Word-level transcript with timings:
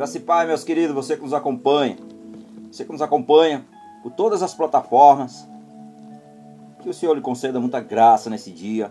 Graça 0.00 0.16
e 0.16 0.20
Pai, 0.22 0.46
meus 0.46 0.64
queridos, 0.64 0.94
você 0.94 1.14
que 1.14 1.22
nos 1.22 1.34
acompanha, 1.34 1.98
você 2.72 2.86
que 2.86 2.90
nos 2.90 3.02
acompanha 3.02 3.66
por 4.02 4.10
todas 4.10 4.42
as 4.42 4.54
plataformas, 4.54 5.46
que 6.80 6.88
o 6.88 6.94
Senhor 6.94 7.14
lhe 7.14 7.20
conceda 7.20 7.60
muita 7.60 7.80
graça 7.80 8.30
nesse 8.30 8.50
dia, 8.50 8.90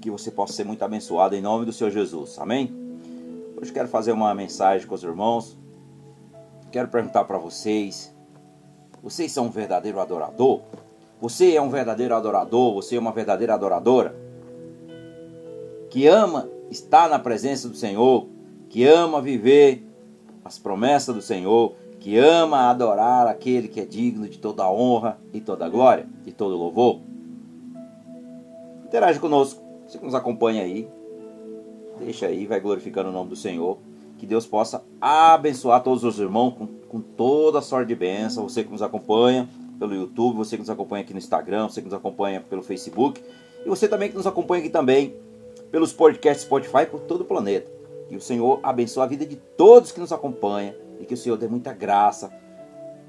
que 0.00 0.10
você 0.10 0.32
possa 0.32 0.52
ser 0.52 0.64
muito 0.64 0.84
abençoado 0.84 1.36
em 1.36 1.40
nome 1.40 1.64
do 1.64 1.72
Senhor 1.72 1.90
Jesus. 1.90 2.40
Amém? 2.40 2.74
Hoje 3.56 3.72
quero 3.72 3.86
fazer 3.86 4.10
uma 4.10 4.34
mensagem 4.34 4.84
com 4.84 4.96
os 4.96 5.04
irmãos. 5.04 5.56
Quero 6.72 6.88
perguntar 6.88 7.22
para 7.22 7.38
vocês: 7.38 8.12
vocês 9.00 9.30
são 9.30 9.46
um 9.46 9.50
verdadeiro 9.50 10.00
adorador? 10.00 10.62
Você 11.20 11.54
é 11.54 11.62
um 11.62 11.70
verdadeiro 11.70 12.16
adorador? 12.16 12.74
Você 12.74 12.96
é 12.96 12.98
uma 12.98 13.12
verdadeira 13.12 13.54
adoradora? 13.54 14.12
Que 15.88 16.08
ama 16.08 16.50
estar 16.68 17.08
na 17.08 17.20
presença 17.20 17.68
do 17.68 17.76
Senhor, 17.76 18.26
que 18.68 18.84
ama 18.84 19.22
viver 19.22 19.91
as 20.44 20.58
promessas 20.58 21.14
do 21.14 21.22
Senhor, 21.22 21.74
que 22.00 22.18
ama 22.18 22.68
adorar 22.68 23.26
aquele 23.26 23.68
que 23.68 23.80
é 23.80 23.84
digno 23.84 24.28
de 24.28 24.38
toda 24.38 24.68
honra 24.68 25.18
e 25.32 25.40
toda 25.40 25.68
glória 25.68 26.06
e 26.26 26.32
todo 26.32 26.56
louvor. 26.56 27.00
Interage 28.84 29.20
conosco, 29.20 29.62
você 29.86 29.98
que 29.98 30.04
nos 30.04 30.14
acompanha 30.14 30.62
aí, 30.62 30.88
deixa 31.98 32.26
aí, 32.26 32.46
vai 32.46 32.60
glorificando 32.60 33.08
o 33.08 33.12
nome 33.12 33.30
do 33.30 33.36
Senhor. 33.36 33.78
Que 34.18 34.26
Deus 34.26 34.46
possa 34.46 34.84
abençoar 35.00 35.82
todos 35.82 36.04
os 36.04 36.18
irmãos 36.18 36.54
com, 36.54 36.66
com 36.66 37.00
toda 37.00 37.58
a 37.58 37.62
sorte 37.62 37.88
de 37.88 37.94
bênção. 37.94 38.48
Você 38.48 38.62
que 38.62 38.70
nos 38.70 38.82
acompanha 38.82 39.48
pelo 39.78 39.94
YouTube, 39.94 40.36
você 40.36 40.56
que 40.56 40.60
nos 40.60 40.70
acompanha 40.70 41.02
aqui 41.02 41.12
no 41.12 41.18
Instagram, 41.18 41.68
você 41.68 41.80
que 41.80 41.86
nos 41.86 41.94
acompanha 41.94 42.40
pelo 42.40 42.62
Facebook 42.62 43.22
e 43.64 43.68
você 43.68 43.88
também 43.88 44.10
que 44.10 44.16
nos 44.16 44.26
acompanha 44.26 44.60
aqui 44.60 44.70
também 44.70 45.14
pelos 45.70 45.92
podcasts 45.92 46.44
Spotify 46.44 46.86
por 46.88 47.00
todo 47.00 47.22
o 47.22 47.24
planeta. 47.24 47.81
Que 48.12 48.16
o 48.16 48.20
Senhor 48.20 48.60
abençoe 48.62 49.04
a 49.04 49.06
vida 49.06 49.24
de 49.24 49.36
todos 49.36 49.90
que 49.90 49.98
nos 49.98 50.12
acompanham 50.12 50.74
e 51.00 51.06
que 51.06 51.14
o 51.14 51.16
Senhor 51.16 51.38
dê 51.38 51.48
muita 51.48 51.72
graça, 51.72 52.30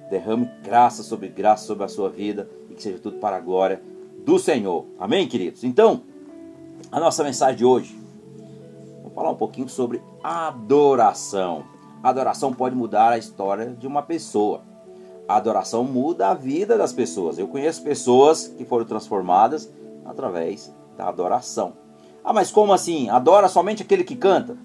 derrame 0.09 0.49
graça 0.63 1.03
sobre 1.03 1.27
graça 1.27 1.65
sobre 1.65 1.83
a 1.83 1.89
sua 1.89 2.09
vida 2.09 2.49
e 2.69 2.73
que 2.73 2.81
seja 2.81 2.99
tudo 2.99 3.17
para 3.17 3.35
a 3.35 3.39
glória 3.41 3.83
do 4.25 4.39
Senhor. 4.39 4.85
Amém, 4.97 5.27
queridos? 5.27 5.65
Então, 5.65 6.03
a 6.89 7.01
nossa 7.01 7.21
mensagem 7.21 7.57
de 7.57 7.65
hoje, 7.65 7.99
vamos 8.99 9.13
falar 9.13 9.29
um 9.31 9.35
pouquinho 9.35 9.67
sobre 9.67 10.01
adoração. 10.23 11.65
Adoração 12.01 12.53
pode 12.53 12.73
mudar 12.73 13.09
a 13.09 13.17
história 13.17 13.71
de 13.71 13.85
uma 13.85 14.03
pessoa. 14.03 14.61
Adoração 15.27 15.83
muda 15.83 16.29
a 16.29 16.33
vida 16.33 16.77
das 16.77 16.93
pessoas. 16.93 17.37
Eu 17.37 17.49
conheço 17.49 17.83
pessoas 17.83 18.47
que 18.47 18.63
foram 18.63 18.85
transformadas 18.85 19.69
através 20.05 20.73
da 20.95 21.09
adoração. 21.09 21.73
Ah, 22.23 22.31
mas 22.31 22.49
como 22.49 22.71
assim? 22.71 23.09
Adora 23.09 23.49
somente 23.49 23.83
aquele 23.83 24.05
que 24.05 24.15
canta? 24.15 24.57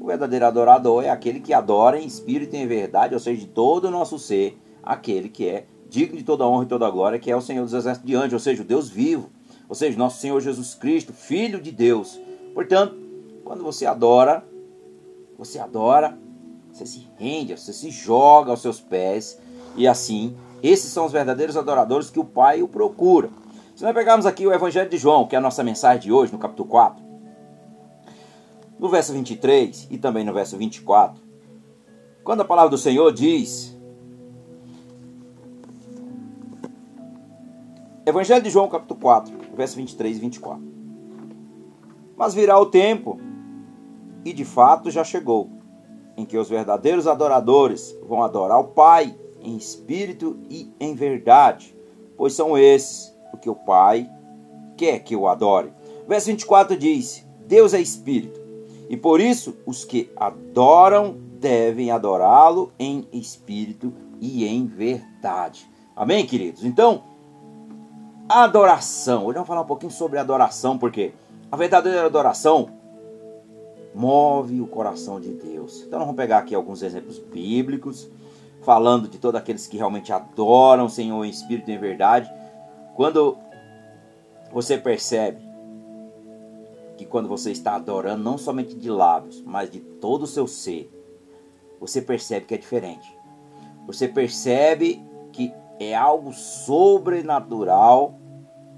O 0.00 0.06
verdadeiro 0.06 0.46
adorador 0.46 1.04
é 1.04 1.10
aquele 1.10 1.40
que 1.40 1.52
adora 1.52 2.00
em 2.00 2.06
espírito 2.06 2.56
e 2.56 2.58
em 2.58 2.66
verdade, 2.66 3.12
ou 3.12 3.20
seja, 3.20 3.38
de 3.42 3.46
todo 3.46 3.84
o 3.84 3.90
nosso 3.90 4.18
ser, 4.18 4.58
aquele 4.82 5.28
que 5.28 5.46
é 5.46 5.66
digno 5.90 6.16
de 6.16 6.24
toda 6.24 6.46
honra 6.46 6.64
e 6.64 6.68
toda 6.68 6.88
glória, 6.88 7.18
que 7.18 7.30
é 7.30 7.36
o 7.36 7.40
Senhor 7.42 7.62
dos 7.62 7.74
exércitos 7.74 8.08
de 8.08 8.16
anjos, 8.16 8.32
ou 8.32 8.38
seja, 8.38 8.62
o 8.62 8.64
Deus 8.64 8.88
vivo, 8.88 9.28
ou 9.68 9.74
seja, 9.74 9.98
nosso 9.98 10.18
Senhor 10.18 10.40
Jesus 10.40 10.74
Cristo, 10.74 11.12
Filho 11.12 11.60
de 11.60 11.70
Deus. 11.70 12.18
Portanto, 12.54 12.96
quando 13.44 13.62
você 13.62 13.84
adora, 13.84 14.42
você 15.36 15.58
adora, 15.58 16.18
você 16.72 16.86
se 16.86 17.06
rende, 17.18 17.54
você 17.54 17.74
se 17.74 17.90
joga 17.90 18.52
aos 18.52 18.62
seus 18.62 18.80
pés, 18.80 19.38
e 19.76 19.86
assim, 19.86 20.34
esses 20.62 20.90
são 20.90 21.04
os 21.04 21.12
verdadeiros 21.12 21.58
adoradores 21.58 22.08
que 22.08 22.18
o 22.18 22.24
Pai 22.24 22.62
o 22.62 22.68
procura. 22.68 23.28
Se 23.76 23.84
nós 23.84 23.92
pegarmos 23.92 24.24
aqui 24.24 24.46
o 24.46 24.52
Evangelho 24.52 24.88
de 24.88 24.96
João, 24.96 25.28
que 25.28 25.34
é 25.34 25.38
a 25.38 25.42
nossa 25.42 25.62
mensagem 25.62 26.00
de 26.00 26.10
hoje, 26.10 26.32
no 26.32 26.38
capítulo 26.38 26.70
4, 26.70 27.09
no 28.80 28.88
verso 28.88 29.12
23 29.12 29.88
e 29.90 29.98
também 29.98 30.24
no 30.24 30.32
verso 30.32 30.56
24, 30.56 31.22
quando 32.24 32.40
a 32.40 32.44
palavra 32.46 32.70
do 32.70 32.78
Senhor 32.78 33.12
diz: 33.12 33.78
Evangelho 38.06 38.42
de 38.42 38.48
João, 38.48 38.68
capítulo 38.68 38.98
4, 38.98 39.34
verso 39.54 39.76
23 39.76 40.16
e 40.16 40.20
24. 40.20 40.62
Mas 42.16 42.32
virá 42.32 42.58
o 42.58 42.66
tempo, 42.66 43.20
e 44.24 44.32
de 44.32 44.46
fato 44.46 44.90
já 44.90 45.04
chegou, 45.04 45.50
em 46.16 46.24
que 46.24 46.38
os 46.38 46.48
verdadeiros 46.48 47.06
adoradores 47.06 47.94
vão 48.08 48.22
adorar 48.22 48.58
o 48.58 48.68
Pai 48.68 49.14
em 49.42 49.56
espírito 49.58 50.38
e 50.48 50.72
em 50.80 50.94
verdade, 50.94 51.76
pois 52.16 52.32
são 52.32 52.56
esses 52.56 53.14
o 53.32 53.36
que 53.36 53.50
o 53.50 53.54
Pai 53.54 54.10
quer 54.74 55.00
que 55.00 55.14
o 55.14 55.28
adore. 55.28 55.70
Verso 56.08 56.28
24 56.28 56.78
diz: 56.78 57.26
Deus 57.46 57.74
é 57.74 57.80
espírito 57.80 58.39
e 58.90 58.96
por 58.96 59.20
isso, 59.20 59.56
os 59.64 59.84
que 59.84 60.10
adoram 60.16 61.16
devem 61.38 61.92
adorá-lo 61.92 62.72
em 62.76 63.06
espírito 63.12 63.94
e 64.20 64.44
em 64.44 64.66
verdade. 64.66 65.70
Amém, 65.94 66.26
queridos? 66.26 66.64
Então, 66.64 67.04
adoração. 68.28 69.26
Hoje 69.26 69.34
vamos 69.34 69.46
falar 69.46 69.60
um 69.60 69.66
pouquinho 69.66 69.92
sobre 69.92 70.18
adoração, 70.18 70.76
porque 70.76 71.12
a 71.52 71.56
verdadeira 71.56 72.04
adoração 72.04 72.68
move 73.94 74.60
o 74.60 74.66
coração 74.66 75.20
de 75.20 75.34
Deus. 75.34 75.84
Então, 75.86 76.00
vamos 76.00 76.16
pegar 76.16 76.38
aqui 76.38 76.52
alguns 76.52 76.82
exemplos 76.82 77.16
bíblicos, 77.16 78.10
falando 78.62 79.06
de 79.06 79.18
todos 79.18 79.40
aqueles 79.40 79.68
que 79.68 79.76
realmente 79.76 80.12
adoram 80.12 80.86
o 80.86 80.90
Senhor 80.90 81.24
em 81.24 81.30
espírito 81.30 81.70
e 81.70 81.74
em 81.74 81.78
verdade. 81.78 82.28
Quando 82.96 83.38
você 84.52 84.76
percebe 84.76 85.49
que 87.00 87.06
quando 87.06 87.30
você 87.30 87.50
está 87.50 87.76
adorando, 87.76 88.22
não 88.22 88.36
somente 88.36 88.74
de 88.74 88.90
lábios, 88.90 89.42
mas 89.46 89.70
de 89.70 89.80
todo 89.80 90.24
o 90.24 90.26
seu 90.26 90.46
ser, 90.46 90.92
você 91.80 92.02
percebe 92.02 92.44
que 92.44 92.52
é 92.52 92.58
diferente. 92.58 93.10
Você 93.86 94.06
percebe 94.06 95.02
que 95.32 95.50
é 95.78 95.94
algo 95.94 96.30
sobrenatural 96.34 98.18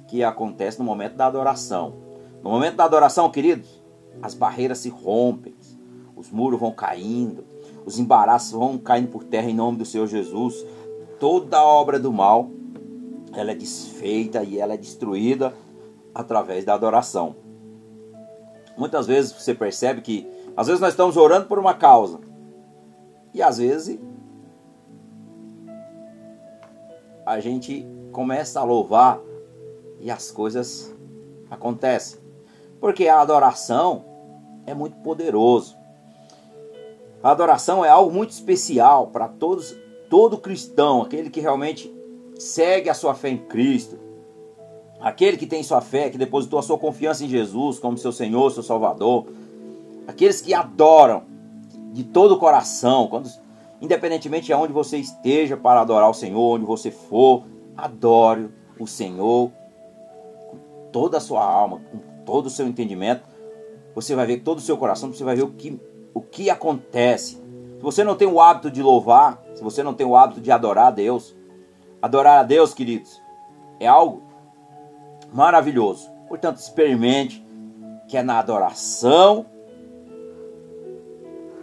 que 0.06 0.22
acontece 0.22 0.78
no 0.78 0.84
momento 0.84 1.16
da 1.16 1.26
adoração. 1.26 1.94
No 2.44 2.50
momento 2.50 2.76
da 2.76 2.84
adoração, 2.84 3.28
queridos, 3.28 3.82
as 4.22 4.34
barreiras 4.34 4.78
se 4.78 4.88
rompem, 4.88 5.56
os 6.14 6.30
muros 6.30 6.60
vão 6.60 6.70
caindo, 6.70 7.44
os 7.84 7.98
embaraços 7.98 8.52
vão 8.52 8.78
caindo 8.78 9.08
por 9.08 9.24
terra 9.24 9.50
em 9.50 9.54
nome 9.54 9.78
do 9.78 9.84
Senhor 9.84 10.06
Jesus. 10.06 10.64
Toda 11.18 11.58
a 11.58 11.64
obra 11.64 11.98
do 11.98 12.12
mal, 12.12 12.48
ela 13.32 13.50
é 13.50 13.54
desfeita 13.56 14.44
e 14.44 14.60
ela 14.60 14.74
é 14.74 14.76
destruída 14.76 15.52
através 16.14 16.64
da 16.64 16.74
adoração. 16.74 17.41
Muitas 18.76 19.06
vezes 19.06 19.32
você 19.32 19.54
percebe 19.54 20.00
que 20.00 20.28
às 20.56 20.66
vezes 20.66 20.80
nós 20.80 20.90
estamos 20.90 21.16
orando 21.16 21.46
por 21.46 21.58
uma 21.58 21.74
causa 21.74 22.20
e 23.34 23.42
às 23.42 23.58
vezes 23.58 23.98
a 27.24 27.40
gente 27.40 27.86
começa 28.12 28.60
a 28.60 28.64
louvar 28.64 29.20
e 30.00 30.10
as 30.10 30.30
coisas 30.30 30.94
acontecem. 31.50 32.20
Porque 32.80 33.06
a 33.06 33.20
adoração 33.20 34.04
é 34.66 34.74
muito 34.74 34.96
poderoso. 34.96 35.76
A 37.22 37.30
adoração 37.30 37.84
é 37.84 37.88
algo 37.88 38.12
muito 38.12 38.30
especial 38.30 39.06
para 39.06 39.28
todos, 39.28 39.76
todo 40.10 40.38
cristão, 40.38 41.02
aquele 41.02 41.30
que 41.30 41.40
realmente 41.40 41.92
segue 42.36 42.90
a 42.90 42.94
sua 42.94 43.14
fé 43.14 43.28
em 43.28 43.38
Cristo, 43.38 43.96
aquele 45.02 45.36
que 45.36 45.46
tem 45.46 45.62
sua 45.62 45.80
fé, 45.80 46.08
que 46.08 46.16
depositou 46.16 46.58
a 46.58 46.62
sua 46.62 46.78
confiança 46.78 47.24
em 47.24 47.28
Jesus 47.28 47.78
como 47.78 47.98
seu 47.98 48.12
Senhor, 48.12 48.50
seu 48.50 48.62
Salvador, 48.62 49.26
aqueles 50.06 50.40
que 50.40 50.54
adoram 50.54 51.24
de 51.92 52.04
todo 52.04 52.32
o 52.34 52.38
coração, 52.38 53.08
quando, 53.08 53.28
independentemente 53.80 54.46
de 54.46 54.54
onde 54.54 54.72
você 54.72 54.96
esteja 54.96 55.56
para 55.56 55.80
adorar 55.80 56.08
o 56.08 56.14
Senhor, 56.14 56.56
onde 56.56 56.64
você 56.64 56.90
for, 56.90 57.44
adore 57.76 58.48
o 58.78 58.86
Senhor 58.86 59.50
com 60.50 60.58
toda 60.92 61.18
a 61.18 61.20
sua 61.20 61.44
alma, 61.44 61.80
com 61.90 61.98
todo 62.24 62.46
o 62.46 62.50
seu 62.50 62.66
entendimento. 62.66 63.24
Você 63.94 64.14
vai 64.14 64.24
ver 64.24 64.38
todo 64.38 64.58
o 64.58 64.62
seu 64.62 64.78
coração, 64.78 65.12
você 65.12 65.24
vai 65.24 65.34
ver 65.34 65.42
o 65.42 65.50
que, 65.50 65.78
o 66.14 66.20
que 66.22 66.48
acontece. 66.48 67.34
Se 67.76 67.82
você 67.82 68.04
não 68.04 68.14
tem 68.14 68.28
o 68.28 68.40
hábito 68.40 68.70
de 68.70 68.80
louvar, 68.80 69.42
se 69.54 69.62
você 69.62 69.82
não 69.82 69.92
tem 69.92 70.06
o 70.06 70.16
hábito 70.16 70.40
de 70.40 70.50
adorar 70.50 70.86
a 70.86 70.90
Deus, 70.92 71.34
adorar 72.00 72.38
a 72.38 72.42
Deus, 72.42 72.72
queridos, 72.72 73.20
é 73.78 73.86
algo 73.86 74.31
maravilhoso. 75.32 76.10
Portanto, 76.28 76.58
experimente 76.58 77.44
que 78.08 78.16
é 78.16 78.22
na 78.22 78.38
adoração 78.38 79.46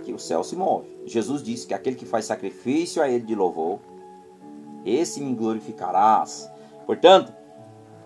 que 0.03 0.13
o 0.13 0.19
céu 0.19 0.43
se 0.43 0.55
move. 0.55 0.89
Jesus 1.05 1.43
disse 1.43 1.67
que 1.67 1.73
aquele 1.73 1.95
que 1.95 2.05
faz 2.05 2.25
sacrifício 2.25 3.01
a 3.01 3.09
ele 3.09 3.25
de 3.25 3.35
louvor, 3.35 3.79
esse 4.85 5.21
me 5.21 5.33
glorificarás. 5.33 6.51
Portanto, 6.85 7.33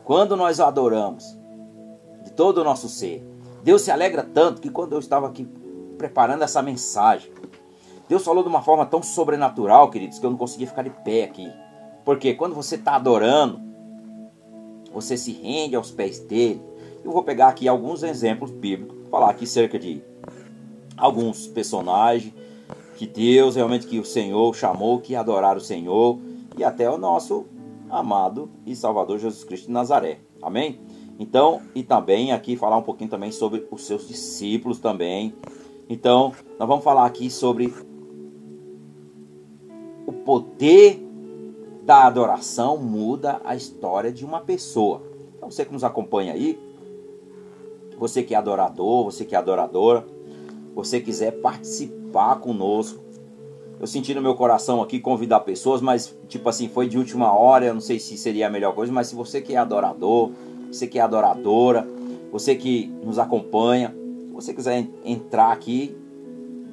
quando 0.04 0.36
nós 0.36 0.60
adoramos 0.60 1.38
de 2.24 2.31
todo 2.31 2.60
o 2.60 2.63
nosso 2.63 2.89
ser, 2.89 3.25
Deus 3.63 3.81
se 3.81 3.92
alegra 3.92 4.24
tanto 4.24 4.62
que 4.62 4.69
quando 4.69 4.94
eu 4.94 5.00
estava 5.00 5.27
aqui 5.27 5.48
preparando 5.98 6.44
essa 6.44 6.62
mensagem, 6.62 7.31
Deus 8.10 8.24
falou 8.24 8.44
de 8.44 8.50
uma 8.50 8.62
forma 8.62 8.86
tão 8.86 9.01
sobrenatural, 9.01 9.89
queridos, 9.89 10.19
que 10.19 10.25
eu 10.25 10.30
não 10.30 10.38
conseguia 10.38 10.68
ficar 10.68 10.83
de 10.83 10.89
pé 10.89 11.24
aqui. 11.24 11.50
Porque 12.04 12.33
quando 12.33 12.54
você 12.54 12.75
está 12.75 12.95
adorando, 12.95 13.62
você 14.94 15.18
se 15.18 15.31
rende 15.31 15.75
aos 15.75 15.92
pés 15.92 16.19
dele. 16.19 16.62
Eu 17.04 17.12
vou 17.12 17.24
pegar 17.24 17.48
aqui 17.50 17.68
alguns 17.68 18.04
exemplos 18.04 18.51
bíblicos, 18.51 18.95
falar 19.10 19.30
aqui 19.31 19.45
cerca 19.45 19.78
de 19.78 20.01
alguns 20.95 21.48
personagens 21.48 22.34
que 22.95 23.07
Deus 23.07 23.56
realmente 23.56 23.88
que 23.88 24.00
o 24.00 24.06
Senhor 24.06 24.56
chamou 24.56 25.00
que 25.00 25.16
adorar 25.16 25.57
o 25.57 25.62
Senhor 25.62 26.19
e 26.57 26.63
até 26.63 26.90
o 26.90 26.98
nosso 26.98 27.45
amado 27.90 28.50
e 28.66 28.75
Salvador 28.75 29.19
Jesus 29.19 29.44
Cristo 29.44 29.68
de 29.68 29.74
Nazaré. 29.74 30.19
Amém? 30.42 30.80
Então, 31.19 31.62
e 31.75 31.84
também 31.84 32.31
aqui 32.31 32.56
falar 32.56 32.78
um 32.78 32.81
pouquinho 32.81 33.10
também 33.10 33.31
sobre 33.31 33.68
os 33.72 33.86
seus 33.86 34.07
discípulos 34.07 34.80
também. 34.80 35.34
Então, 35.89 36.34
nós 36.60 36.68
vamos 36.68 36.84
falar 36.84 37.06
aqui 37.06 37.30
sobre 37.30 37.74
o 40.06 40.13
poder 40.13 41.02
da 41.85 42.06
adoração 42.06 42.77
muda 42.77 43.41
a 43.44 43.56
história 43.56 44.12
de 44.12 44.24
uma 44.24 44.39
pessoa. 44.39 45.01
Então, 45.35 45.51
você 45.51 45.65
que 45.65 45.74
nos 45.74 45.83
acompanha 45.83 46.33
aí, 46.33 46.57
você 47.97 48.24
que 48.24 48.33
é 48.33 48.38
adorador, 48.38 49.06
você 49.06 49.25
que 49.25 49.35
é 49.35 49.38
adoradora, 49.38 50.06
você 50.74 51.00
quiser 51.00 51.31
participar 51.41 52.38
conosco. 52.38 53.03
Eu 53.80 53.88
senti 53.88 54.13
no 54.13 54.21
meu 54.21 54.33
coração 54.35 54.81
aqui 54.81 55.00
convidar 55.00 55.41
pessoas, 55.41 55.81
mas 55.81 56.15
tipo 56.30 56.47
assim, 56.47 56.69
foi 56.69 56.88
de 56.88 56.97
última 56.97 57.33
hora, 57.33 57.65
eu 57.65 57.74
não 57.74 57.81
sei 57.81 58.00
se 58.00 58.18
seria 58.18 58.47
a 58.47 58.50
melhor 58.50 58.74
coisa, 58.74 58.94
mas 58.94 59.07
se 59.07 59.15
você 59.15 59.41
que 59.41 59.53
é 59.53 59.57
adorador, 59.57 60.31
você 60.71 60.88
que 60.88 60.97
é 60.97 61.01
adoradora, 61.01 61.86
você 62.31 62.56
que 62.56 62.88
nos 63.03 63.19
acompanha, 63.19 63.94
se 64.27 64.33
você 64.33 64.53
quiser 64.53 64.88
entrar 65.03 65.51
aqui 65.51 65.95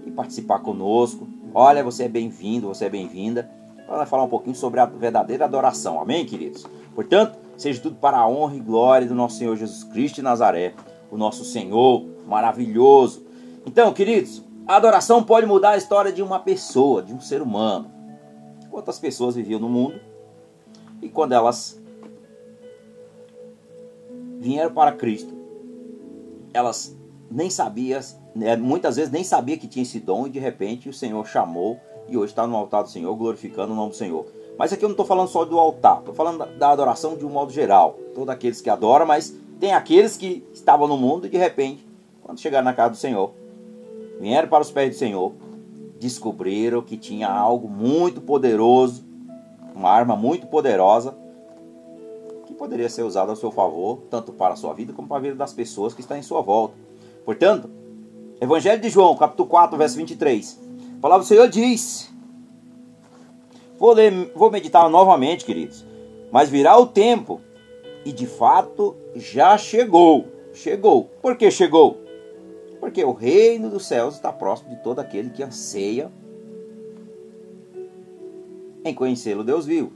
e 0.07 0.11
participar 0.11 0.61
conosco, 0.61 1.27
olha, 1.53 1.83
você 1.83 2.05
é 2.05 2.09
bem-vindo, 2.09 2.69
você 2.69 2.85
é 2.85 2.89
bem-vinda. 2.89 3.51
Para 3.91 4.07
falar 4.07 4.23
um 4.23 4.29
pouquinho 4.29 4.55
sobre 4.55 4.79
a 4.79 4.87
verdadeira 4.87 5.47
adoração, 5.47 6.01
amém, 6.01 6.25
queridos? 6.25 6.65
Portanto, 6.95 7.37
seja 7.57 7.83
tudo 7.83 7.97
para 7.97 8.19
a 8.19 8.29
honra 8.29 8.55
e 8.55 8.61
glória 8.61 9.05
do 9.05 9.17
nosso 9.17 9.37
Senhor 9.37 9.57
Jesus 9.57 9.83
Cristo 9.83 10.15
de 10.15 10.23
Nazaré, 10.23 10.75
o 11.11 11.17
nosso 11.17 11.45
Senhor 11.45 12.07
maravilhoso. 12.25 13.27
Então, 13.67 13.93
queridos, 13.93 14.45
a 14.65 14.77
adoração 14.77 15.25
pode 15.25 15.45
mudar 15.45 15.71
a 15.71 15.77
história 15.77 16.13
de 16.13 16.23
uma 16.23 16.39
pessoa, 16.39 17.03
de 17.03 17.13
um 17.13 17.21
ser 17.21 17.43
humano. 17.43 17.91
Quantas 18.71 18.97
pessoas 19.01 19.35
viviam 19.35 19.59
no 19.59 19.69
mundo 19.69 19.99
e 21.03 21.09
quando 21.09 21.33
elas 21.33 21.83
vieram 24.39 24.73
para 24.73 24.93
Cristo, 24.93 25.35
elas 26.55 26.97
nem 27.29 27.51
sabiam, 27.51 28.01
né, 28.37 28.55
muitas 28.55 28.95
vezes 28.95 29.11
nem 29.11 29.25
sabia 29.25 29.59
que 29.59 29.67
tinha 29.67 29.83
esse 29.83 29.99
dom 29.99 30.29
e 30.29 30.31
de 30.31 30.39
repente 30.39 30.89
o 30.89 30.93
Senhor 30.93 31.27
chamou 31.27 31.81
e 32.11 32.17
hoje 32.17 32.33
está 32.33 32.47
no 32.47 32.57
altar 32.57 32.83
do 32.83 32.91
Senhor 32.91 33.15
glorificando 33.15 33.73
o 33.73 33.77
nome 33.77 33.91
do 33.91 33.97
Senhor. 33.97 34.27
Mas 34.59 34.73
aqui 34.73 34.85
eu 34.85 34.89
não 34.89 34.95
estou 34.95 35.07
falando 35.07 35.29
só 35.29 35.45
do 35.45 35.59
altar, 35.59 36.01
estou 36.01 36.15
falando 36.15 36.45
da 36.59 36.71
adoração 36.71 37.17
de 37.17 37.25
um 37.25 37.31
modo 37.31 37.53
geral. 37.53 37.97
Todos 38.15 38.29
aqueles 38.29 38.61
que 38.61 38.69
adoram, 38.69 39.07
mas 39.07 39.35
tem 39.59 39.73
aqueles 39.73 40.17
que 40.17 40.45
estavam 40.53 40.87
no 40.87 40.97
mundo 40.97 41.27
e 41.27 41.31
de 41.31 41.39
repente, 41.39 41.87
quando 42.23 42.41
chegaram 42.41 42.65
na 42.65 42.75
casa 42.75 42.91
do 42.91 42.97
Senhor, 42.97 43.33
vieram 44.21 44.49
para 44.49 44.63
os 44.63 44.71
pés 44.71 44.91
do 44.91 44.99
Senhor, 44.99 45.33
descobriram 45.99 46.83
que 46.83 46.97
tinha 46.97 47.29
algo 47.29 47.69
muito 47.69 48.21
poderoso, 48.21 49.05
uma 49.75 49.89
arma 49.89 50.17
muito 50.17 50.47
poderosa 50.47 51.15
poderia 52.61 52.91
ser 52.91 53.05
usado 53.05 53.33
a 53.33 53.37
seu 53.37 53.51
favor, 53.51 54.03
tanto 54.11 54.35
para 54.35 54.53
a 54.53 54.57
sua 54.57 54.75
vida 54.75 54.93
como 54.93 55.09
para 55.09 55.17
a 55.17 55.21
vida 55.21 55.35
das 55.35 55.51
pessoas 55.51 55.95
que 55.95 56.03
estão 56.03 56.15
em 56.19 56.23
sua 56.23 56.43
volta. 56.43 56.75
Portanto, 57.25 57.71
Evangelho 58.39 58.83
de 58.83 58.91
João, 58.91 59.17
capítulo 59.17 59.49
4, 59.49 59.79
verso 59.79 59.97
23. 59.97 60.61
A 61.01 61.03
palavra 61.03 61.25
do 61.25 61.29
Senhor 61.29 61.49
diz: 61.49 62.13
Vou, 63.79 63.95
ler, 63.95 64.31
vou 64.37 64.51
meditar 64.51 64.87
novamente, 64.91 65.47
queridos. 65.47 65.83
Mas 66.31 66.51
virá 66.51 66.77
o 66.77 66.87
tempo, 66.87 67.41
e 68.05 68.13
de 68.13 68.27
fato 68.27 68.95
já 69.17 69.57
chegou. 69.57 70.27
Chegou. 70.53 71.05
Por 71.23 71.37
que 71.39 71.51
chegou? 71.51 71.97
Porque 72.79 73.03
o 73.03 73.15
reino 73.15 73.71
dos 73.71 73.87
céus 73.87 74.17
está 74.17 74.31
próximo 74.31 74.69
de 74.69 74.83
todo 74.83 74.99
aquele 74.99 75.31
que 75.31 75.43
anseia 75.43 76.13
em 78.85 78.93
conhecê-lo, 78.93 79.43
Deus 79.43 79.65
viu. 79.65 79.91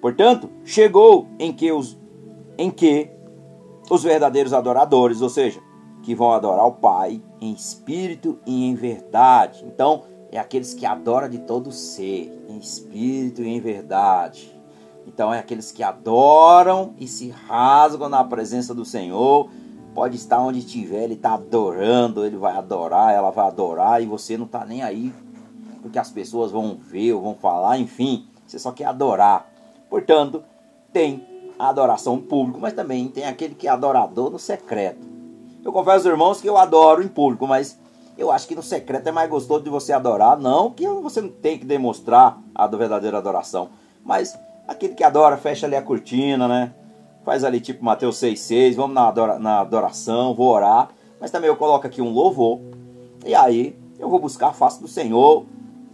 Portanto, 0.00 0.48
chegou 0.64 1.26
em 1.38 1.52
que 1.52 1.70
os 1.70 1.98
em 2.56 2.70
que 2.70 3.10
os 3.90 4.02
verdadeiros 4.02 4.54
adoradores, 4.54 5.20
ou 5.20 5.28
seja, 5.28 5.60
que 6.02 6.14
vão 6.14 6.32
adorar 6.32 6.66
o 6.66 6.72
Pai 6.72 7.20
em 7.42 7.52
espírito 7.52 8.38
e 8.46 8.64
em 8.64 8.74
verdade. 8.74 9.62
Então, 9.66 10.13
é 10.36 10.40
aqueles 10.40 10.74
que 10.74 10.84
adoram 10.84 11.28
de 11.28 11.38
todo 11.38 11.70
ser, 11.70 12.32
em 12.48 12.58
espírito 12.58 13.40
e 13.40 13.48
em 13.48 13.60
verdade. 13.60 14.52
Então, 15.06 15.32
é 15.32 15.38
aqueles 15.38 15.70
que 15.70 15.80
adoram 15.80 16.92
e 16.98 17.06
se 17.06 17.28
rasgam 17.30 18.08
na 18.08 18.24
presença 18.24 18.74
do 18.74 18.84
Senhor. 18.84 19.48
Pode 19.94 20.16
estar 20.16 20.40
onde 20.40 20.58
estiver, 20.58 21.04
ele 21.04 21.14
está 21.14 21.34
adorando, 21.34 22.26
ele 22.26 22.36
vai 22.36 22.56
adorar, 22.56 23.14
ela 23.14 23.30
vai 23.30 23.46
adorar 23.46 24.02
e 24.02 24.06
você 24.06 24.36
não 24.36 24.46
está 24.46 24.64
nem 24.64 24.82
aí, 24.82 25.14
porque 25.80 26.00
as 26.00 26.10
pessoas 26.10 26.50
vão 26.50 26.76
ver, 26.80 27.12
vão 27.12 27.36
falar, 27.36 27.78
enfim, 27.78 28.26
você 28.44 28.58
só 28.58 28.72
quer 28.72 28.86
adorar. 28.86 29.48
Portanto, 29.88 30.42
tem 30.92 31.24
a 31.56 31.68
adoração 31.68 32.18
pública, 32.18 32.58
mas 32.60 32.72
também 32.72 33.06
tem 33.06 33.24
aquele 33.24 33.54
que 33.54 33.68
é 33.68 33.70
adorador 33.70 34.30
no 34.30 34.38
secreto. 34.40 35.06
Eu 35.62 35.72
confesso, 35.72 36.08
irmãos, 36.08 36.40
que 36.40 36.48
eu 36.48 36.56
adoro 36.56 37.04
em 37.04 37.08
público, 37.08 37.46
mas 37.46 37.78
eu 38.16 38.30
acho 38.30 38.46
que 38.46 38.54
no 38.54 38.62
secreto 38.62 39.08
é 39.08 39.12
mais 39.12 39.28
gostoso 39.28 39.64
de 39.64 39.70
você 39.70 39.92
adorar, 39.92 40.38
não 40.38 40.70
que 40.70 40.86
você 40.86 41.20
não 41.20 41.28
tem 41.28 41.58
que 41.58 41.64
demonstrar 41.64 42.38
a 42.54 42.66
verdadeira 42.66 43.18
adoração, 43.18 43.70
mas 44.04 44.38
aquele 44.68 44.94
que 44.94 45.04
adora, 45.04 45.36
fecha 45.36 45.66
ali 45.66 45.76
a 45.76 45.82
cortina, 45.82 46.46
né? 46.46 46.72
Faz 47.24 47.42
ali 47.42 47.60
tipo 47.60 47.84
Mateus 47.84 48.16
6,6, 48.16 48.76
vamos 48.76 48.94
na, 48.94 49.08
adora, 49.08 49.38
na 49.38 49.60
adoração, 49.60 50.34
vou 50.34 50.48
orar, 50.48 50.90
mas 51.20 51.30
também 51.30 51.48
eu 51.48 51.56
coloco 51.56 51.86
aqui 51.86 52.02
um 52.02 52.10
louvor, 52.10 52.60
e 53.24 53.34
aí 53.34 53.76
eu 53.98 54.08
vou 54.08 54.18
buscar 54.18 54.48
a 54.48 54.52
face 54.52 54.80
do 54.80 54.88
Senhor, 54.88 55.44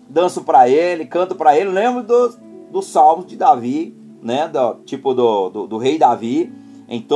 danço 0.09 0.43
para 0.43 0.69
Ele, 0.69 1.07
canto 1.07 1.35
para 1.35 1.57
Ele, 1.57 1.71
lembro 1.71 2.03
dos 2.03 2.37
dos 2.71 2.87
salmos 2.87 3.27
de 3.27 3.37
Davi, 3.37 3.95
né? 4.23 4.49
Do, 4.49 4.75
tipo 4.85 5.13
do, 5.13 5.51
do, 5.51 5.67
do 5.67 5.79
rei 5.79 5.99
Davi. 5.99 6.53
Em, 6.89 7.07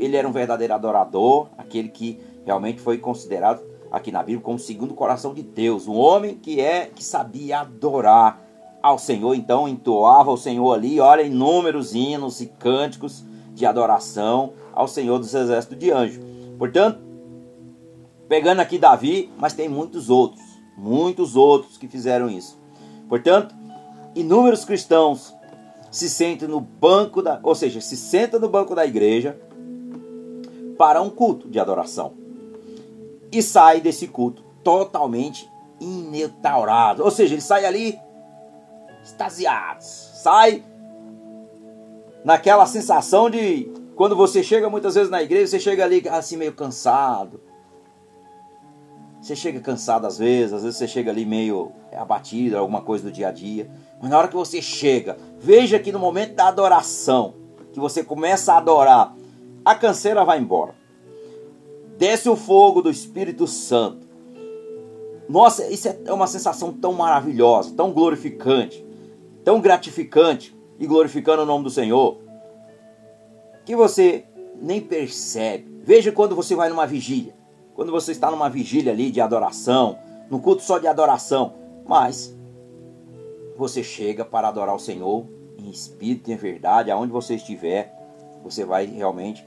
ele 0.00 0.16
era 0.16 0.26
um 0.26 0.32
verdadeiro 0.32 0.74
adorador, 0.74 1.48
aquele 1.56 1.88
que 1.88 2.18
realmente 2.44 2.80
foi 2.80 2.98
considerado 2.98 3.62
aqui 3.96 4.12
na 4.12 4.22
Bíblia 4.22 4.44
como 4.44 4.56
o 4.56 4.60
segundo 4.60 4.94
coração 4.94 5.32
de 5.32 5.42
Deus, 5.42 5.88
um 5.88 5.96
homem 5.96 6.36
que 6.36 6.60
é 6.60 6.86
que 6.86 7.02
sabia 7.02 7.60
adorar 7.60 8.42
ao 8.82 8.98
Senhor, 8.98 9.34
então 9.34 9.66
entoava 9.66 10.30
o 10.30 10.36
Senhor 10.36 10.72
ali, 10.72 11.00
olha, 11.00 11.22
inúmeros 11.22 11.94
hinos 11.94 12.40
e 12.40 12.46
cânticos 12.46 13.24
de 13.54 13.64
adoração 13.64 14.52
ao 14.74 14.86
Senhor 14.86 15.18
dos 15.18 15.34
exércitos 15.34 15.78
de 15.78 15.90
anjos. 15.90 16.22
Portanto, 16.58 17.00
pegando 18.28 18.60
aqui 18.60 18.78
Davi, 18.78 19.30
mas 19.38 19.54
tem 19.54 19.68
muitos 19.68 20.10
outros, 20.10 20.44
muitos 20.76 21.34
outros 21.34 21.78
que 21.78 21.88
fizeram 21.88 22.28
isso. 22.28 22.60
Portanto, 23.08 23.54
inúmeros 24.14 24.64
cristãos 24.64 25.34
se 25.90 26.08
sentem 26.10 26.46
no 26.46 26.60
banco 26.60 27.22
da, 27.22 27.40
ou 27.42 27.54
seja, 27.54 27.80
se 27.80 27.96
sentam 27.96 28.38
no 28.38 28.48
banco 28.48 28.74
da 28.74 28.84
igreja 28.84 29.40
para 30.76 31.00
um 31.00 31.08
culto 31.08 31.48
de 31.48 31.58
adoração 31.58 32.25
e 33.38 33.42
sai 33.42 33.80
desse 33.80 34.08
culto 34.08 34.42
totalmente 34.62 35.50
inetaurado, 35.80 37.04
ou 37.04 37.10
seja, 37.10 37.34
ele 37.34 37.42
sai 37.42 37.64
ali 37.64 37.98
extasiado, 39.02 39.82
sai 39.82 40.64
naquela 42.24 42.66
sensação 42.66 43.30
de 43.30 43.70
quando 43.94 44.16
você 44.16 44.42
chega 44.42 44.68
muitas 44.68 44.94
vezes 44.94 45.10
na 45.10 45.22
igreja, 45.22 45.46
você 45.46 45.60
chega 45.60 45.84
ali 45.84 46.02
assim 46.08 46.36
meio 46.36 46.52
cansado. 46.52 47.40
Você 49.20 49.34
chega 49.34 49.58
cansado 49.58 50.06
às 50.06 50.18
vezes, 50.18 50.52
às 50.52 50.62
vezes 50.62 50.76
você 50.76 50.86
chega 50.86 51.10
ali 51.10 51.24
meio 51.24 51.72
abatido, 51.92 52.58
alguma 52.58 52.82
coisa 52.82 53.04
do 53.04 53.12
dia 53.12 53.28
a 53.28 53.32
dia. 53.32 53.70
Mas 54.00 54.10
na 54.10 54.18
hora 54.18 54.28
que 54.28 54.36
você 54.36 54.60
chega, 54.60 55.16
veja 55.38 55.78
que 55.78 55.90
no 55.90 55.98
momento 55.98 56.34
da 56.34 56.48
adoração, 56.48 57.34
que 57.72 57.80
você 57.80 58.04
começa 58.04 58.52
a 58.52 58.58
adorar, 58.58 59.16
a 59.64 59.74
canseira 59.74 60.24
vai 60.24 60.38
embora. 60.38 60.74
Desce 61.98 62.28
o 62.28 62.36
fogo 62.36 62.82
do 62.82 62.90
Espírito 62.90 63.46
Santo. 63.46 64.06
Nossa, 65.28 65.66
isso 65.66 65.88
é 65.88 66.12
uma 66.12 66.26
sensação 66.26 66.72
tão 66.72 66.92
maravilhosa, 66.92 67.74
tão 67.74 67.92
glorificante, 67.92 68.84
tão 69.42 69.60
gratificante 69.60 70.56
e 70.78 70.86
glorificando 70.86 71.42
o 71.42 71.46
nome 71.46 71.64
do 71.64 71.70
Senhor, 71.70 72.18
que 73.64 73.74
você 73.74 74.24
nem 74.60 74.80
percebe. 74.80 75.80
Veja 75.82 76.12
quando 76.12 76.36
você 76.36 76.54
vai 76.54 76.68
numa 76.68 76.86
vigília, 76.86 77.34
quando 77.74 77.90
você 77.90 78.12
está 78.12 78.30
numa 78.30 78.48
vigília 78.48 78.92
ali 78.92 79.10
de 79.10 79.20
adoração, 79.20 79.98
no 80.30 80.38
culto 80.38 80.62
só 80.62 80.78
de 80.78 80.86
adoração, 80.86 81.54
mas 81.86 82.36
você 83.56 83.82
chega 83.82 84.24
para 84.24 84.48
adorar 84.48 84.74
o 84.74 84.80
Senhor 84.80 85.26
em 85.58 85.70
espírito 85.70 86.30
e 86.30 86.34
em 86.34 86.36
verdade, 86.36 86.90
aonde 86.90 87.12
você 87.12 87.34
estiver, 87.34 87.92
você 88.44 88.64
vai 88.64 88.86
realmente 88.86 89.46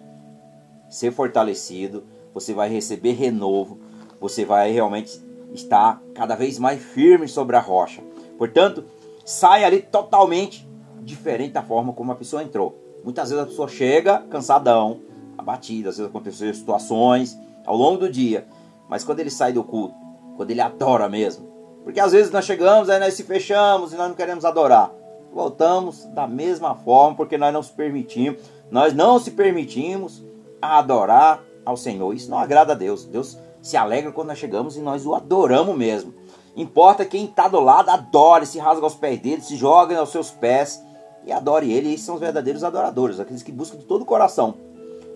ser 0.90 1.12
fortalecido, 1.12 2.04
você 2.40 2.54
vai 2.54 2.70
receber 2.70 3.14
renovo, 3.14 3.78
você 4.20 4.46
vai 4.46 4.72
realmente 4.72 5.20
estar 5.54 6.02
cada 6.14 6.36
vez 6.36 6.58
mais 6.58 6.82
firme 6.82 7.28
sobre 7.28 7.56
a 7.56 7.60
rocha. 7.60 8.02
Portanto, 8.38 8.84
sai 9.26 9.64
ali 9.64 9.82
totalmente 9.82 10.68
diferente 11.02 11.54
da 11.54 11.62
forma 11.62 11.94
como 11.94 12.12
a 12.12 12.16
pessoa 12.16 12.44
entrou. 12.44 12.78
Muitas 13.04 13.30
vezes 13.30 13.44
a 13.44 13.48
pessoa 13.48 13.68
chega 13.68 14.20
cansadão, 14.30 15.02
abatida, 15.38 15.90
às 15.90 15.98
vezes 15.98 16.10
acontecem 16.10 16.54
situações 16.54 17.38
ao 17.66 17.76
longo 17.76 17.98
do 17.98 18.10
dia, 18.10 18.48
mas 18.88 19.04
quando 19.04 19.20
ele 19.20 19.30
sai 19.30 19.54
do 19.54 19.64
culto, 19.64 19.96
quando 20.36 20.52
ele 20.52 20.62
adora 20.62 21.10
mesmo, 21.10 21.48
Porque 21.84 22.00
às 22.00 22.12
vezes 22.12 22.32
nós 22.32 22.46
chegamos, 22.46 22.90
aí 22.90 23.00
nós 23.00 23.14
se 23.14 23.24
fechamos 23.24 23.94
e 23.94 23.96
nós 23.96 24.10
não 24.10 24.16
queremos 24.16 24.46
adorar. 24.46 24.92
Voltamos 25.34 26.06
da 26.14 26.28
mesma 26.28 26.76
forma, 26.76 27.16
porque 27.16 27.38
nós 27.38 27.54
não 27.54 27.64
se 27.64 27.72
permitimos, 27.72 28.42
nós 28.70 28.94
não 28.94 29.18
se 29.18 29.32
permitimos 29.32 30.22
adorar 30.62 31.42
ao 31.70 31.78
Senhor. 31.78 32.14
Isso 32.14 32.30
não 32.30 32.38
agrada 32.38 32.74
a 32.74 32.76
Deus. 32.76 33.06
Deus 33.06 33.38
se 33.62 33.78
alegra 33.78 34.12
quando 34.12 34.30
nós 34.30 34.38
chegamos 34.38 34.78
e 34.78 34.80
nós 34.80 35.06
o 35.06 35.16
adoramos 35.16 35.76
mesmo. 35.78 36.14
Importa 36.56 37.06
quem 37.06 37.26
está 37.26 37.48
do 37.48 37.60
lado, 37.60 37.90
adore, 37.90 38.46
se 38.46 38.60
rasga 38.60 38.86
aos 38.86 38.96
pés 38.96 39.20
dele, 39.20 39.42
se 39.42 39.56
joga 39.56 39.98
aos 39.98 40.10
seus 40.10 40.32
pés 40.32 40.84
e 41.26 41.32
adore 41.32 41.72
ele. 41.72 41.94
Esses 41.94 42.06
são 42.06 42.16
os 42.16 42.22
verdadeiros 42.22 42.64
adoradores, 42.64 43.20
aqueles 43.20 43.44
que 43.44 43.52
buscam 43.52 43.78
de 43.78 43.86
todo 43.86 44.02
o 44.02 44.06
coração. 44.06 44.56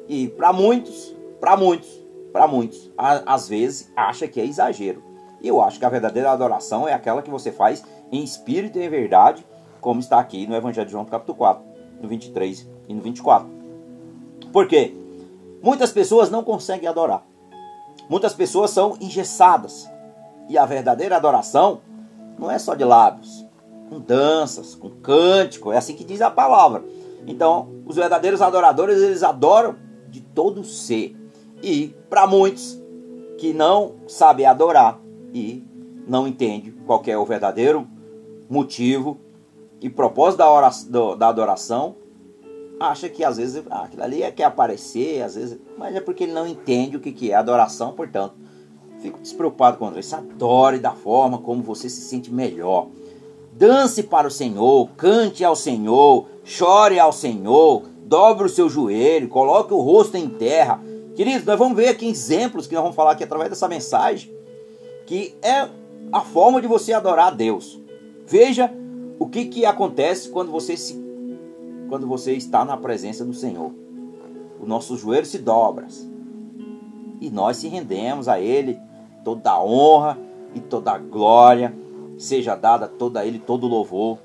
E 0.08 0.28
para 0.30 0.54
muitos, 0.54 1.16
para 1.40 1.58
muitos, 1.58 1.90
para 2.32 2.48
muitos, 2.48 2.92
às 2.98 3.48
vezes 3.50 3.92
acha 3.96 4.28
que 4.28 4.40
é 4.40 4.46
exagero. 4.46 5.04
E 5.42 5.48
eu 5.48 5.62
acho 5.62 5.78
que 5.78 5.86
a 5.86 5.90
verdadeira 5.90 6.32
adoração 6.32 6.88
é 6.88 6.94
aquela 6.94 7.22
que 7.22 7.30
você 7.30 7.52
faz 7.52 7.84
em 8.12 8.24
espírito 8.24 8.80
e 8.80 8.84
em 8.84 8.90
verdade, 8.90 9.46
como 9.82 10.00
está 10.00 10.20
aqui 10.20 10.48
no 10.48 10.56
Evangelho 10.56 10.86
de 10.86 10.92
João, 10.94 11.04
capítulo 11.04 11.38
4, 11.38 11.64
no 12.02 12.08
23 12.08 12.70
e 12.88 12.94
no 12.94 13.02
24. 13.02 13.50
Por 14.52 14.68
quê? 14.68 14.96
Muitas 15.64 15.94
pessoas 15.94 16.30
não 16.30 16.44
conseguem 16.44 16.90
adorar. 16.90 17.24
Muitas 18.10 18.34
pessoas 18.34 18.70
são 18.70 18.98
engessadas. 19.00 19.90
E 20.50 20.58
a 20.58 20.66
verdadeira 20.66 21.16
adoração 21.16 21.80
não 22.38 22.52
é 22.52 22.60
só 22.60 22.76
de 22.76 22.84
lábios, 22.84 23.48
com 23.90 23.98
danças, 23.98 24.76
com 24.76 24.90
cântico, 24.90 25.72
é 25.72 25.78
assim 25.78 25.96
que 25.96 26.04
diz 26.04 26.22
a 26.22 26.30
palavra. 26.30 26.84
Então, 27.26 27.70
os 27.86 27.96
verdadeiros 27.96 28.42
adoradores, 28.42 29.02
eles 29.02 29.24
adoram 29.24 29.78
de 30.10 30.20
todo 30.20 30.60
o 30.60 30.66
ser. 30.66 31.16
E 31.62 31.96
para 32.10 32.28
muitos 32.28 32.78
que 33.38 33.54
não 33.54 33.96
sabem 34.06 34.46
adorar 34.46 35.00
e 35.34 35.66
não 36.06 36.28
entendem 36.28 36.74
qual 36.86 37.02
é 37.08 37.18
o 37.18 37.26
verdadeiro 37.26 37.88
motivo 38.50 39.18
e 39.80 39.90
propósito 39.90 40.40
da, 40.40 40.52
oração, 40.52 41.18
da 41.18 41.28
adoração, 41.30 41.96
acha 42.84 43.10
que 43.10 43.24
às 43.24 43.38
vezes 43.38 43.64
ah, 43.70 43.84
aquilo 43.84 44.04
ali 44.04 44.24
é 44.24 44.32
quer 44.32 44.46
aparecer, 44.46 45.22
às 45.22 45.36
vezes, 45.36 45.58
mas 45.78 45.96
é 45.96 46.02
porque 46.02 46.24
ele 46.24 46.34
não 46.34 46.48
entende 46.48 46.98
o 46.98 47.00
que, 47.00 47.12
que 47.12 47.32
é 47.32 47.36
adoração, 47.36 47.94
portanto, 47.94 48.36
fico 49.02 49.20
despreocupado 49.20 49.78
com 49.78 49.98
isso. 49.98 50.16
Adore 50.16 50.80
da 50.80 50.92
forma 50.92 51.38
como 51.38 51.62
você 51.62 51.90
se 51.90 52.02
sente 52.02 52.32
melhor. 52.34 52.88
Dance 53.52 54.02
para 54.04 54.28
o 54.28 54.32
Senhor, 54.32 54.90
cante 54.98 55.44
ao 55.44 55.56
Senhor, 55.56 56.26
chore 56.44 57.00
ao 57.00 57.12
Senhor, 57.12 57.84
dobre 58.06 58.46
o 58.46 58.50
seu 58.50 58.70
joelho, 58.70 59.28
coloque 59.28 59.74
o 59.74 59.80
rosto 59.80 60.18
em 60.18 60.28
terra. 60.28 60.82
Queridos, 61.16 61.46
nós 61.46 61.60
vamos 61.60 61.78
ver 61.78 61.90
aqui 61.90 62.08
exemplos 62.08 62.66
que 62.66 62.74
nós 62.74 62.82
vamos 62.82 62.96
falar 62.96 63.12
aqui 63.12 63.24
através 63.24 63.50
dessa 63.50 63.68
mensagem, 63.68 64.34
que 65.06 65.36
é 65.42 65.70
a 66.12 66.22
forma 66.22 66.62
de 66.62 66.68
você 66.68 66.94
adorar 66.94 67.28
a 67.28 67.36
Deus. 67.36 67.80
Veja 68.26 68.74
o 69.20 69.28
que, 69.28 69.46
que 69.46 69.66
acontece 69.66 70.30
quando 70.30 70.52
você 70.52 70.76
se 70.76 71.03
quando 71.90 72.08
você 72.08 72.34
está 72.34 72.64
na 72.66 72.78
presença 72.78 73.24
do 73.24 73.34
Senhor. 73.34 73.74
O 74.60 74.66
nosso 74.66 74.98
joelho 74.98 75.26
se 75.26 75.38
dobra 75.38 75.88
e 77.20 77.30
nós 77.30 77.58
se 77.58 77.68
rendemos 77.68 78.28
a 78.28 78.40
Ele. 78.40 78.80
Toda 79.24 79.52
a 79.52 79.64
honra 79.64 80.18
e 80.54 80.60
toda 80.60 80.92
a 80.92 80.98
glória 80.98 81.74
seja 82.18 82.56
dada 82.56 82.86
a 82.86 82.90
toda 82.90 83.26
Ele, 83.26 83.40
todo 83.40 83.66
o 83.66 83.70
louvor, 83.70 84.20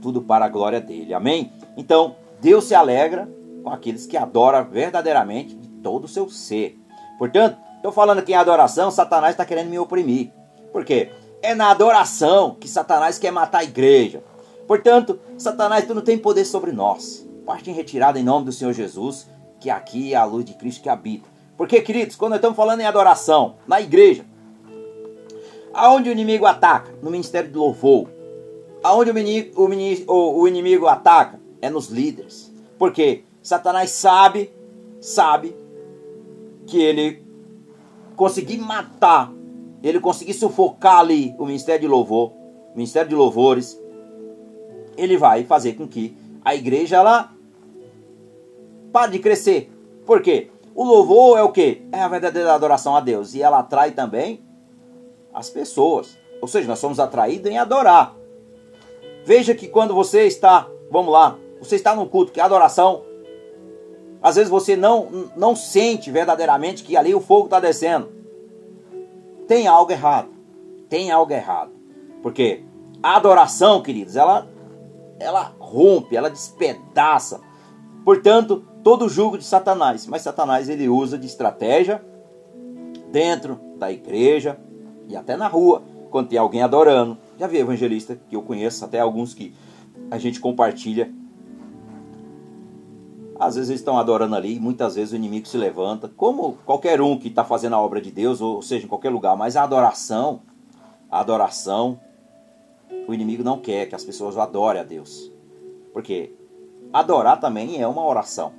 tudo 0.00 0.22
para 0.22 0.44
a 0.44 0.48
glória 0.48 0.80
dele. 0.80 1.12
Amém? 1.14 1.52
Então, 1.76 2.16
Deus 2.40 2.64
se 2.64 2.74
alegra 2.74 3.28
com 3.62 3.70
aqueles 3.70 4.06
que 4.06 4.16
adoram 4.16 4.64
verdadeiramente 4.64 5.54
de 5.54 5.68
todo 5.68 6.04
o 6.04 6.08
seu 6.08 6.28
ser. 6.30 6.78
Portanto, 7.18 7.58
estou 7.76 7.92
falando 7.92 8.18
aqui 8.18 8.32
em 8.32 8.36
adoração, 8.36 8.90
Satanás 8.90 9.32
está 9.32 9.44
querendo 9.44 9.68
me 9.68 9.78
oprimir. 9.78 10.30
Por 10.72 10.84
quê? 10.84 11.10
É 11.42 11.54
na 11.54 11.70
adoração 11.70 12.56
que 12.58 12.68
Satanás 12.68 13.18
quer 13.18 13.30
matar 13.30 13.58
a 13.58 13.64
igreja. 13.64 14.22
Portanto, 14.68 15.18
Satanás, 15.38 15.86
tu 15.86 15.94
não 15.94 16.02
tem 16.02 16.18
poder 16.18 16.44
sobre 16.44 16.72
nós. 16.72 17.26
Parte 17.46 17.70
em 17.70 17.72
retirada 17.72 18.20
em 18.20 18.22
nome 18.22 18.44
do 18.44 18.52
Senhor 18.52 18.74
Jesus, 18.74 19.26
que 19.58 19.70
aqui 19.70 20.12
é 20.12 20.16
a 20.16 20.26
luz 20.26 20.44
de 20.44 20.52
Cristo 20.52 20.82
que 20.82 20.90
habita. 20.90 21.26
Porque, 21.56 21.80
queridos, 21.80 22.14
quando 22.14 22.36
estamos 22.36 22.54
falando 22.54 22.80
em 22.80 22.84
adoração, 22.84 23.56
na 23.66 23.80
igreja, 23.80 24.26
aonde 25.72 26.10
o 26.10 26.12
inimigo 26.12 26.44
ataca? 26.44 26.92
No 27.02 27.10
ministério 27.10 27.50
de 27.50 27.56
louvor. 27.56 28.10
Aonde 28.82 29.10
o 29.10 29.18
inimigo, 29.72 30.12
o, 30.12 30.84
o 30.84 30.88
ataca? 30.88 31.40
É 31.62 31.70
nos 31.70 31.88
líderes. 31.88 32.52
Porque 32.78 33.24
Satanás 33.42 33.90
sabe, 33.90 34.52
sabe 35.00 35.56
que 36.66 36.78
ele 36.78 37.24
conseguir 38.14 38.58
matar, 38.58 39.32
ele 39.82 39.98
conseguir 39.98 40.34
sufocar 40.34 40.98
ali 40.98 41.34
o 41.38 41.46
ministério 41.46 41.80
de 41.80 41.88
louvor, 41.88 42.32
ministério 42.74 43.08
de 43.08 43.14
louvores, 43.14 43.77
ele 44.98 45.16
vai 45.16 45.44
fazer 45.44 45.74
com 45.74 45.86
que 45.86 46.14
a 46.44 46.54
igreja 46.54 46.96
ela 46.96 47.32
pare 48.92 49.12
de 49.12 49.18
crescer. 49.20 49.72
Por 50.04 50.20
quê? 50.20 50.50
O 50.74 50.84
louvor 50.84 51.38
é 51.38 51.42
o 51.42 51.52
que? 51.52 51.82
É 51.92 52.00
a 52.00 52.08
verdadeira 52.08 52.52
adoração 52.52 52.96
a 52.96 53.00
Deus. 53.00 53.34
E 53.34 53.42
ela 53.42 53.60
atrai 53.60 53.92
também 53.92 54.42
as 55.32 55.48
pessoas. 55.48 56.18
Ou 56.40 56.48
seja, 56.48 56.68
nós 56.68 56.78
somos 56.78 56.98
atraídos 57.00 57.50
em 57.50 57.58
adorar. 57.58 58.14
Veja 59.24 59.54
que 59.54 59.68
quando 59.68 59.94
você 59.94 60.26
está, 60.26 60.68
vamos 60.90 61.12
lá, 61.12 61.38
você 61.60 61.76
está 61.76 61.94
num 61.94 62.06
culto 62.06 62.32
que 62.32 62.40
é 62.40 62.42
adoração, 62.42 63.02
às 64.22 64.36
vezes 64.36 64.50
você 64.50 64.76
não, 64.76 65.30
não 65.36 65.54
sente 65.54 66.10
verdadeiramente 66.10 66.82
que 66.82 66.96
ali 66.96 67.14
o 67.14 67.20
fogo 67.20 67.44
está 67.44 67.60
descendo. 67.60 68.10
Tem 69.46 69.66
algo 69.66 69.92
errado. 69.92 70.28
Tem 70.88 71.10
algo 71.10 71.32
errado. 71.32 71.70
Porque 72.22 72.64
a 73.02 73.16
adoração, 73.16 73.82
queridos, 73.82 74.16
ela 74.16 74.48
ela 75.18 75.54
rompe, 75.58 76.16
ela 76.16 76.30
despedaça. 76.30 77.40
Portanto, 78.04 78.64
todo 78.82 79.04
o 79.04 79.08
jugo 79.08 79.36
de 79.38 79.44
Satanás. 79.44 80.06
Mas 80.06 80.22
Satanás 80.22 80.68
ele 80.68 80.88
usa 80.88 81.18
de 81.18 81.26
estratégia 81.26 82.04
dentro 83.10 83.60
da 83.76 83.90
igreja 83.90 84.58
e 85.08 85.16
até 85.16 85.36
na 85.36 85.48
rua, 85.48 85.82
quando 86.10 86.28
tem 86.28 86.38
alguém 86.38 86.62
adorando. 86.62 87.18
Já 87.38 87.46
vi 87.46 87.58
evangelista 87.58 88.18
que 88.28 88.36
eu 88.36 88.42
conheço, 88.42 88.84
até 88.84 89.00
alguns 89.00 89.34
que 89.34 89.54
a 90.10 90.18
gente 90.18 90.40
compartilha. 90.40 91.12
Às 93.38 93.54
vezes 93.54 93.70
eles 93.70 93.80
estão 93.80 93.98
adorando 93.98 94.34
ali 94.34 94.56
e 94.56 94.60
muitas 94.60 94.96
vezes 94.96 95.12
o 95.12 95.16
inimigo 95.16 95.46
se 95.46 95.56
levanta, 95.56 96.08
como 96.08 96.54
qualquer 96.66 97.00
um 97.00 97.16
que 97.16 97.28
está 97.28 97.44
fazendo 97.44 97.74
a 97.76 97.80
obra 97.80 98.00
de 98.00 98.10
Deus, 98.10 98.40
ou 98.40 98.60
seja, 98.60 98.84
em 98.84 98.88
qualquer 98.88 99.10
lugar. 99.10 99.36
Mas 99.36 99.56
a 99.56 99.62
adoração, 99.62 100.40
a 101.10 101.20
adoração 101.20 102.00
o 103.06 103.14
inimigo 103.14 103.42
não 103.42 103.58
quer 103.58 103.86
que 103.86 103.94
as 103.94 104.04
pessoas 104.04 104.36
adorem 104.36 104.80
a 104.80 104.84
Deus. 104.84 105.32
Porque 105.92 106.32
adorar 106.92 107.40
também 107.40 107.80
é 107.80 107.86
uma 107.86 108.04
oração. 108.04 108.52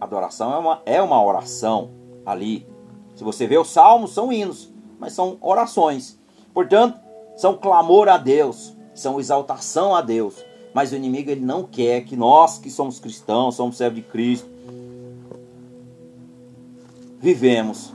Adoração 0.00 0.52
é 0.54 0.58
uma, 0.58 0.82
é 0.86 1.02
uma 1.02 1.22
oração 1.22 1.90
ali. 2.24 2.66
Se 3.14 3.22
você 3.22 3.46
vê 3.46 3.58
os 3.58 3.68
salmos, 3.68 4.12
são 4.12 4.32
hinos, 4.32 4.72
mas 4.98 5.12
são 5.12 5.36
orações. 5.40 6.18
Portanto, 6.54 6.98
são 7.36 7.56
clamor 7.56 8.08
a 8.08 8.16
Deus, 8.16 8.76
são 8.94 9.20
exaltação 9.20 9.94
a 9.94 10.00
Deus. 10.00 10.44
Mas 10.74 10.90
o 10.90 10.96
inimigo 10.96 11.30
ele 11.30 11.44
não 11.44 11.64
quer 11.64 12.04
que 12.04 12.16
nós 12.16 12.58
que 12.58 12.70
somos 12.70 12.98
cristãos, 12.98 13.56
somos 13.56 13.76
servos 13.76 13.96
de 13.96 14.08
Cristo, 14.08 14.50
vivemos 17.18 17.92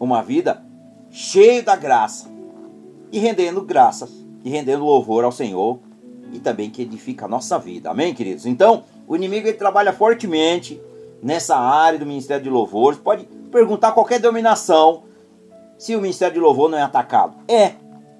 uma 0.00 0.22
vida 0.22 0.64
cheia 1.10 1.62
da 1.62 1.76
graça 1.76 2.28
e 3.12 3.18
rendendo 3.18 3.62
graças 3.62 4.23
e 4.44 4.50
rendendo 4.50 4.84
louvor 4.84 5.24
ao 5.24 5.32
Senhor 5.32 5.78
e 6.32 6.38
também 6.38 6.68
que 6.68 6.82
edifica 6.82 7.24
a 7.24 7.28
nossa 7.28 7.58
vida. 7.58 7.90
Amém, 7.90 8.12
queridos? 8.12 8.44
Então, 8.44 8.84
o 9.08 9.16
inimigo 9.16 9.48
ele 9.48 9.56
trabalha 9.56 9.92
fortemente 9.92 10.80
nessa 11.22 11.56
área 11.56 11.98
do 11.98 12.04
ministério 12.04 12.44
de 12.44 12.50
louvores. 12.50 12.98
Pode 12.98 13.24
perguntar 13.50 13.92
qualquer 13.92 14.20
dominação 14.20 15.04
se 15.78 15.96
o 15.96 16.00
ministério 16.00 16.34
de 16.34 16.40
louvor 16.40 16.68
não 16.68 16.76
é 16.76 16.82
atacado. 16.82 17.36
É, 17.48 17.72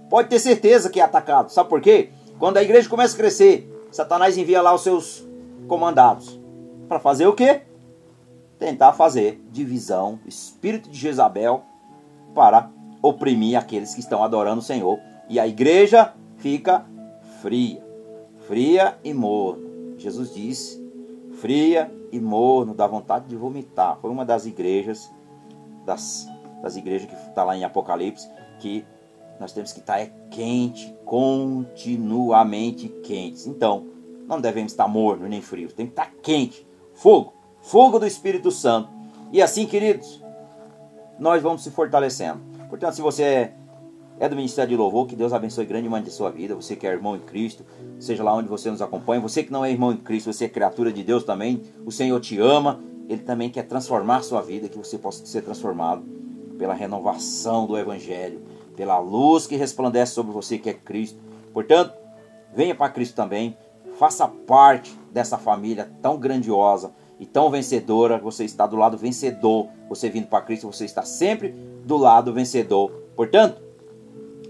pode 0.08 0.28
ter 0.28 0.38
certeza 0.38 0.88
que 0.88 0.98
é 0.98 1.02
atacado. 1.02 1.50
Sabe 1.50 1.68
por 1.68 1.80
quê? 1.80 2.08
Quando 2.38 2.56
a 2.56 2.62
igreja 2.62 2.88
começa 2.88 3.14
a 3.14 3.18
crescer, 3.18 3.70
Satanás 3.90 4.38
envia 4.38 4.62
lá 4.62 4.74
os 4.74 4.82
seus 4.82 5.26
comandados. 5.68 6.40
Para 6.88 6.98
fazer 6.98 7.26
o 7.26 7.34
quê? 7.34 7.62
Tentar 8.58 8.92
fazer 8.92 9.42
divisão, 9.50 10.18
espírito 10.26 10.88
de 10.88 10.96
Jezabel, 10.96 11.62
para 12.34 12.70
oprimir 13.02 13.58
aqueles 13.58 13.94
que 13.94 14.00
estão 14.00 14.24
adorando 14.24 14.60
o 14.60 14.64
Senhor 14.64 14.98
e 15.28 15.40
a 15.40 15.46
igreja 15.46 16.14
fica 16.36 16.84
fria, 17.40 17.82
fria 18.46 18.98
e 19.02 19.12
morno. 19.14 19.96
Jesus 19.98 20.34
disse: 20.34 20.82
fria 21.40 21.90
e 22.12 22.20
morno, 22.20 22.74
dá 22.74 22.86
vontade 22.86 23.26
de 23.26 23.36
vomitar. 23.36 23.98
Foi 24.00 24.10
uma 24.10 24.24
das 24.24 24.46
igrejas, 24.46 25.10
das, 25.84 26.28
das 26.62 26.76
igrejas 26.76 27.08
que 27.08 27.14
está 27.14 27.44
lá 27.44 27.56
em 27.56 27.64
Apocalipse, 27.64 28.28
que 28.58 28.84
nós 29.40 29.52
temos 29.52 29.72
que 29.72 29.80
estar 29.80 29.98
é 29.98 30.12
quente, 30.30 30.94
continuamente 31.04 32.88
quentes. 33.02 33.46
Então, 33.46 33.86
não 34.26 34.40
devemos 34.40 34.72
estar 34.72 34.88
morno 34.88 35.28
nem 35.28 35.42
frio, 35.42 35.72
tem 35.72 35.86
que 35.86 35.92
estar 35.92 36.10
quente, 36.22 36.66
fogo, 36.94 37.34
fogo 37.60 37.98
do 37.98 38.06
Espírito 38.06 38.50
Santo. 38.50 38.88
E 39.32 39.42
assim, 39.42 39.66
queridos, 39.66 40.22
nós 41.18 41.42
vamos 41.42 41.62
se 41.62 41.70
fortalecendo. 41.70 42.40
Portanto, 42.68 42.94
se 42.94 43.02
você 43.02 43.52
é 44.18 44.28
do 44.28 44.36
Ministério 44.36 44.70
de 44.70 44.76
Louvor. 44.76 45.06
Que 45.06 45.16
Deus 45.16 45.32
abençoe 45.32 45.66
grandemente 45.66 46.08
a 46.08 46.12
sua 46.12 46.30
vida. 46.30 46.54
Você 46.54 46.76
que 46.76 46.86
é 46.86 46.90
irmão 46.90 47.16
em 47.16 47.20
Cristo, 47.20 47.64
seja 47.98 48.22
lá 48.22 48.34
onde 48.34 48.48
você 48.48 48.70
nos 48.70 48.82
acompanha. 48.82 49.20
Você 49.20 49.42
que 49.42 49.52
não 49.52 49.64
é 49.64 49.70
irmão 49.70 49.92
em 49.92 49.96
Cristo, 49.96 50.32
você 50.32 50.46
é 50.46 50.48
criatura 50.48 50.92
de 50.92 51.02
Deus 51.02 51.24
também. 51.24 51.62
O 51.84 51.90
Senhor 51.90 52.18
te 52.20 52.38
ama. 52.38 52.80
Ele 53.08 53.22
também 53.22 53.50
quer 53.50 53.64
transformar 53.64 54.18
a 54.18 54.22
sua 54.22 54.40
vida, 54.40 54.68
que 54.68 54.78
você 54.78 54.96
possa 54.96 55.26
ser 55.26 55.42
transformado 55.42 56.02
pela 56.58 56.72
renovação 56.72 57.66
do 57.66 57.76
Evangelho, 57.76 58.40
pela 58.74 58.98
luz 58.98 59.46
que 59.46 59.56
resplandece 59.56 60.12
sobre 60.12 60.32
você, 60.32 60.56
que 60.56 60.70
é 60.70 60.74
Cristo. 60.74 61.18
Portanto, 61.52 61.92
venha 62.54 62.74
para 62.74 62.88
Cristo 62.88 63.14
também. 63.14 63.56
Faça 63.98 64.26
parte 64.26 64.98
dessa 65.12 65.36
família 65.38 65.90
tão 66.00 66.18
grandiosa 66.18 66.92
e 67.20 67.26
tão 67.26 67.50
vencedora. 67.50 68.18
Você 68.18 68.44
está 68.44 68.66
do 68.66 68.76
lado 68.76 68.96
vencedor. 68.96 69.68
Você 69.88 70.08
vindo 70.08 70.26
para 70.26 70.42
Cristo, 70.42 70.72
você 70.72 70.84
está 70.84 71.02
sempre 71.02 71.54
do 71.84 71.96
lado 71.96 72.32
vencedor. 72.32 72.90
Portanto, 73.14 73.63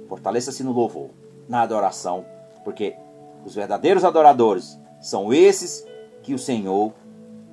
fortaleça-se 0.08 0.62
no 0.62 0.72
louvor, 0.72 1.10
na 1.48 1.62
adoração, 1.62 2.24
porque 2.64 2.94
os 3.44 3.54
verdadeiros 3.54 4.04
adoradores 4.04 4.78
são 5.00 5.32
esses 5.32 5.86
que 6.22 6.34
o 6.34 6.38
Senhor 6.38 6.92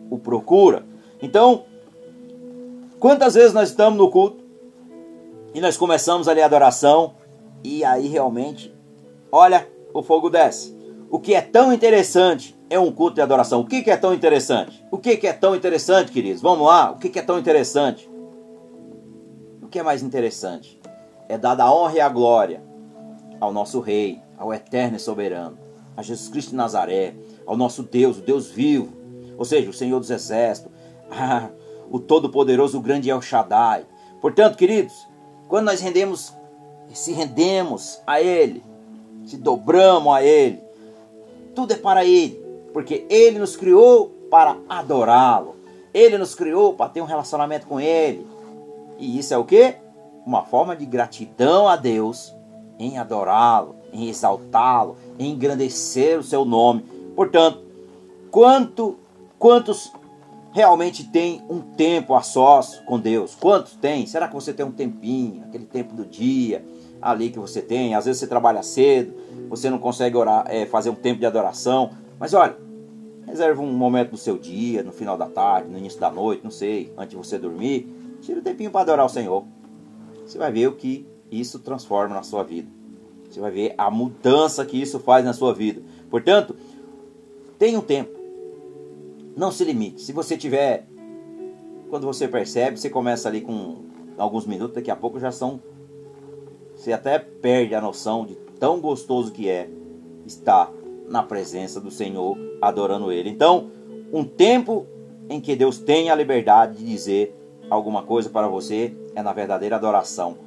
o 0.10 0.18
procura. 0.18 0.86
Então, 1.22 1.66
quantas 3.00 3.34
vezes 3.34 3.54
nós 3.54 3.70
estamos 3.70 3.98
no 3.98 4.10
culto 4.10 4.44
e 5.54 5.62
nós 5.62 5.78
começamos 5.78 6.28
ali 6.28 6.42
a 6.42 6.46
adoração 6.46 7.14
e 7.64 7.84
aí 7.84 8.08
realmente, 8.08 8.74
olha, 9.32 9.68
o 9.94 10.02
fogo 10.02 10.30
desce. 10.30 10.76
O 11.10 11.20
que 11.20 11.34
é 11.34 11.42
tão 11.42 11.74
interessante 11.74 12.58
é 12.70 12.80
um 12.80 12.92
culto 12.92 13.16
de 13.16 13.22
adoração. 13.22 13.60
O 13.60 13.66
que, 13.66 13.90
é 13.90 13.98
tão 13.98 14.14
interessante? 14.14 14.84
O 14.90 14.98
que, 14.98 15.28
é 15.28 15.34
tão 15.34 15.56
interessante, 15.56 16.12
queridos? 16.12 16.42
Vamos 16.42 16.66
lá, 16.66 16.92
o 16.92 16.98
que, 16.98 17.20
é 17.20 17.22
tão 17.22 17.38
interessante? 17.38 18.10
O 19.62 19.68
que 19.68 19.78
é 19.78 19.84
mais 19.84 20.02
interessante? 20.02 20.81
É 21.32 21.38
dar 21.38 21.58
a 21.62 21.74
honra 21.74 21.94
e 21.94 22.00
a 22.02 22.10
glória 22.10 22.62
ao 23.40 23.54
nosso 23.54 23.80
Rei, 23.80 24.22
ao 24.38 24.54
eterno 24.54 24.98
e 24.98 25.00
soberano, 25.00 25.58
a 25.96 26.02
Jesus 26.02 26.28
Cristo 26.28 26.50
de 26.50 26.58
Nazaré, 26.58 27.16
ao 27.46 27.56
nosso 27.56 27.84
Deus, 27.84 28.18
o 28.18 28.22
Deus 28.22 28.50
vivo, 28.50 28.92
ou 29.38 29.46
seja, 29.46 29.70
o 29.70 29.74
Senhor 29.74 29.98
dos 29.98 30.10
Exércitos, 30.10 30.70
ah, 31.10 31.48
o 31.90 32.02
Todo-Poderoso, 32.02 32.78
o 32.78 32.82
grande 32.82 33.10
El 33.10 33.22
Shaddai. 33.22 33.86
Portanto, 34.20 34.58
queridos, 34.58 35.08
quando 35.48 35.68
nós 35.68 35.80
rendemos, 35.80 36.36
se 36.94 37.14
rendemos 37.14 38.02
a 38.06 38.22
Ele, 38.22 38.62
se 39.26 39.38
dobramos 39.38 40.14
a 40.14 40.22
Ele, 40.22 40.62
tudo 41.56 41.72
é 41.72 41.78
para 41.78 42.04
Ele, 42.04 42.44
porque 42.74 43.06
Ele 43.10 43.40
nos 43.40 43.56
criou 43.56 44.10
para 44.30 44.58
adorá-lo. 44.68 45.56
Ele 45.94 46.18
nos 46.18 46.36
criou 46.36 46.74
para 46.74 46.90
ter 46.90 47.00
um 47.00 47.06
relacionamento 47.06 47.68
com 47.68 47.80
Ele. 47.80 48.28
E 49.00 49.18
isso 49.18 49.34
é 49.34 49.38
o 49.38 49.46
que? 49.46 49.76
Uma 50.26 50.44
forma 50.44 50.76
de 50.76 50.86
gratidão 50.86 51.68
a 51.68 51.76
Deus 51.76 52.36
em 52.78 52.98
adorá-lo, 52.98 53.76
em 53.94 54.10
exaltá-lo, 54.10 54.98
em 55.20 55.32
engrandecer 55.32 56.20
o 56.20 56.24
seu 56.24 56.44
nome. 56.46 56.84
Portanto, 57.16 57.64
quanto, 58.32 58.98
quantos 59.38 59.92
realmente 60.52 61.04
tem 61.06 61.44
um 61.50 61.60
tempo 61.60 62.16
a 62.16 62.22
sós 62.22 62.82
com 62.86 63.00
Deus? 63.00 63.36
Quantos 63.36 63.76
tem? 63.76 64.06
Será 64.06 64.28
que 64.28 64.34
você 64.34 64.54
tem 64.54 64.66
um 64.66 64.72
tempinho, 64.72 65.44
aquele 65.44 65.66
tempo 65.66 65.94
do 65.94 66.06
dia 66.06 66.66
ali 67.02 67.30
que 67.30 67.40
você 67.40 67.62
tem? 67.62 67.94
Às 67.94 68.06
vezes 68.06 68.20
você 68.20 68.28
trabalha 68.28 68.64
cedo, 68.64 69.14
você 69.50 69.70
não 69.70 69.78
consegue 69.78 70.18
orar, 70.18 70.46
é, 70.48 70.66
fazer 70.66 70.90
um 70.90 70.96
tempo 70.96 71.20
de 71.20 71.26
adoração. 71.26 71.92
Mas 72.20 72.34
olha, 72.34 72.58
reserva 73.26 73.62
um 73.62 73.72
momento 73.72 74.12
no 74.12 74.18
seu 74.18 74.38
dia, 74.38 74.84
no 74.84 74.92
final 74.92 75.18
da 75.18 75.28
tarde, 75.28 75.70
no 75.70 75.78
início 75.78 76.00
da 76.00 76.10
noite, 76.12 76.44
não 76.44 76.52
sei, 76.52 76.92
antes 76.98 77.12
de 77.12 77.16
você 77.16 77.38
dormir. 77.38 77.88
Tira 78.22 78.40
um 78.40 78.44
tempinho 78.44 78.72
para 78.72 78.82
adorar 78.82 79.06
o 79.06 79.10
Senhor. 79.10 79.46
Você 80.32 80.38
vai 80.38 80.50
ver 80.50 80.68
o 80.68 80.76
que 80.78 81.06
isso 81.30 81.60
transforma 81.60 82.16
na 82.16 82.24
sua 82.24 82.42
vida. 82.42 82.70
Você 83.30 83.42
vai 83.42 83.52
ver 83.52 83.76
a 83.78 83.92
mudança 83.92 84.66
que 84.66 84.82
isso 84.82 84.98
faz 84.98 85.26
na 85.26 85.34
sua 85.34 85.54
vida. 85.54 85.82
Portanto, 86.10 86.56
tenha 87.60 87.78
um 87.78 87.82
tempo 87.82 88.18
não 89.36 89.52
se 89.52 89.66
limite. 89.66 90.02
Se 90.02 90.14
você 90.14 90.38
tiver, 90.38 90.88
quando 91.90 92.06
você 92.06 92.30
percebe, 92.30 92.80
você 92.80 92.90
começa 92.90 93.28
ali 93.28 93.42
com 93.42 93.84
alguns 94.18 94.46
minutos, 94.46 94.76
daqui 94.76 94.90
a 94.90 94.96
pouco 94.96 95.20
já 95.20 95.34
são. 95.34 95.62
Você 96.78 96.94
até 96.94 97.20
perde 97.20 97.76
a 97.76 97.82
noção 97.82 98.26
de 98.26 98.36
tão 98.58 98.80
gostoso 98.80 99.34
que 99.34 99.50
é 99.50 99.70
estar 100.26 100.72
na 101.10 101.24
presença 101.24 101.82
do 101.82 101.92
Senhor, 101.92 102.38
adorando 102.62 103.12
Ele. 103.12 103.30
Então, 103.30 103.70
um 104.14 104.24
tempo 104.24 104.88
em 105.30 105.42
que 105.42 105.58
Deus 105.58 105.78
tem 105.78 106.10
a 106.10 106.16
liberdade 106.16 106.78
de 106.78 106.86
dizer 106.86 107.36
alguma 107.76 108.04
coisa 108.04 108.30
para 108.30 108.48
você 108.48 108.94
é 109.16 109.24
na 109.24 109.32
verdadeira 109.32 109.78
adoração. 109.78 110.38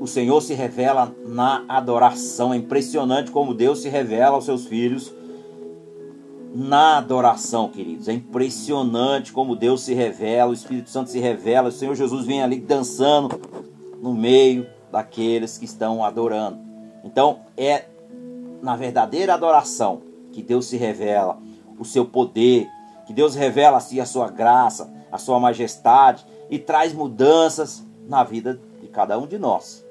O 0.00 0.06
Senhor 0.06 0.40
se 0.40 0.54
revela 0.54 1.14
na 1.26 1.64
adoração. 1.68 2.52
É 2.54 2.56
impressionante 2.56 3.30
como 3.30 3.52
Deus 3.52 3.80
se 3.80 3.90
revela 3.90 4.36
aos 4.36 4.46
seus 4.46 4.66
filhos 4.66 5.12
na 6.54 6.96
adoração, 6.96 7.68
queridos. 7.68 8.08
É 8.08 8.14
impressionante 8.14 9.32
como 9.32 9.54
Deus 9.54 9.82
se 9.82 9.92
revela, 9.92 10.50
o 10.50 10.54
Espírito 10.54 10.88
Santo 10.88 11.10
se 11.10 11.18
revela, 11.18 11.68
o 11.68 11.72
Senhor 11.72 11.94
Jesus 11.94 12.24
vem 12.24 12.42
ali 12.42 12.58
dançando 12.58 13.38
no 14.00 14.14
meio 14.14 14.66
daqueles 14.90 15.58
que 15.58 15.66
estão 15.66 16.02
adorando. 16.02 16.58
Então, 17.04 17.40
é 17.56 17.84
na 18.62 18.74
verdadeira 18.74 19.34
adoração 19.34 20.00
que 20.32 20.42
Deus 20.42 20.64
se 20.64 20.78
revela 20.78 21.38
o 21.78 21.84
seu 21.84 22.06
poder, 22.06 22.66
que 23.06 23.12
Deus 23.12 23.34
revela 23.34 23.76
assim 23.76 24.00
a 24.00 24.06
sua 24.06 24.30
graça, 24.30 24.90
a 25.12 25.18
sua 25.18 25.38
majestade 25.38 26.24
e 26.50 26.58
traz 26.58 26.92
mudanças 26.92 27.84
na 28.06 28.22
vida 28.22 28.60
de 28.80 28.88
cada 28.88 29.18
um 29.18 29.26
de 29.26 29.38
nós. 29.38 29.84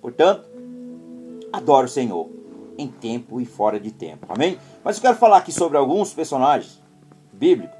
Portanto, 0.00 0.48
adore 1.52 1.86
o 1.86 1.90
Senhor 1.90 2.28
em 2.76 2.88
tempo 2.88 3.40
e 3.40 3.46
fora 3.46 3.78
de 3.78 3.90
tempo. 3.90 4.26
Amém? 4.28 4.58
Mas 4.82 4.96
eu 4.96 5.02
quero 5.02 5.16
falar 5.16 5.38
aqui 5.38 5.52
sobre 5.52 5.78
alguns 5.78 6.12
personagens 6.12 6.82
bíblicos. 7.32 7.76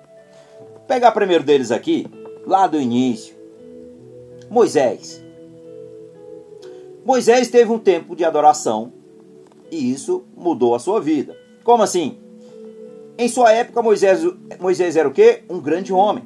Vou 0.59 0.81
pegar 0.87 1.13
primeiro 1.13 1.45
deles 1.45 1.71
aqui, 1.71 2.07
lá 2.47 2.67
do 2.67 2.81
início. 2.81 3.35
Moisés. 4.49 5.23
Moisés 7.05 7.49
teve 7.49 7.71
um 7.71 7.79
tempo 7.79 8.17
de 8.17 8.25
adoração 8.25 8.93
e 9.71 9.91
isso 9.91 10.25
mudou 10.37 10.75
a 10.75 10.79
sua 10.79 11.01
vida. 11.01 11.37
Como 11.63 11.83
assim? 11.83 12.19
Em 13.19 13.29
sua 13.29 13.53
época, 13.53 13.83
Moisés, 13.83 14.21
Moisés 14.61 14.97
era 14.97 15.09
o 15.09 15.13
quê? 15.13 15.43
Um 15.49 15.61
grande 15.61 15.93
homem. 15.93 16.25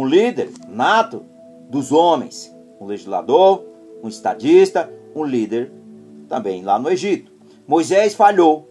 Um 0.00 0.06
líder 0.06 0.50
nato 0.66 1.26
dos 1.68 1.92
homens. 1.92 2.50
Um 2.80 2.86
legislador, 2.86 3.66
um 4.02 4.08
estadista, 4.08 4.90
um 5.14 5.22
líder 5.22 5.70
também 6.26 6.62
lá 6.62 6.78
no 6.78 6.88
Egito. 6.88 7.30
Moisés 7.68 8.14
falhou 8.14 8.66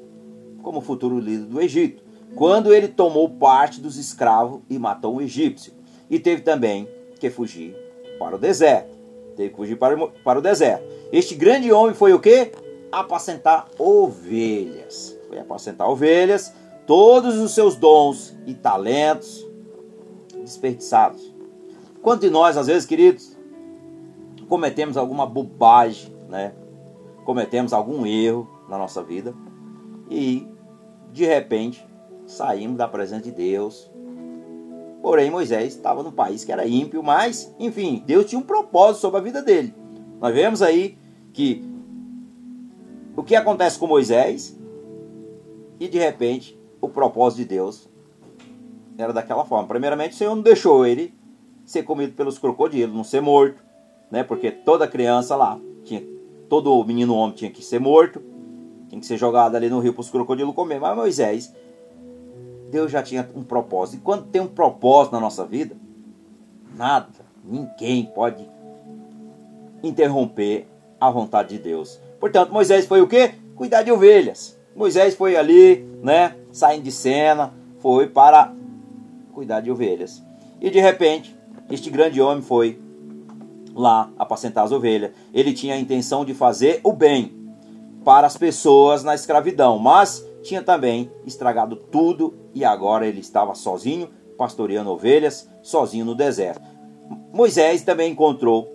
como 0.63 0.81
futuro 0.81 1.19
líder 1.19 1.45
do 1.45 1.61
Egito, 1.61 2.03
quando 2.33 2.73
ele 2.73 2.87
tomou 2.87 3.29
parte 3.29 3.79
dos 3.79 3.95
escravos 3.95 4.61
e 4.67 4.79
matou 4.79 5.17
um 5.17 5.21
egípcio. 5.21 5.71
E 6.09 6.17
teve 6.17 6.41
também 6.41 6.89
que 7.19 7.29
fugir 7.29 7.75
para 8.17 8.35
o 8.35 8.39
deserto. 8.39 8.89
Teve 9.35 9.49
que 9.49 9.55
fugir 9.55 9.77
para, 9.77 9.95
para 10.23 10.39
o 10.39 10.41
deserto. 10.41 10.83
Este 11.11 11.35
grande 11.35 11.71
homem 11.71 11.93
foi 11.93 12.11
o 12.11 12.19
que? 12.19 12.53
Apacentar 12.91 13.67
ovelhas. 13.77 15.15
Foi 15.27 15.37
apacentar 15.37 15.87
ovelhas, 15.87 16.51
todos 16.87 17.37
os 17.37 17.51
seus 17.51 17.75
dons 17.75 18.35
e 18.47 18.55
talentos 18.55 19.47
desperdiçados. 20.49 21.33
Quanto 22.01 22.21
de 22.21 22.29
nós, 22.29 22.57
às 22.57 22.67
vezes, 22.67 22.85
queridos, 22.85 23.37
cometemos 24.47 24.97
alguma 24.97 25.25
bobagem, 25.25 26.13
né? 26.27 26.53
Cometemos 27.25 27.73
algum 27.73 28.05
erro 28.05 28.49
na 28.67 28.77
nossa 28.77 29.03
vida 29.03 29.33
e 30.09 30.47
de 31.11 31.25
repente 31.25 31.85
saímos 32.25 32.77
da 32.77 32.87
presença 32.87 33.23
de 33.23 33.31
Deus. 33.31 33.91
Porém, 35.01 35.29
Moisés 35.29 35.75
estava 35.75 36.03
num 36.03 36.11
país 36.11 36.43
que 36.43 36.51
era 36.51 36.67
ímpio, 36.67 37.01
mas, 37.01 37.53
enfim, 37.59 38.03
Deus 38.05 38.25
tinha 38.25 38.39
um 38.39 38.43
propósito 38.43 39.01
sobre 39.01 39.19
a 39.19 39.23
vida 39.23 39.41
dele. 39.41 39.73
Nós 40.19 40.33
vemos 40.33 40.61
aí 40.61 40.97
que 41.33 41.63
o 43.15 43.23
que 43.23 43.35
acontece 43.35 43.77
com 43.77 43.87
Moisés 43.87 44.57
e 45.79 45.87
de 45.87 45.97
repente 45.97 46.59
o 46.81 46.87
propósito 46.87 47.39
de 47.39 47.45
Deus 47.45 47.88
era 49.03 49.13
daquela 49.13 49.45
forma. 49.45 49.67
Primeiramente, 49.67 50.13
o 50.13 50.15
Senhor 50.15 50.35
não 50.35 50.43
deixou 50.43 50.85
ele 50.85 51.13
ser 51.65 51.83
comido 51.83 52.13
pelos 52.13 52.37
crocodilos, 52.37 52.95
não 52.95 53.03
ser 53.03 53.21
morto, 53.21 53.63
né? 54.11 54.23
Porque 54.23 54.51
toda 54.51 54.87
criança 54.87 55.35
lá 55.35 55.59
tinha, 55.83 56.03
todo 56.49 56.83
menino 56.83 57.15
homem 57.15 57.35
tinha 57.35 57.51
que 57.51 57.63
ser 57.63 57.79
morto. 57.79 58.21
Tinha 58.89 58.99
que 58.99 59.05
ser 59.05 59.17
jogado 59.17 59.55
ali 59.55 59.69
no 59.69 59.79
rio 59.79 59.93
para 59.93 60.01
os 60.01 60.09
crocodilos 60.09 60.55
comer. 60.55 60.79
Mas 60.79 60.95
Moisés, 60.95 61.53
Deus 62.71 62.91
já 62.91 63.03
tinha 63.03 63.29
um 63.35 63.43
propósito. 63.43 63.99
E 63.99 64.01
quando 64.01 64.25
tem 64.25 64.41
um 64.41 64.47
propósito 64.47 65.13
na 65.13 65.19
nossa 65.19 65.45
vida, 65.45 65.75
nada, 66.75 67.07
ninguém 67.43 68.05
pode 68.05 68.49
interromper 69.83 70.67
a 70.99 71.09
vontade 71.11 71.49
de 71.49 71.63
Deus. 71.63 72.01
Portanto, 72.19 72.51
Moisés 72.51 72.85
foi 72.87 72.99
o 72.99 73.07
quê? 73.07 73.35
Cuidar 73.55 73.83
de 73.83 73.91
ovelhas. 73.91 74.57
Moisés 74.75 75.13
foi 75.13 75.35
ali, 75.35 75.87
né, 76.01 76.35
saindo 76.51 76.83
de 76.83 76.91
cena, 76.91 77.53
foi 77.79 78.07
para 78.07 78.53
cuidar 79.33 79.61
de 79.61 79.71
ovelhas. 79.71 80.23
E 80.61 80.69
de 80.69 80.79
repente, 80.79 81.35
este 81.69 81.89
grande 81.89 82.21
homem 82.21 82.41
foi 82.41 82.79
lá 83.73 84.11
apacentar 84.17 84.65
as 84.65 84.71
ovelhas. 84.71 85.11
Ele 85.33 85.53
tinha 85.53 85.75
a 85.75 85.79
intenção 85.79 86.25
de 86.25 86.33
fazer 86.33 86.81
o 86.83 86.91
bem 86.91 87.39
para 88.03 88.27
as 88.27 88.37
pessoas 88.37 89.03
na 89.03 89.15
escravidão, 89.15 89.77
mas 89.77 90.25
tinha 90.41 90.61
também 90.61 91.11
estragado 91.25 91.75
tudo 91.75 92.33
e 92.53 92.63
agora 92.63 93.05
ele 93.05 93.19
estava 93.19 93.53
sozinho, 93.55 94.09
pastoreando 94.37 94.89
ovelhas, 94.89 95.49
sozinho 95.61 96.05
no 96.05 96.15
deserto. 96.15 96.61
Moisés 97.33 97.83
também 97.83 98.11
encontrou 98.11 98.67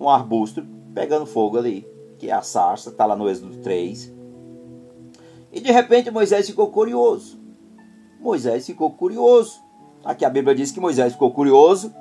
um 0.00 0.08
arbusto 0.08 0.64
pegando 0.94 1.26
fogo 1.26 1.58
ali, 1.58 1.86
que 2.18 2.30
é 2.30 2.32
a 2.32 2.42
sarça, 2.42 2.90
está 2.90 3.06
lá 3.06 3.16
no 3.16 3.28
Êxodo 3.28 3.56
3. 3.58 4.12
E 5.52 5.60
de 5.60 5.70
repente 5.70 6.10
Moisés 6.10 6.46
ficou 6.46 6.68
curioso. 6.68 7.38
Moisés 8.24 8.64
ficou 8.64 8.90
curioso. 8.90 9.62
Aqui 10.02 10.24
a 10.24 10.30
Bíblia 10.30 10.54
diz 10.54 10.72
que 10.72 10.80
Moisés 10.80 11.12
ficou 11.12 11.30
curioso 11.30 11.94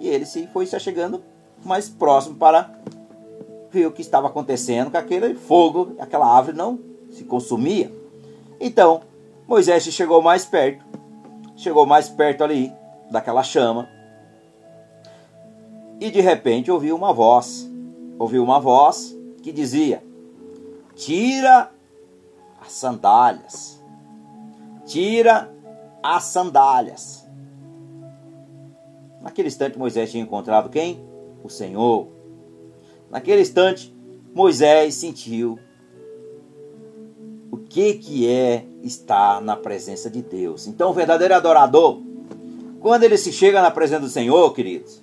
e 0.00 0.08
ele 0.08 0.24
se 0.24 0.46
foi 0.46 0.64
se 0.64 0.80
chegando 0.80 1.22
mais 1.62 1.86
próximo 1.86 2.36
para 2.36 2.70
ver 3.70 3.86
o 3.86 3.92
que 3.92 4.00
estava 4.00 4.26
acontecendo 4.26 4.90
com 4.90 4.96
aquele 4.96 5.34
fogo, 5.34 5.94
aquela 5.98 6.26
árvore 6.26 6.56
não 6.56 6.80
se 7.10 7.24
consumia. 7.24 7.92
Então, 8.58 9.02
Moisés 9.46 9.82
chegou 9.84 10.22
mais 10.22 10.46
perto, 10.46 10.82
chegou 11.56 11.84
mais 11.84 12.08
perto 12.08 12.42
ali 12.42 12.72
daquela 13.10 13.42
chama, 13.42 13.86
e 16.00 16.10
de 16.10 16.22
repente 16.22 16.70
ouviu 16.70 16.96
uma 16.96 17.12
voz, 17.12 17.70
ouviu 18.18 18.42
uma 18.42 18.58
voz 18.58 19.14
que 19.42 19.52
dizia: 19.52 20.02
Tira 20.94 21.70
as 22.60 22.72
sandálias, 22.72 23.82
tira 24.86 25.55
as 26.14 26.24
sandálias. 26.24 27.26
Naquele 29.20 29.48
instante 29.48 29.76
Moisés 29.76 30.10
tinha 30.10 30.22
encontrado 30.22 30.70
quem? 30.70 31.00
O 31.42 31.48
Senhor. 31.48 32.06
Naquele 33.10 33.42
instante 33.42 33.92
Moisés 34.32 34.94
sentiu 34.94 35.58
o 37.50 37.56
que 37.56 37.94
que 37.94 38.30
é 38.30 38.64
estar 38.82 39.40
na 39.40 39.56
presença 39.56 40.08
de 40.08 40.22
Deus. 40.22 40.68
Então 40.68 40.90
o 40.90 40.94
verdadeiro 40.94 41.34
adorador, 41.34 42.00
quando 42.80 43.02
ele 43.02 43.18
se 43.18 43.32
chega 43.32 43.60
na 43.60 43.70
presença 43.70 44.02
do 44.02 44.08
Senhor, 44.08 44.52
queridos, 44.54 45.02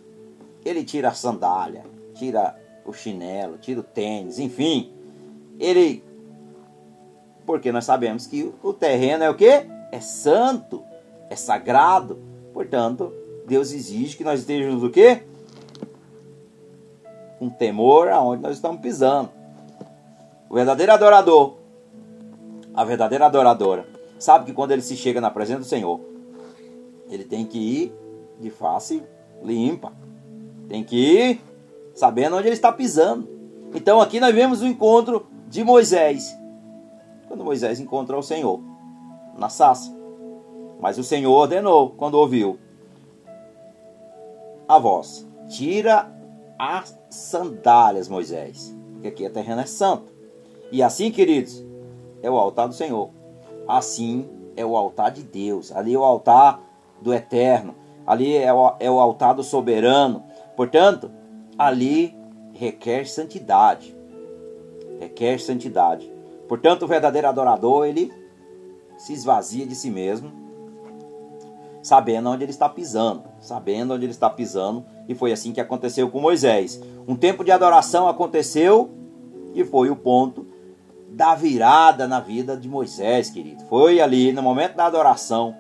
ele 0.64 0.86
tira 0.86 1.10
a 1.10 1.14
sandália, 1.14 1.84
tira 2.14 2.56
o 2.86 2.94
chinelo, 2.94 3.58
tira 3.58 3.82
o 3.82 3.84
tênis, 3.84 4.40
enfim, 4.40 4.94
ele 5.60 6.02
porque 7.46 7.74
nós 7.74 7.84
sabemos 7.84 8.26
que 8.26 8.54
o 8.64 8.72
terreno 8.72 9.26
é 9.26 9.30
o 9.30 9.36
que? 9.36 9.46
É 9.92 10.00
santo 10.00 10.82
é 11.34 11.36
sagrado. 11.36 12.18
Portanto, 12.54 13.12
Deus 13.46 13.74
exige 13.74 14.16
que 14.16 14.24
nós 14.24 14.40
estejamos 14.40 14.84
o 14.84 14.90
quê? 14.90 15.24
Com 17.40 17.50
temor 17.50 18.08
aonde 18.10 18.42
nós 18.42 18.56
estamos 18.56 18.80
pisando. 18.80 19.30
O 20.50 20.56
verdadeiro 20.56 20.92
adorador, 20.92 21.56
a 22.74 22.84
verdadeira 22.86 23.26
adoradora, 23.26 23.88
sabe 24.20 24.46
que 24.46 24.54
quando 24.54 24.72
ele 24.72 24.82
se 24.82 24.96
chega 24.96 25.20
na 25.20 25.32
presença 25.32 25.60
do 25.60 25.66
Senhor, 25.66 26.00
ele 27.10 27.24
tem 27.24 27.46
que 27.46 27.58
ir 27.58 27.94
de 28.40 28.50
face 28.50 29.04
limpa. 29.44 29.92
Tem 30.70 30.84
que 30.84 30.96
ir 30.96 31.42
sabendo 31.94 32.38
onde 32.38 32.48
ele 32.48 32.56
está 32.56 32.72
pisando. 32.72 33.28
Então 33.74 34.00
aqui 34.00 34.20
nós 34.20 34.34
vemos 34.34 34.62
o 34.62 34.68
encontro 34.68 35.26
de 35.50 35.64
Moisés. 35.64 36.38
Quando 37.28 37.44
Moisés 37.44 37.80
encontra 37.80 38.18
o 38.18 38.24
Senhor 38.24 38.62
na 39.38 39.50
sassa. 39.50 40.03
Mas 40.84 40.98
o 40.98 41.04
Senhor 41.04 41.32
ordenou 41.32 41.92
quando 41.92 42.16
ouviu 42.16 42.60
a 44.68 44.78
voz: 44.78 45.26
Tira 45.48 46.14
as 46.60 47.00
sandálias, 47.10 48.10
Moisés, 48.10 48.76
porque 48.92 49.08
aqui 49.08 49.26
a 49.26 49.30
terreno 49.30 49.62
é 49.62 49.66
santo. 49.66 50.12
E 50.74 50.84
assim, 50.84 51.10
queridos, 51.10 51.66
é 52.22 52.30
o 52.30 52.38
altar 52.38 52.68
do 52.68 52.74
Senhor. 52.74 53.12
Assim 53.66 54.30
é 54.58 54.66
o 54.66 54.76
altar 54.76 55.12
de 55.12 55.24
Deus. 55.24 55.72
Ali 55.72 55.94
é 55.94 55.98
o 55.98 56.04
altar 56.04 56.60
do 57.02 57.14
eterno. 57.14 57.76
Ali 58.06 58.36
é 58.36 58.54
o, 58.54 58.74
é 58.78 58.92
o 58.92 59.00
altar 59.00 59.36
do 59.36 59.44
soberano. 59.44 60.22
Portanto, 60.58 61.10
ali 61.58 62.14
requer 62.52 63.08
santidade. 63.08 63.96
Requer 65.00 65.40
santidade. 65.40 66.12
Portanto, 66.50 66.84
o 66.84 66.88
verdadeiro 66.90 67.30
adorador, 67.30 67.86
ele 67.86 68.12
se 68.98 69.14
esvazia 69.14 69.66
de 69.66 69.76
si 69.76 69.90
mesmo 69.90 70.43
sabendo 71.84 72.30
onde 72.30 72.46
ele 72.46 72.52
está 72.52 72.70
pisando, 72.70 73.24
sabendo 73.42 73.94
onde 73.94 74.06
ele 74.06 74.14
está 74.14 74.30
pisando, 74.30 74.86
e 75.08 75.14
foi 75.14 75.34
assim 75.34 75.52
que 75.52 75.60
aconteceu 75.60 76.10
com 76.10 76.20
Moisés. 76.20 76.82
Um 77.06 77.16
tempo 77.16 77.44
de 77.44 77.52
adoração 77.52 78.08
aconteceu 78.08 78.90
e 79.54 79.66
foi 79.66 79.90
o 79.90 79.96
ponto 79.96 80.48
da 81.10 81.36
virada 81.36 82.08
na 82.08 82.22
vida 82.22 82.56
de 82.56 82.70
Moisés, 82.70 83.30
querido. 83.30 83.66
Foi 83.66 84.00
ali 84.00 84.32
no 84.32 84.42
momento 84.42 84.76
da 84.76 84.86
adoração, 84.86 85.56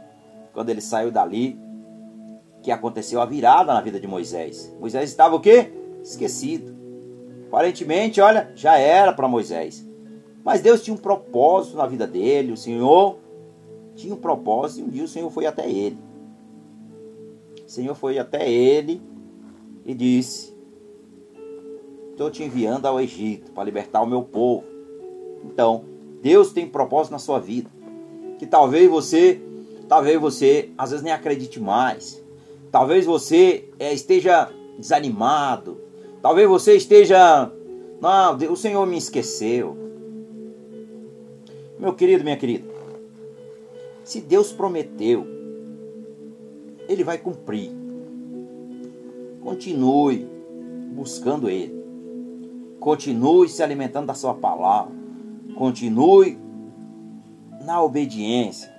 quando 0.53 0.69
ele 0.69 0.81
saiu 0.81 1.11
dali, 1.11 1.59
que 2.63 2.71
aconteceu 2.71 3.21
a 3.21 3.25
virada 3.25 3.73
na 3.73 3.81
vida 3.81 3.99
de 3.99 4.07
Moisés. 4.07 4.73
Moisés 4.79 5.09
estava 5.09 5.35
o 5.35 5.41
quê? 5.41 5.73
Esquecido. 6.01 6.73
Aparentemente, 7.47 8.21
olha, 8.21 8.49
já 8.55 8.77
era 8.77 9.11
para 9.11 9.27
Moisés. 9.27 9.85
Mas 10.41 10.61
Deus 10.61 10.81
tinha 10.81 10.93
um 10.93 10.97
propósito 10.97 11.75
na 11.75 11.85
vida 11.85 12.07
dele, 12.07 12.53
o 12.53 12.57
Senhor 12.57 13.17
tinha 13.93 14.13
um 14.13 14.17
propósito 14.17 14.79
e 14.79 14.83
um 14.83 14.89
dia 14.89 15.03
o 15.03 15.07
Senhor 15.07 15.29
foi 15.29 15.45
até 15.45 15.69
ele. 15.69 15.97
Senhor 17.73 17.95
foi 17.95 18.19
até 18.19 18.47
ele 18.47 19.01
e 19.83 19.95
disse: 19.95 20.55
Estou 22.11 22.29
te 22.29 22.43
enviando 22.43 22.85
ao 22.85 23.01
Egito 23.01 23.51
para 23.51 23.63
libertar 23.63 24.03
o 24.03 24.05
meu 24.05 24.21
povo. 24.21 24.63
Então, 25.43 25.83
Deus 26.21 26.53
tem 26.53 26.67
propósito 26.67 27.13
na 27.13 27.19
sua 27.19 27.39
vida. 27.39 27.71
Que 28.37 28.45
talvez 28.45 28.87
você, 28.87 29.41
talvez 29.89 30.21
você 30.21 30.69
às 30.77 30.91
vezes 30.91 31.03
nem 31.03 31.11
acredite 31.11 31.59
mais. 31.59 32.23
Talvez 32.71 33.07
você 33.07 33.67
é, 33.79 33.91
esteja 33.91 34.51
desanimado. 34.77 35.81
Talvez 36.21 36.47
você 36.47 36.75
esteja, 36.75 37.51
não, 37.99 38.37
o 38.51 38.55
Senhor 38.55 38.85
me 38.85 38.97
esqueceu. 38.97 39.75
Meu 41.79 41.93
querido, 41.93 42.23
minha 42.23 42.37
querida, 42.37 42.69
se 44.03 44.21
Deus 44.21 44.53
prometeu 44.53 45.32
ele 46.93 47.03
vai 47.03 47.17
cumprir. 47.17 47.71
Continue 49.41 50.27
buscando 50.93 51.49
Ele. 51.49 51.83
Continue 52.79 53.49
se 53.49 53.61
alimentando 53.61 54.07
da 54.07 54.13
Sua 54.13 54.33
palavra. 54.33 54.93
Continue 55.55 56.39
na 57.65 57.81
obediência. 57.81 58.73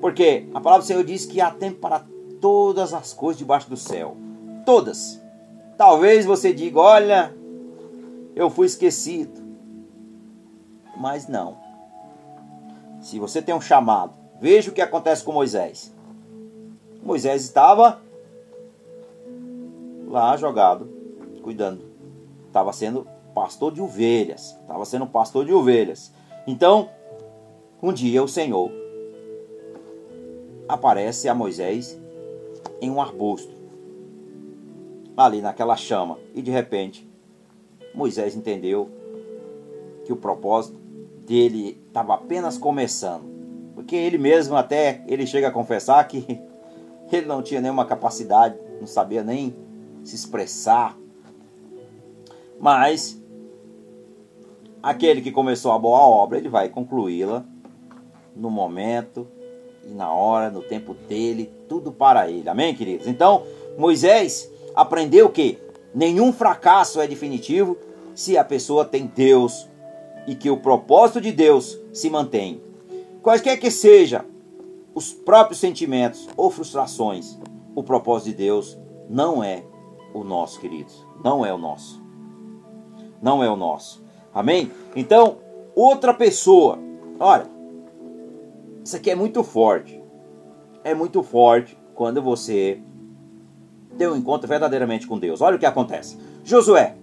Porque 0.00 0.48
a 0.54 0.60
palavra 0.60 0.84
do 0.84 0.86
Senhor 0.86 1.04
diz 1.04 1.24
que 1.26 1.40
há 1.40 1.50
tempo 1.50 1.80
para 1.80 2.04
todas 2.40 2.92
as 2.92 3.12
coisas 3.12 3.38
debaixo 3.38 3.68
do 3.68 3.76
céu. 3.76 4.16
Todas. 4.66 5.20
Talvez 5.76 6.26
você 6.26 6.52
diga: 6.52 6.78
Olha, 6.78 7.34
eu 8.34 8.50
fui 8.50 8.66
esquecido. 8.66 9.42
Mas 10.96 11.26
não. 11.26 11.56
Se 13.00 13.18
você 13.18 13.42
tem 13.42 13.54
um 13.54 13.60
chamado, 13.60 14.12
veja 14.40 14.70
o 14.70 14.74
que 14.74 14.80
acontece 14.80 15.24
com 15.24 15.32
Moisés. 15.32 15.93
Moisés 17.04 17.42
estava 17.42 18.00
lá 20.08 20.36
jogado, 20.36 20.88
cuidando. 21.42 21.84
Estava 22.46 22.72
sendo 22.72 23.06
pastor 23.34 23.72
de 23.72 23.80
ovelhas. 23.82 24.56
Estava 24.62 24.84
sendo 24.84 25.06
pastor 25.06 25.44
de 25.44 25.52
ovelhas. 25.52 26.12
Então, 26.46 26.88
um 27.82 27.92
dia 27.92 28.22
o 28.22 28.28
Senhor 28.28 28.70
aparece 30.66 31.28
a 31.28 31.34
Moisés 31.34 32.00
em 32.80 32.90
um 32.90 33.00
arbusto, 33.00 33.52
ali 35.14 35.42
naquela 35.42 35.76
chama, 35.76 36.18
e 36.34 36.40
de 36.40 36.50
repente 36.50 37.08
Moisés 37.94 38.34
entendeu 38.34 38.90
que 40.04 40.12
o 40.12 40.16
propósito 40.16 40.78
dele 41.26 41.80
estava 41.86 42.14
apenas 42.14 42.58
começando, 42.58 43.24
porque 43.74 43.94
ele 43.94 44.16
mesmo 44.16 44.56
até 44.56 45.04
ele 45.06 45.26
chega 45.26 45.48
a 45.48 45.52
confessar 45.52 46.06
que 46.08 46.40
ele 47.14 47.26
não 47.26 47.42
tinha 47.42 47.60
nenhuma 47.60 47.84
capacidade, 47.84 48.56
não 48.80 48.86
sabia 48.86 49.22
nem 49.22 49.54
se 50.02 50.14
expressar. 50.14 50.96
Mas 52.60 53.20
aquele 54.82 55.20
que 55.20 55.32
começou 55.32 55.72
a 55.72 55.78
boa 55.78 56.00
obra, 56.00 56.38
ele 56.38 56.48
vai 56.48 56.68
concluí-la 56.68 57.44
no 58.34 58.50
momento 58.50 59.26
e 59.86 59.92
na 59.92 60.12
hora, 60.12 60.50
no 60.50 60.62
tempo 60.62 60.94
dele, 61.08 61.50
tudo 61.68 61.92
para 61.92 62.30
ele. 62.30 62.48
Amém, 62.48 62.74
queridos? 62.74 63.06
Então, 63.06 63.44
Moisés 63.78 64.50
aprendeu 64.74 65.28
que 65.30 65.58
nenhum 65.94 66.32
fracasso 66.32 67.00
é 67.00 67.06
definitivo 67.06 67.76
se 68.14 68.38
a 68.38 68.44
pessoa 68.44 68.84
tem 68.84 69.06
Deus 69.06 69.68
e 70.26 70.34
que 70.34 70.50
o 70.50 70.56
propósito 70.56 71.20
de 71.20 71.32
Deus 71.32 71.78
se 71.92 72.08
mantém. 72.08 72.60
Quaisquer 73.22 73.58
que 73.58 73.70
seja 73.70 74.24
os 74.94 75.12
próprios 75.12 75.58
sentimentos 75.58 76.28
ou 76.36 76.50
frustrações, 76.50 77.38
o 77.74 77.82
propósito 77.82 78.30
de 78.30 78.36
Deus 78.36 78.78
não 79.08 79.42
é 79.42 79.64
o 80.14 80.22
nosso, 80.22 80.60
queridos. 80.60 81.04
Não 81.22 81.44
é 81.44 81.52
o 81.52 81.58
nosso. 81.58 82.02
Não 83.20 83.42
é 83.42 83.50
o 83.50 83.56
nosso. 83.56 84.04
Amém? 84.32 84.70
Então, 84.94 85.38
outra 85.74 86.14
pessoa. 86.14 86.78
Olha, 87.18 87.46
isso 88.84 88.96
aqui 88.96 89.10
é 89.10 89.14
muito 89.14 89.42
forte. 89.42 90.02
É 90.84 90.94
muito 90.94 91.22
forte 91.22 91.76
quando 91.94 92.22
você 92.22 92.80
tem 93.96 94.08
um 94.08 94.16
encontro 94.16 94.46
verdadeiramente 94.46 95.06
com 95.06 95.18
Deus. 95.18 95.40
Olha 95.40 95.56
o 95.56 95.58
que 95.58 95.66
acontece. 95.66 96.18
Josué. 96.44 96.96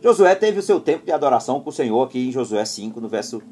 Josué 0.00 0.34
teve 0.34 0.60
o 0.60 0.62
seu 0.62 0.80
tempo 0.80 1.04
de 1.04 1.12
adoração 1.12 1.60
com 1.60 1.70
o 1.70 1.72
Senhor 1.72 2.02
aqui 2.02 2.28
em 2.28 2.32
Josué 2.32 2.64
5, 2.64 3.00
no 3.00 3.08
verso 3.08 3.42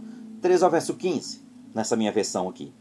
13 0.40 0.64
ao 0.64 0.70
verso 0.70 0.94
15, 0.94 1.42
nessa 1.74 1.96
minha 1.96 2.12
versão 2.12 2.48
aqui. 2.48 2.72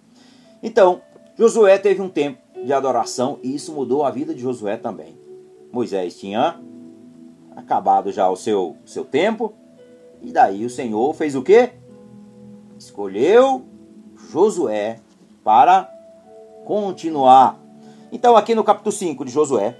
Então, 0.64 1.02
Josué 1.38 1.78
teve 1.78 2.02
um 2.02 2.08
tempo 2.08 2.42
de 2.64 2.72
adoração 2.72 3.38
e 3.44 3.54
isso 3.54 3.74
mudou 3.74 4.06
a 4.06 4.10
vida 4.10 4.34
de 4.34 4.42
Josué 4.42 4.78
também. 4.78 5.18
Moisés 5.74 6.18
tinha 6.18 6.58
acabado 7.54 8.14
já 8.14 8.30
o 8.30 8.38
seu, 8.38 8.78
seu 8.86 9.04
tempo 9.04 9.54
e 10.22 10.32
daí 10.32 10.66
o 10.66 10.70
Senhor 10.70 11.14
fez 11.14 11.36
o 11.36 11.44
que? 11.44 11.72
Escolheu 12.80 13.66
Josué 14.32 15.02
para 15.44 15.92
continuar. 16.64 17.60
Então 18.10 18.38
aqui 18.38 18.56
no 18.56 18.64
capítulo 18.64 18.94
5 18.94 19.26
de 19.26 19.32
Josué, 19.32 19.76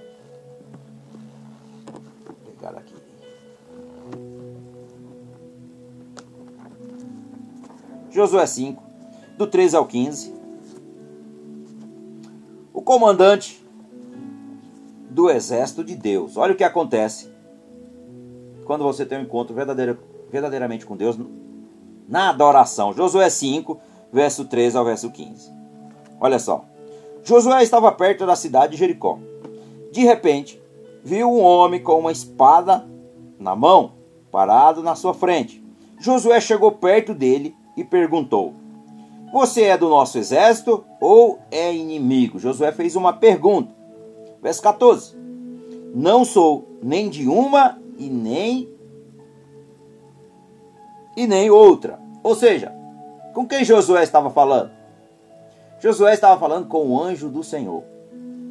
pegar 2.46 2.78
aqui. 2.78 2.94
Josué 8.12 8.46
5, 8.46 8.84
do 9.38 9.48
13 9.48 9.78
ao 9.78 9.86
15 9.86 10.33
comandante 12.84 13.66
do 15.10 15.30
exército 15.30 15.84
de 15.84 15.96
Deus. 15.96 16.38
Olha 16.38 16.54
o 16.54 16.56
que 16.56 16.64
acontece 16.64 17.32
quando 18.66 18.84
você 18.84 19.06
tem 19.06 19.20
um 19.20 19.24
encontro 19.24 19.54
verdadeiro, 19.54 19.98
verdadeiramente 20.32 20.86
com 20.86 20.96
Deus 20.96 21.18
na 22.08 22.30
adoração. 22.30 22.94
Josué 22.94 23.30
5, 23.30 23.80
verso 24.12 24.46
13 24.46 24.78
ao 24.78 24.86
verso 24.86 25.12
15. 25.12 25.52
Olha 26.20 26.40
só. 26.40 26.66
Josué 27.24 27.64
estava 27.64 27.92
perto 27.92 28.26
da 28.26 28.36
cidade 28.36 28.74
de 28.74 28.80
Jericó. 28.80 29.20
De 29.92 30.02
repente, 30.02 30.62
viu 31.04 31.32
um 31.32 31.42
homem 31.42 31.82
com 31.82 32.00
uma 32.00 32.12
espada 32.12 32.86
na 33.40 33.56
mão, 33.56 33.94
parado 34.32 34.82
na 34.82 34.96
sua 34.96 35.14
frente. 35.14 35.64
Josué 36.00 36.42
chegou 36.42 36.72
perto 36.72 37.14
dele 37.14 37.56
e 37.78 37.84
perguntou: 37.84 38.54
você 39.34 39.64
é 39.64 39.76
do 39.76 39.90
nosso 39.90 40.20
exército 40.20 40.86
ou 41.02 41.40
é 41.50 41.74
inimigo? 41.74 42.38
Josué 42.38 42.72
fez 42.72 42.96
uma 42.96 43.14
pergunta. 43.14 43.74
Verso 44.40 44.62
14. 44.62 45.18
Não 45.96 46.24
sou 46.24 46.78
nem 46.84 47.10
de 47.10 47.28
uma 47.28 47.82
e 47.98 48.12
nem 48.12 48.72
e 51.18 51.26
nem 51.26 51.50
outra. 51.50 52.00
Ou 52.22 52.36
seja, 52.36 52.72
com 53.34 53.48
quem 53.48 53.66
Josué 53.66 54.04
estava 54.04 54.30
falando? 54.30 54.70
Josué 55.80 56.14
estava 56.14 56.40
falando 56.40 56.68
com 56.68 56.90
o 56.90 57.02
anjo 57.02 57.28
do 57.28 57.44
Senhor. 57.44 57.84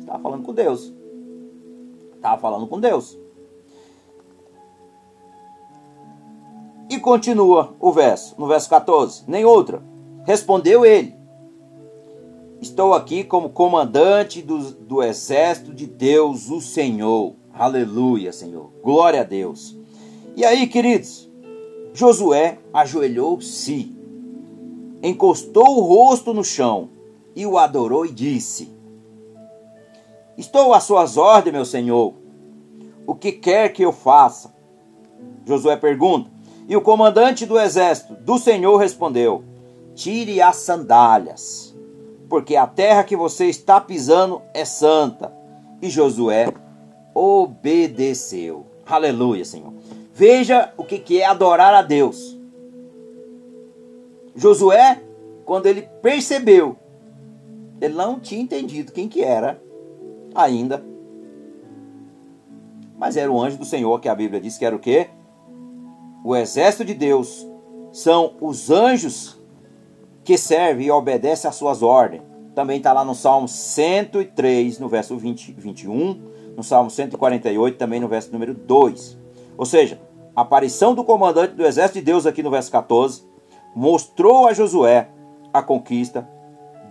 Estava 0.01 0.19
falando 0.19 0.43
com 0.43 0.53
Deus. 0.53 0.93
Estava 2.17 2.41
falando 2.41 2.67
com 2.67 2.81
Deus. 2.81 3.17
E 6.91 6.99
continua 6.99 7.73
o 7.79 7.93
verso, 7.93 8.35
no 8.37 8.49
verso 8.49 8.69
14. 8.69 9.23
Nem 9.29 9.45
outra. 9.45 9.92
Respondeu 10.25 10.85
ele: 10.87 11.15
Estou 12.61 12.95
aqui 12.95 13.25
como 13.25 13.51
comandante 13.51 14.41
do, 14.41 14.73
do 14.73 15.03
exército 15.03 15.75
de 15.75 15.87
Deus, 15.87 16.49
o 16.49 16.61
Senhor. 16.61 17.35
Aleluia, 17.53 18.33
Senhor. 18.33 18.71
Glória 18.83 19.21
a 19.21 19.25
Deus. 19.25 19.77
E 20.37 20.45
aí, 20.45 20.67
queridos, 20.67 21.31
Josué 21.93 22.59
ajoelhou-se, 22.73 23.95
encostou 25.03 25.79
o 25.79 25.81
rosto 25.81 26.33
no 26.33 26.45
chão 26.45 26.89
e 27.35 27.45
o 27.45 27.59
adorou 27.59 28.07
e 28.07 28.13
disse: 28.13 28.73
Estou 30.39 30.73
às 30.73 30.85
suas 30.85 31.17
ordens, 31.17 31.53
meu 31.53 31.65
senhor. 31.65 32.15
O 33.07 33.15
que 33.15 33.33
quer 33.33 33.73
que 33.73 33.83
eu 33.83 33.93
faça? 33.93 34.55
Josué 35.45 35.77
pergunta. 35.77 36.31
E 36.69 36.77
o 36.77 36.81
comandante 36.81 37.45
do 37.45 37.59
exército 37.59 38.15
do 38.15 38.39
Senhor 38.39 38.77
respondeu: 38.77 39.45
tire 39.95 40.41
as 40.41 40.57
sandálias, 40.57 41.75
porque 42.29 42.57
a 42.57 42.67
terra 42.67 43.05
que 43.05 43.17
você 43.17 43.47
está 43.47 43.81
pisando 43.81 44.43
é 44.55 44.65
santa. 44.65 45.33
E 45.81 45.91
Josué 45.91 46.53
obedeceu. 47.15 48.67
Aleluia, 48.87 49.45
Senhor. 49.45 49.73
Veja 50.15 50.73
o 50.77 50.85
que 50.85 51.21
é 51.21 51.27
adorar 51.27 51.75
a 51.75 51.83
Deus. 51.83 52.39
Josué, 54.35 55.03
quando 55.45 55.67
ele 55.67 55.83
percebeu, 56.01 56.77
ele 57.81 57.95
não 57.95 58.21
tinha 58.21 58.41
entendido 58.41 58.93
quem 58.93 59.09
que 59.09 59.23
era 59.23 59.61
ainda. 60.35 60.85
Mas 62.97 63.17
era 63.17 63.31
o 63.31 63.41
anjo 63.41 63.59
do 63.59 63.65
Senhor 63.65 64.01
que 64.01 64.09
a 64.09 64.15
Bíblia 64.15 64.41
diz 64.41 64.57
que 64.57 64.65
era 64.65 64.77
o 64.77 64.79
quê? 64.79 65.11
O 66.25 66.37
exército 66.37 66.85
de 66.85 66.95
Deus 66.95 67.47
são 67.91 68.37
os 68.41 68.71
anjos 68.71 69.42
que 70.25 70.39
serve 70.39 70.85
e 70.85 70.91
obedece 70.91 71.47
às 71.47 71.55
suas 71.55 71.83
ordens. 71.83 72.23
Também 72.55 72.77
está 72.77 72.93
lá 72.93 73.05
no 73.05 73.15
Salmo 73.15 73.49
103, 73.49 74.79
no 74.79 74.89
verso 74.89 75.17
20, 75.17 75.53
21, 75.53 76.21
no 76.57 76.63
Salmo 76.63 76.91
148, 76.91 77.79
também 77.79 77.99
no 78.01 78.09
verso 78.09 78.31
número 78.33 78.55
2. 78.55 79.19
Ou 79.57 79.65
seja, 79.65 80.01
a 80.37 80.43
aparição 80.43 80.95
do 80.95 81.05
comandante 81.05 81.55
do 81.55 81.65
exército 81.65 81.99
de 81.99 82.05
Deus 82.05 82.27
aqui 82.27 82.43
no 82.43 82.51
verso 82.51 82.71
14 82.71 83.23
mostrou 83.75 84.47
a 84.47 84.53
Josué 84.53 85.09
a 85.53 85.63
conquista 85.63 86.29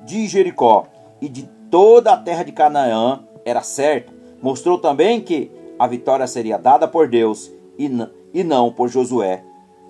de 0.05 0.27
Jericó 0.27 0.85
e 1.19 1.29
de 1.29 1.49
toda 1.69 2.11
a 2.13 2.17
terra 2.17 2.43
de 2.43 2.51
Canaã 2.51 3.23
era 3.45 3.61
certa. 3.61 4.13
Mostrou 4.41 4.77
também 4.77 5.21
que 5.21 5.51
a 5.77 5.87
vitória 5.87 6.27
seria 6.27 6.57
dada 6.57 6.87
por 6.87 7.07
Deus 7.07 7.51
e 7.77 8.43
não 8.43 8.71
por 8.71 8.89
Josué 8.89 9.43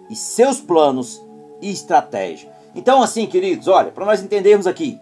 e 0.09 0.15
seus 0.15 0.59
planos 0.59 1.21
e 1.61 1.71
estratégia. 1.71 2.51
Então, 2.73 3.01
assim, 3.01 3.25
queridos, 3.25 3.67
olha, 3.67 3.91
para 3.91 4.05
nós 4.05 4.23
entendermos 4.23 4.65
aqui, 4.65 4.99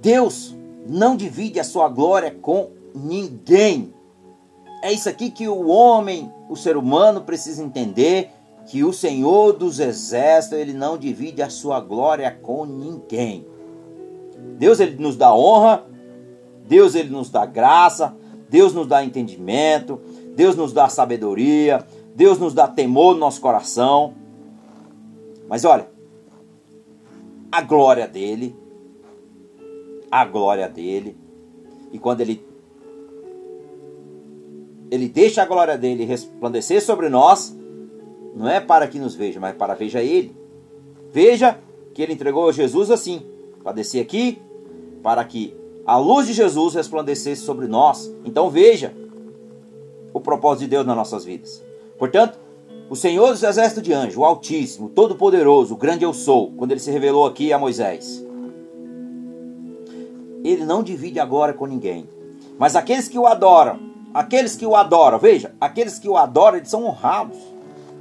Deus 0.00 0.54
não 0.88 1.16
divide 1.16 1.58
a 1.58 1.64
sua 1.64 1.88
glória 1.88 2.30
com 2.30 2.70
ninguém. 2.94 3.92
É 4.82 4.92
isso 4.92 5.08
aqui 5.08 5.30
que 5.30 5.48
o 5.48 5.68
homem, 5.68 6.32
o 6.48 6.56
ser 6.56 6.76
humano 6.76 7.22
precisa 7.22 7.62
entender, 7.62 8.30
que 8.66 8.82
o 8.84 8.92
Senhor 8.92 9.52
dos 9.52 9.78
exércitos, 9.78 10.58
ele 10.58 10.72
não 10.72 10.98
divide 10.98 11.42
a 11.42 11.50
sua 11.50 11.80
glória 11.80 12.30
com 12.30 12.64
ninguém. 12.64 13.46
Deus 14.58 14.80
ele 14.80 14.96
nos 15.00 15.16
dá 15.16 15.34
honra, 15.34 15.84
Deus 16.66 16.94
ele 16.94 17.10
nos 17.10 17.30
dá 17.30 17.46
graça, 17.46 18.14
Deus 18.48 18.72
nos 18.72 18.86
dá 18.86 19.04
entendimento, 19.04 20.00
Deus 20.34 20.56
nos 20.56 20.72
dá 20.72 20.88
sabedoria, 20.88 21.84
Deus 22.14 22.38
nos 22.38 22.54
dá 22.54 22.66
temor 22.66 23.14
no 23.14 23.20
nosso 23.20 23.40
coração. 23.40 24.14
Mas 25.48 25.64
olha, 25.64 25.88
a 27.50 27.62
glória 27.62 28.06
dele, 28.06 28.54
a 30.10 30.24
glória 30.24 30.68
dele, 30.68 31.16
e 31.92 31.98
quando 31.98 32.20
ele 32.20 32.44
ele 34.90 35.08
deixa 35.08 35.42
a 35.42 35.46
glória 35.46 35.76
dele 35.76 36.04
resplandecer 36.04 36.80
sobre 36.80 37.08
nós, 37.08 37.56
não 38.36 38.48
é 38.48 38.60
para 38.60 38.86
que 38.86 38.98
nos 38.98 39.14
veja, 39.14 39.40
mas 39.40 39.56
para 39.56 39.74
veja 39.74 40.00
ele. 40.00 40.36
Veja 41.10 41.58
que 41.92 42.02
ele 42.02 42.12
entregou 42.12 42.52
Jesus 42.52 42.90
assim, 42.90 43.22
para 43.62 43.72
descer 43.72 44.00
aqui, 44.00 44.38
para 45.02 45.24
que 45.24 45.56
a 45.84 45.96
luz 45.98 46.26
de 46.26 46.32
Jesus 46.32 46.74
resplandecesse 46.74 47.42
sobre 47.42 47.66
nós. 47.66 48.12
Então 48.24 48.50
veja 48.50 48.92
o 50.12 50.20
propósito 50.20 50.64
de 50.64 50.68
Deus 50.68 50.86
nas 50.86 50.96
nossas 50.96 51.24
vidas. 51.24 51.64
Portanto, 51.98 52.38
o 52.88 52.94
Senhor 52.94 53.32
dos 53.32 53.42
exércitos 53.42 53.82
de 53.82 53.92
anjos, 53.92 54.16
o 54.16 54.24
Altíssimo, 54.24 54.88
Todo-Poderoso, 54.88 55.74
o 55.74 55.76
Grande 55.76 56.04
Eu 56.04 56.12
Sou, 56.12 56.52
quando 56.52 56.70
ele 56.70 56.80
se 56.80 56.90
revelou 56.90 57.26
aqui 57.26 57.52
a 57.52 57.58
Moisés, 57.58 58.24
ele 60.44 60.64
não 60.64 60.82
divide 60.82 61.18
agora 61.18 61.52
com 61.52 61.66
ninguém. 61.66 62.08
Mas 62.56 62.76
aqueles 62.76 63.08
que 63.08 63.18
o 63.18 63.26
adoram, 63.26 63.80
aqueles 64.14 64.54
que 64.54 64.64
o 64.64 64.76
adoram, 64.76 65.18
veja, 65.18 65.52
aqueles 65.60 65.98
que 65.98 66.08
o 66.08 66.16
adoram, 66.16 66.58
eles 66.58 66.68
são 66.68 66.84
honrados. 66.84 67.36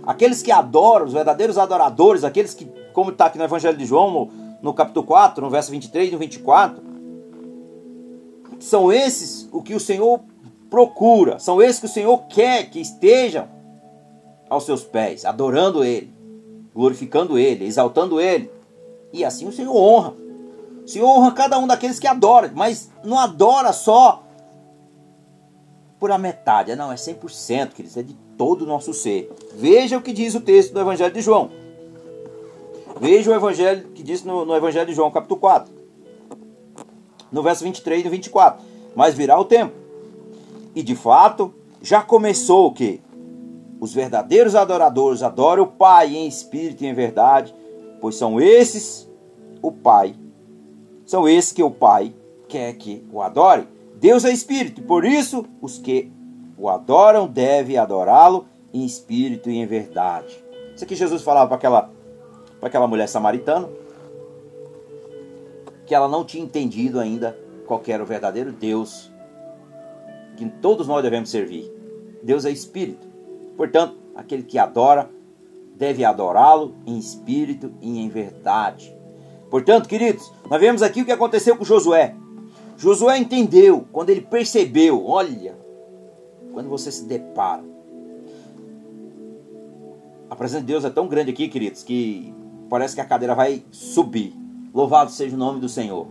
Aqueles 0.06 0.43
que 0.43 0.52
adoram, 0.52 1.08
os 1.08 1.13
verdadeiros 1.13 1.58
adoradores, 1.58 2.24
aqueles 2.24 2.54
que, 2.54 2.65
como 2.93 3.10
está 3.10 3.26
aqui 3.26 3.39
no 3.39 3.43
Evangelho 3.43 3.76
de 3.76 3.86
João, 3.86 4.12
no, 4.12 4.32
no 4.62 4.74
capítulo 4.74 5.04
4, 5.04 5.43
no 5.43 5.50
verso 5.50 5.71
23 5.71 6.10
e 6.10 6.12
no 6.12 6.19
24, 6.19 6.84
são 8.60 8.93
esses 8.93 9.50
o 9.52 9.63
que 9.63 9.74
o 9.74 9.80
Senhor 9.80 10.19
procura, 10.69 11.39
são 11.39 11.60
esses 11.60 11.80
que 11.80 11.88
o 11.88 11.89
Senhor 11.89 12.19
quer 12.30 12.69
que 12.69 12.80
estejam 12.80 13.55
aos 14.50 14.66
seus 14.66 14.84
pés, 14.84 15.26
adorando 15.26 15.84
Ele, 15.84 16.14
glorificando 16.74 17.38
Ele, 17.38 17.66
exaltando 17.66 18.20
Ele. 18.20 18.50
E 19.12 19.24
assim 19.24 19.48
o 19.48 19.52
Senhor 19.52 19.76
honra. 19.76 20.14
O 20.84 20.88
Senhor 20.88 21.08
honra 21.08 21.32
cada 21.32 21.58
um 21.58 21.66
daqueles 21.66 22.00
que 22.00 22.08
adoram, 22.08 22.52
mas 22.54 22.92
não 23.04 23.18
adora 23.18 23.74
só 23.74 24.24
por 26.00 26.12
a 26.12 26.18
metade. 26.18 26.76
Não, 26.76 26.92
é 26.92 26.96
100%, 26.96 27.70
queridos, 27.70 27.98
é 27.98 28.04
de 28.04 28.14
todo 28.38 28.64
o 28.64 28.68
nosso 28.68 28.94
ser. 28.94 29.32
Veja 29.56 29.98
o 29.98 30.02
que 30.02 30.14
diz 30.14 30.36
o 30.36 30.42
texto 30.42 30.74
do 30.74 30.80
Evangelho 30.80 31.14
de 31.14 31.22
João. 31.22 31.50
Veja 33.00 33.32
o 33.32 33.34
Evangelho 33.34 33.90
que 33.90 34.04
diz 34.04 34.24
no, 34.24 34.46
no 34.46 34.56
Evangelho 34.56 34.86
de 34.86 34.94
João, 34.94 35.12
capítulo 35.12 35.40
4. 35.40 35.74
No 37.32 37.42
verso 37.42 37.64
23 37.64 38.06
e 38.06 38.10
24. 38.10 38.64
Mas 38.96 39.16
virá 39.16 39.40
o 39.40 39.46
tempo. 39.46 39.74
E 40.76 40.84
de 40.84 40.96
fato, 40.96 41.54
já 41.82 42.02
começou 42.02 42.68
o 42.68 42.74
que? 42.74 43.02
Os 43.86 43.93
verdadeiros 43.93 44.56
adoradores 44.56 45.21
adoram 45.21 45.62
o 45.62 45.67
Pai 45.67 46.15
em 46.15 46.28
espírito 46.28 46.84
e 46.84 46.88
em 46.88 46.93
verdade, 46.95 47.54
pois 48.02 48.15
são 48.15 48.41
esses 48.41 49.08
o 49.62 49.71
Pai. 49.71 50.15
São 51.06 51.30
esses 51.30 51.52
que 51.52 51.62
o 51.62 51.69
Pai 51.69 52.12
quer 52.48 52.74
que 52.74 53.06
o 53.13 53.21
adore. 53.21 53.67
Deus 53.98 54.26
é 54.26 54.32
espírito, 54.32 54.82
por 54.82 55.06
isso 55.06 55.45
os 55.62 55.78
que 55.78 56.12
o 56.58 56.67
adoram 56.67 57.28
devem 57.28 57.78
adorá-lo 57.78 58.48
em 58.74 58.84
espírito 58.84 59.52
e 59.52 59.58
em 59.58 59.67
verdade. 59.67 60.36
Isso 60.74 60.84
aqui 60.84 60.95
Jesus 60.95 61.21
falava 61.21 61.48
para 61.48 61.58
aquela, 61.58 61.91
para 62.60 62.67
aquela 62.67 62.88
mulher 62.88 63.08
samaritana, 63.08 63.69
que 65.86 65.93
ela 65.93 66.08
não 66.08 66.26
tinha 66.26 66.43
entendido 66.43 67.00
ainda 67.00 67.38
qual 67.67 67.84
era 67.86 68.02
o 68.02 68.06
verdadeiro 68.08 68.52
Deus 68.52 69.12
que 70.36 70.50
todos 70.60 70.88
nós 70.88 71.04
devemos 71.04 71.30
servir. 71.30 71.71
Deus 72.24 72.45
é 72.45 72.50
espírito. 72.50 73.13
Portanto, 73.56 73.96
aquele 74.15 74.44
que 74.44 74.58
adora 74.58 75.10
deve 75.76 76.04
adorá-lo 76.04 76.76
em 76.86 76.98
espírito 76.98 77.72
e 77.82 78.00
em 78.00 78.10
verdade. 78.10 78.96
Portanto, 79.50 79.88
queridos, 79.88 80.32
nós 80.50 80.60
vemos 80.60 80.82
aqui 80.82 81.02
o 81.02 81.06
que 81.06 81.12
aconteceu 81.12 81.56
com 81.56 81.63
Josué. 81.63 82.15
Josué 82.78 83.18
entendeu 83.18 83.86
quando 83.91 84.10
ele 84.10 84.22
percebeu, 84.22 85.06
olha, 85.06 85.58
quando 86.54 86.70
você 86.70 86.91
se 86.91 87.06
depara. 87.06 87.63
A 90.30 90.36
presença 90.36 90.62
de 90.62 90.68
Deus 90.68 90.84
é 90.84 90.89
tão 90.89 91.08
grande 91.08 91.32
aqui, 91.32 91.48
queridos, 91.48 91.84
que 91.84 92.34
parece 92.70 92.96
que 92.96 93.02
a 93.02 93.06
cadeira 93.06 93.36
vai 93.36 93.63
subir. 93.72 94.34
Louvado 94.74 95.12
seja 95.12 95.36
o 95.36 95.39
nome 95.39 95.60
do 95.60 95.70
Senhor. 95.70 96.08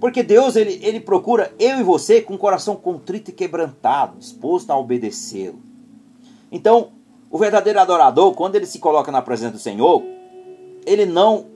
Porque 0.00 0.22
Deus, 0.22 0.56
ele, 0.56 0.78
ele 0.82 1.00
procura 1.00 1.54
eu 1.58 1.78
e 1.78 1.82
você 1.82 2.20
com 2.20 2.34
o 2.34 2.38
coração 2.38 2.76
contrito 2.76 3.30
e 3.30 3.34
quebrantado, 3.34 4.18
disposto 4.18 4.70
a 4.70 4.78
obedecê-lo. 4.78 5.65
Então, 6.50 6.92
o 7.30 7.38
verdadeiro 7.38 7.80
adorador, 7.80 8.34
quando 8.34 8.56
ele 8.56 8.66
se 8.66 8.78
coloca 8.78 9.10
na 9.10 9.20
presença 9.20 9.52
do 9.52 9.58
Senhor, 9.58 10.02
ele 10.86 11.04
não 11.04 11.46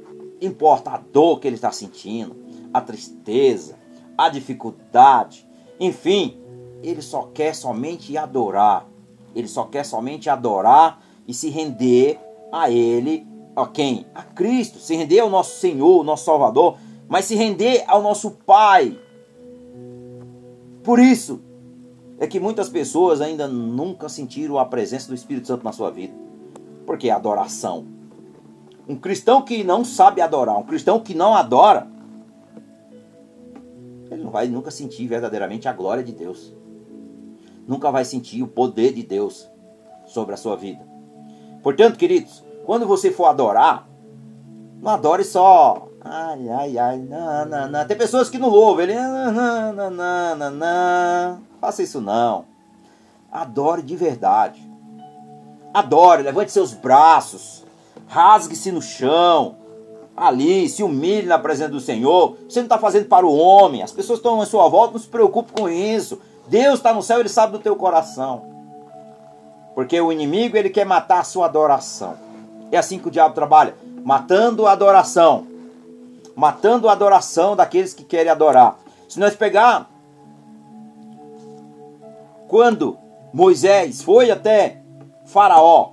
importa 0.40 0.90
a 0.90 0.96
dor 0.98 1.38
que 1.38 1.46
ele 1.46 1.56
está 1.56 1.70
sentindo, 1.70 2.36
a 2.72 2.80
tristeza, 2.80 3.76
a 4.16 4.28
dificuldade. 4.28 5.46
Enfim, 5.78 6.38
ele 6.82 7.02
só 7.02 7.30
quer 7.32 7.54
somente 7.54 8.16
adorar. 8.16 8.86
Ele 9.34 9.48
só 9.48 9.64
quer 9.64 9.84
somente 9.84 10.28
adorar 10.28 11.00
e 11.26 11.32
se 11.32 11.48
render 11.48 12.18
a 12.52 12.70
ele, 12.70 13.26
a 13.54 13.66
quem? 13.66 14.06
A 14.14 14.22
Cristo, 14.22 14.78
se 14.78 14.96
render 14.96 15.20
ao 15.20 15.30
nosso 15.30 15.58
Senhor, 15.58 16.02
nosso 16.02 16.24
Salvador, 16.24 16.76
mas 17.08 17.26
se 17.26 17.36
render 17.36 17.84
ao 17.86 18.02
nosso 18.02 18.32
Pai. 18.32 18.98
Por 20.82 20.98
isso 20.98 21.40
é 22.20 22.26
que 22.26 22.38
muitas 22.38 22.68
pessoas 22.68 23.22
ainda 23.22 23.48
nunca 23.48 24.06
sentiram 24.08 24.58
a 24.58 24.66
presença 24.66 25.08
do 25.08 25.14
Espírito 25.14 25.46
Santo 25.46 25.64
na 25.64 25.72
sua 25.72 25.90
vida. 25.90 26.14
Porque 26.86 27.08
é 27.08 27.12
adoração. 27.12 27.86
Um 28.86 28.94
cristão 28.94 29.40
que 29.40 29.64
não 29.64 29.84
sabe 29.84 30.20
adorar, 30.20 30.58
um 30.58 30.62
cristão 30.62 31.00
que 31.00 31.14
não 31.14 31.34
adora, 31.34 31.88
ele 34.10 34.22
não 34.22 34.30
vai 34.30 34.48
nunca 34.48 34.70
sentir 34.70 35.06
verdadeiramente 35.06 35.66
a 35.66 35.72
glória 35.72 36.02
de 36.02 36.12
Deus. 36.12 36.54
Nunca 37.66 37.90
vai 37.90 38.04
sentir 38.04 38.42
o 38.42 38.48
poder 38.48 38.92
de 38.92 39.02
Deus 39.02 39.48
sobre 40.04 40.34
a 40.34 40.36
sua 40.36 40.56
vida. 40.56 40.86
Portanto, 41.62 41.96
queridos, 41.96 42.44
quando 42.66 42.86
você 42.86 43.10
for 43.10 43.26
adorar, 43.26 43.88
não 44.82 44.90
adore 44.90 45.24
só. 45.24 45.88
Ai, 46.02 46.48
ai, 46.48 46.78
ai, 46.78 46.98
não. 46.98 47.86
Tem 47.86 47.96
pessoas 47.96 48.30
que 48.30 48.38
não 48.38 48.48
louvam, 48.48 48.82
ele. 48.82 48.94
Não. 50.54 51.38
Faça 51.60 51.82
isso 51.82 52.00
não. 52.00 52.44
Adore 53.30 53.82
de 53.82 53.96
verdade. 53.96 54.68
Adore, 55.72 56.22
levante 56.22 56.52
seus 56.52 56.72
braços. 56.72 57.64
Rasgue-se 58.08 58.72
no 58.72 58.82
chão 58.82 59.56
ali, 60.16 60.68
se 60.68 60.82
humilhe 60.82 61.26
na 61.26 61.38
presença 61.38 61.70
do 61.70 61.80
Senhor. 61.80 62.36
Você 62.48 62.60
não 62.60 62.66
está 62.66 62.78
fazendo 62.78 63.06
para 63.06 63.26
o 63.26 63.36
homem. 63.36 63.82
As 63.82 63.92
pessoas 63.92 64.18
estão 64.18 64.40
à 64.40 64.46
sua 64.46 64.68
volta, 64.68 64.94
não 64.94 65.00
se 65.00 65.06
preocupe 65.06 65.52
com 65.52 65.68
isso. 65.68 66.20
Deus 66.48 66.74
está 66.74 66.92
no 66.92 67.02
céu, 67.02 67.20
Ele 67.20 67.28
sabe 67.28 67.52
do 67.52 67.58
teu 67.58 67.76
coração. 67.76 68.44
Porque 69.74 70.00
o 70.00 70.10
inimigo, 70.10 70.56
ele 70.56 70.68
quer 70.68 70.84
matar 70.84 71.20
a 71.20 71.24
sua 71.24 71.46
adoração. 71.46 72.14
É 72.72 72.76
assim 72.76 72.98
que 72.98 73.08
o 73.08 73.10
diabo 73.10 73.34
trabalha. 73.34 73.74
Matando 74.04 74.66
a 74.66 74.72
adoração. 74.72 75.46
Matando 76.40 76.88
a 76.88 76.92
adoração 76.92 77.54
daqueles 77.54 77.92
que 77.92 78.02
querem 78.02 78.32
adorar. 78.32 78.78
Se 79.06 79.20
nós 79.20 79.36
pegar... 79.36 79.90
Quando 82.48 82.96
Moisés 83.30 84.00
foi 84.00 84.30
até 84.30 84.80
Faraó. 85.26 85.92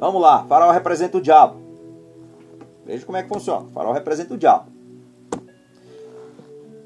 Vamos 0.00 0.20
lá, 0.20 0.44
Faraó 0.48 0.72
representa 0.72 1.18
o 1.18 1.20
diabo. 1.20 1.60
Veja 2.84 3.06
como 3.06 3.16
é 3.16 3.22
que 3.22 3.28
funciona. 3.28 3.68
Faraó 3.72 3.92
representa 3.92 4.34
o 4.34 4.36
diabo. 4.36 4.66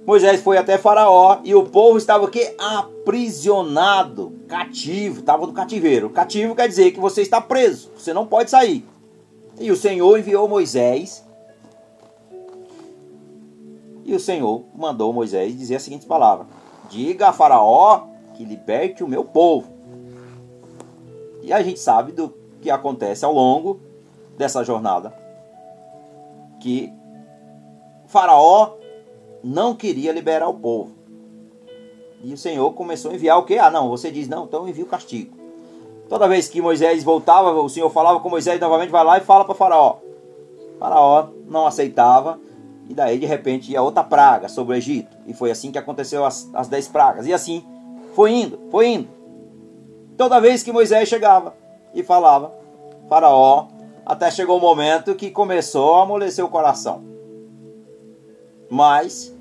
Moisés 0.06 0.42
foi 0.42 0.58
até 0.58 0.76
Faraó 0.76 1.40
e 1.44 1.54
o 1.54 1.64
povo 1.64 1.96
estava 1.96 2.26
aqui 2.26 2.54
aprisionado, 2.58 4.34
cativo, 4.46 5.20
estava 5.20 5.46
no 5.46 5.54
cativeiro. 5.54 6.10
Cativo 6.10 6.54
quer 6.54 6.68
dizer 6.68 6.90
que 6.90 7.00
você 7.00 7.22
está 7.22 7.40
preso, 7.40 7.90
você 7.96 8.12
não 8.12 8.26
pode 8.26 8.50
sair. 8.50 8.86
E 9.58 9.70
o 9.70 9.76
Senhor 9.76 10.18
enviou 10.18 10.46
Moisés. 10.46 11.26
E 14.08 14.14
o 14.14 14.18
Senhor 14.18 14.64
mandou 14.74 15.12
Moisés 15.12 15.54
dizer 15.54 15.76
as 15.76 15.82
seguintes 15.82 16.06
palavras: 16.06 16.46
Diga 16.88 17.28
a 17.28 17.32
Faraó 17.32 18.06
que 18.32 18.42
liberte 18.42 19.04
o 19.04 19.08
meu 19.08 19.22
povo. 19.22 19.70
E 21.42 21.52
a 21.52 21.62
gente 21.62 21.78
sabe 21.78 22.12
do 22.12 22.32
que 22.62 22.70
acontece 22.70 23.22
ao 23.26 23.34
longo 23.34 23.80
dessa 24.38 24.64
jornada 24.64 25.12
que 26.58 26.90
Faraó 28.06 28.76
não 29.44 29.74
queria 29.74 30.10
liberar 30.10 30.48
o 30.48 30.54
povo. 30.54 30.92
E 32.24 32.32
o 32.32 32.38
Senhor 32.38 32.72
começou 32.72 33.10
a 33.10 33.14
enviar 33.14 33.38
o 33.38 33.44
quê? 33.44 33.58
Ah, 33.58 33.70
não, 33.70 33.90
você 33.90 34.10
diz, 34.10 34.26
não, 34.26 34.44
então 34.44 34.66
envia 34.66 34.84
o 34.84 34.88
castigo. 34.88 35.36
Toda 36.08 36.26
vez 36.26 36.48
que 36.48 36.62
Moisés 36.62 37.04
voltava, 37.04 37.52
o 37.52 37.68
Senhor 37.68 37.90
falava 37.90 38.20
com 38.20 38.30
Moisés 38.30 38.58
novamente, 38.58 38.88
vai 38.88 39.04
lá 39.04 39.18
e 39.18 39.20
fala 39.20 39.44
para 39.44 39.54
Faraó. 39.54 39.98
Faraó 40.78 41.28
não 41.46 41.66
aceitava, 41.66 42.40
e 42.88 42.94
daí 42.94 43.18
de 43.18 43.26
repente 43.26 43.70
ia 43.70 43.82
outra 43.82 44.02
praga 44.02 44.48
sobre 44.48 44.74
o 44.74 44.76
Egito. 44.76 45.16
E 45.26 45.34
foi 45.34 45.50
assim 45.50 45.70
que 45.70 45.78
aconteceu 45.78 46.24
as, 46.24 46.48
as 46.54 46.68
dez 46.68 46.88
pragas. 46.88 47.26
E 47.26 47.34
assim 47.34 47.64
foi 48.14 48.32
indo, 48.32 48.58
foi 48.70 48.88
indo. 48.88 49.08
Toda 50.16 50.40
vez 50.40 50.62
que 50.62 50.72
Moisés 50.72 51.08
chegava 51.08 51.54
e 51.94 52.02
falava, 52.02 52.52
Faraó 53.08 53.68
até 54.04 54.30
chegou 54.30 54.56
o 54.56 54.58
um 54.58 54.62
momento 54.62 55.14
que 55.14 55.30
começou 55.30 55.96
a 55.96 56.02
amolecer 56.02 56.44
o 56.44 56.48
coração. 56.48 57.04
Mas 58.70 59.36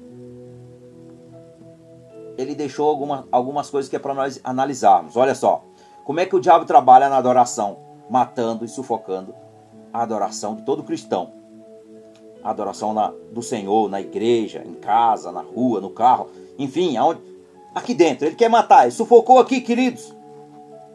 ele 2.38 2.54
deixou 2.54 2.87
alguma, 2.87 3.27
algumas 3.31 3.69
coisas 3.69 3.89
que 3.89 3.95
é 3.95 4.00
para 4.00 4.13
nós 4.13 4.39
analisarmos. 4.43 5.15
Olha 5.15 5.33
só, 5.33 5.63
como 6.04 6.19
é 6.19 6.25
que 6.25 6.35
o 6.35 6.39
diabo 6.39 6.65
trabalha 6.65 7.10
na 7.10 7.17
adoração, 7.17 7.79
matando 8.10 8.65
e 8.65 8.67
sufocando 8.67 9.33
a 9.91 10.02
adoração 10.04 10.56
de 10.56 10.63
todo 10.63 10.83
cristão. 10.83 11.37
Adoração 12.50 12.93
na, 12.93 13.13
do 13.31 13.41
Senhor, 13.41 13.89
na 13.89 14.00
igreja, 14.00 14.63
em 14.65 14.73
casa, 14.73 15.31
na 15.31 15.41
rua, 15.41 15.81
no 15.81 15.89
carro, 15.89 16.29
enfim, 16.58 16.98
aonde, 16.98 17.21
aqui 17.73 17.93
dentro. 17.93 18.25
Ele 18.25 18.35
quer 18.35 18.50
matar, 18.50 18.83
ele 18.83 18.91
sufocou 18.91 19.39
aqui, 19.39 19.62
queridos. 19.62 20.13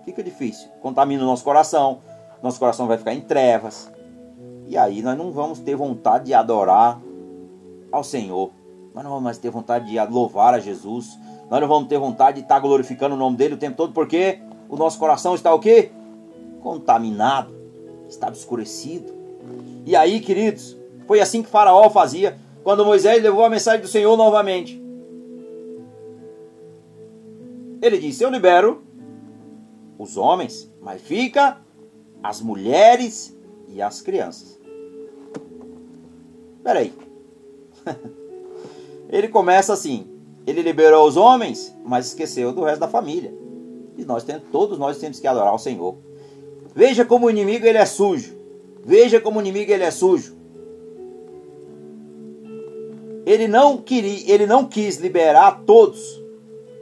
Fica 0.04 0.22
difícil, 0.22 0.68
contamina 0.80 1.22
o 1.22 1.26
nosso 1.26 1.44
coração, 1.44 2.00
nosso 2.42 2.58
coração 2.58 2.86
vai 2.86 2.98
ficar 2.98 3.14
em 3.14 3.20
trevas. 3.20 3.90
E 4.66 4.76
aí 4.76 5.02
nós 5.02 5.16
não 5.16 5.30
vamos 5.30 5.60
ter 5.60 5.76
vontade 5.76 6.26
de 6.26 6.34
adorar 6.34 7.00
ao 7.90 8.02
Senhor. 8.02 8.50
Nós 8.94 9.04
não 9.04 9.10
vamos 9.10 9.24
mais 9.24 9.38
ter 9.38 9.50
vontade 9.50 9.90
de 9.90 10.00
louvar 10.06 10.54
a 10.54 10.58
Jesus. 10.58 11.18
Nós 11.50 11.60
não 11.60 11.68
vamos 11.68 11.88
ter 11.88 11.98
vontade 11.98 12.38
de 12.38 12.44
estar 12.44 12.58
glorificando 12.58 13.14
o 13.14 13.18
nome 13.18 13.36
dele 13.36 13.54
o 13.54 13.58
tempo 13.58 13.76
todo, 13.76 13.92
porque 13.92 14.40
o 14.68 14.76
nosso 14.76 14.98
coração 14.98 15.34
está 15.34 15.54
o 15.54 15.60
quê? 15.60 15.90
Contaminado, 16.62 17.54
está 18.08 18.28
obscurecido. 18.28 19.12
E 19.84 19.94
aí, 19.94 20.20
queridos, 20.20 20.76
foi 21.12 21.20
assim 21.20 21.42
que 21.42 21.50
Faraó 21.50 21.90
fazia 21.90 22.38
quando 22.64 22.86
Moisés 22.86 23.22
levou 23.22 23.44
a 23.44 23.50
mensagem 23.50 23.82
do 23.82 23.86
Senhor 23.86 24.16
novamente. 24.16 24.82
Ele 27.82 27.98
disse: 27.98 28.24
Eu 28.24 28.30
libero 28.30 28.82
os 29.98 30.16
homens, 30.16 30.72
mas 30.80 31.02
fica 31.02 31.60
as 32.22 32.40
mulheres 32.40 33.38
e 33.68 33.82
as 33.82 34.00
crianças. 34.00 34.58
Peraí. 36.64 36.94
Ele 39.10 39.28
começa 39.28 39.74
assim: 39.74 40.06
ele 40.46 40.62
liberou 40.62 41.06
os 41.06 41.18
homens, 41.18 41.76
mas 41.84 42.06
esqueceu 42.06 42.54
do 42.54 42.64
resto 42.64 42.80
da 42.80 42.88
família. 42.88 43.34
E 43.98 44.04
nós 44.06 44.24
temos, 44.24 44.44
todos 44.50 44.78
nós 44.78 44.96
temos 44.96 45.20
que 45.20 45.26
adorar 45.26 45.54
o 45.54 45.58
Senhor. 45.58 45.98
Veja 46.74 47.04
como 47.04 47.26
o 47.26 47.30
inimigo 47.30 47.66
ele 47.66 47.76
é 47.76 47.84
sujo. 47.84 48.34
Veja 48.82 49.20
como 49.20 49.38
o 49.38 49.42
inimigo 49.42 49.70
ele 49.70 49.84
é 49.84 49.90
sujo. 49.90 50.40
Ele 53.24 53.46
não 53.46 53.78
queria, 53.78 54.32
ele 54.32 54.46
não 54.46 54.64
quis 54.64 54.96
liberar 54.96 55.62
todos. 55.64 56.20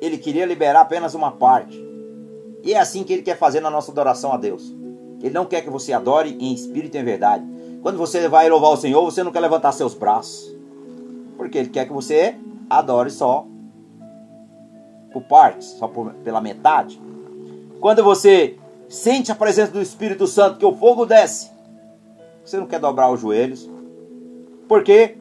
Ele 0.01 0.17
queria 0.17 0.47
liberar 0.47 0.83
apenas 0.83 1.15
uma 1.15 1.31
parte. 1.31 1.79
E 2.63 2.73
é 2.73 2.79
assim 2.79 3.05
que 3.05 3.13
ele 3.13 3.23
quer 3.23 3.37
fazer 3.37 3.61
na 3.61 3.71
nossa 3.71 3.93
adoração 3.93 4.33
a 4.33 4.37
Deus. 4.37 4.75
Ele 5.23 5.35
não 5.35 5.45
quer 5.45 5.61
que 5.63 5.71
você 5.71 5.93
adore 5.93 6.37
em 6.41 6.53
espírito 6.53 6.97
e 6.97 7.01
em 7.01 7.05
verdade. 7.05 7.45
Quando 7.83 7.99
você 7.99 8.27
vai 8.29 8.49
louvar 8.49 8.73
o 8.73 8.77
Senhor, 8.77 9.03
você 9.05 9.23
não 9.23 9.33
quer 9.33 9.41
levantar 9.41 9.73
seus 9.73 9.95
braços. 9.95 10.57
Porque 11.37 11.59
ele 11.59 11.69
quer 11.69 11.87
que 11.87 11.93
você 11.93 12.37
adore 12.69 13.11
só 13.11 13.47
por 15.13 15.23
partes, 15.23 15.69
só 15.79 15.89
por, 15.89 16.13
pela 16.25 16.41
metade. 16.41 17.01
Quando 17.81 18.03
você 18.03 18.57
sente 18.89 19.33
a 19.33 19.35
presença 19.35 19.73
do 19.73 19.81
Espírito 19.81 20.27
Santo, 20.27 20.59
que 20.59 20.65
o 20.65 20.75
fogo 20.75 21.07
desce, 21.07 21.51
você 22.45 22.59
não 22.59 22.67
quer 22.67 22.79
dobrar 22.79 23.11
os 23.11 23.21
joelhos. 23.21 23.69
Por 24.69 24.83
quê? 24.83 25.17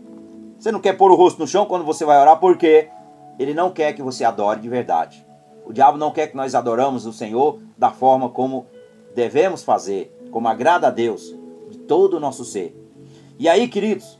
Você 0.59 0.73
não 0.73 0.81
quer 0.81 0.93
pôr 0.93 1.09
o 1.09 1.15
rosto 1.15 1.39
no 1.39 1.47
chão 1.47 1.65
quando 1.65 1.85
você 1.85 2.03
vai 2.03 2.19
orar, 2.19 2.37
porque 2.37 2.89
ele 3.39 3.53
não 3.53 3.71
quer 3.71 3.93
que 3.93 4.03
você 4.03 4.25
adore 4.25 4.59
de 4.59 4.67
verdade. 4.67 5.25
O 5.65 5.71
diabo 5.71 5.97
não 5.97 6.11
quer 6.11 6.27
que 6.27 6.35
nós 6.35 6.53
adoramos 6.53 7.05
o 7.05 7.13
Senhor 7.13 7.61
da 7.77 7.91
forma 7.91 8.29
como 8.29 8.67
devemos 9.15 9.63
fazer, 9.63 10.13
como 10.31 10.49
agrada 10.49 10.87
a 10.87 10.91
Deus, 10.91 11.33
de 11.69 11.77
todo 11.77 12.17
o 12.17 12.19
nosso 12.19 12.43
ser. 12.43 12.75
E 13.39 13.47
aí, 13.47 13.69
queridos, 13.69 14.19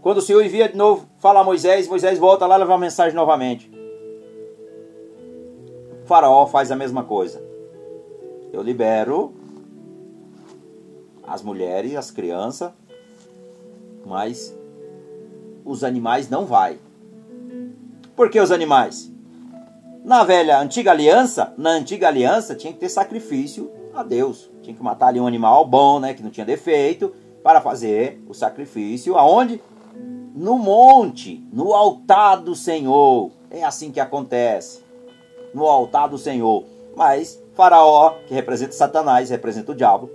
quando 0.00 0.18
o 0.18 0.22
Senhor 0.22 0.42
envia 0.42 0.70
de 0.70 0.76
novo, 0.76 1.06
fala 1.18 1.40
a 1.40 1.44
Moisés, 1.44 1.86
Moisés 1.86 2.18
volta 2.18 2.46
lá 2.46 2.56
e 2.56 2.60
leva 2.60 2.74
a 2.74 2.78
mensagem 2.78 3.14
novamente. 3.14 3.70
O 6.02 6.06
faraó 6.06 6.46
faz 6.46 6.70
a 6.70 6.76
mesma 6.76 7.04
coisa. 7.04 7.44
Eu 8.50 8.62
libero 8.62 9.34
as 11.26 11.42
mulheres, 11.42 11.94
as 11.94 12.10
crianças, 12.10 12.72
mas 14.04 14.61
os 15.64 15.84
animais 15.84 16.28
não 16.28 16.44
vai. 16.44 16.78
Por 18.14 18.30
que 18.30 18.40
os 18.40 18.50
animais? 18.50 19.10
Na 20.04 20.24
velha 20.24 20.58
antiga 20.58 20.90
aliança, 20.90 21.54
na 21.56 21.70
antiga 21.70 22.08
aliança 22.08 22.54
tinha 22.54 22.72
que 22.72 22.78
ter 22.78 22.88
sacrifício 22.88 23.70
a 23.94 24.02
Deus. 24.02 24.50
Tinha 24.62 24.74
que 24.74 24.82
matar 24.82 25.08
ali 25.08 25.20
um 25.20 25.26
animal 25.26 25.64
bom, 25.64 26.00
né, 26.00 26.12
que 26.14 26.22
não 26.22 26.30
tinha 26.30 26.46
defeito, 26.46 27.14
para 27.42 27.60
fazer 27.60 28.22
o 28.28 28.34
sacrifício 28.34 29.16
aonde? 29.16 29.62
No 30.34 30.58
monte, 30.58 31.46
no 31.52 31.74
altar 31.74 32.36
do 32.36 32.54
Senhor. 32.54 33.30
É 33.50 33.62
assim 33.62 33.92
que 33.92 34.00
acontece. 34.00 34.82
No 35.54 35.66
altar 35.66 36.08
do 36.08 36.18
Senhor. 36.18 36.64
Mas 36.96 37.42
Faraó, 37.54 38.14
que 38.26 38.34
representa 38.34 38.72
Satanás, 38.72 39.30
representa 39.30 39.72
o 39.72 39.74
diabo. 39.74 40.10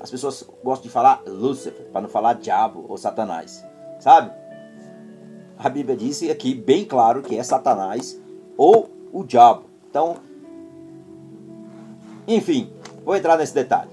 As 0.00 0.10
pessoas 0.10 0.48
gostam 0.62 0.86
de 0.86 0.92
falar 0.92 1.22
Lúcifer, 1.26 1.86
para 1.92 2.00
não 2.00 2.08
falar 2.08 2.34
diabo 2.34 2.84
ou 2.88 2.96
Satanás. 2.96 3.64
Sabe? 3.98 4.30
A 5.58 5.68
Bíblia 5.68 5.96
disse 5.96 6.30
aqui 6.30 6.54
bem 6.54 6.84
claro 6.84 7.20
que 7.20 7.36
é 7.36 7.42
Satanás 7.42 8.20
ou 8.56 8.88
o 9.12 9.24
diabo. 9.24 9.64
Então, 9.90 10.16
enfim, 12.26 12.70
vou 13.04 13.16
entrar 13.16 13.36
nesse 13.36 13.54
detalhe. 13.54 13.90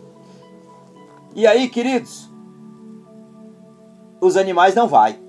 E 1.36 1.48
aí, 1.48 1.68
queridos, 1.68 2.30
os 4.22 4.38
animais 4.38 4.76
não 4.76 4.88
vai. 4.88 5.20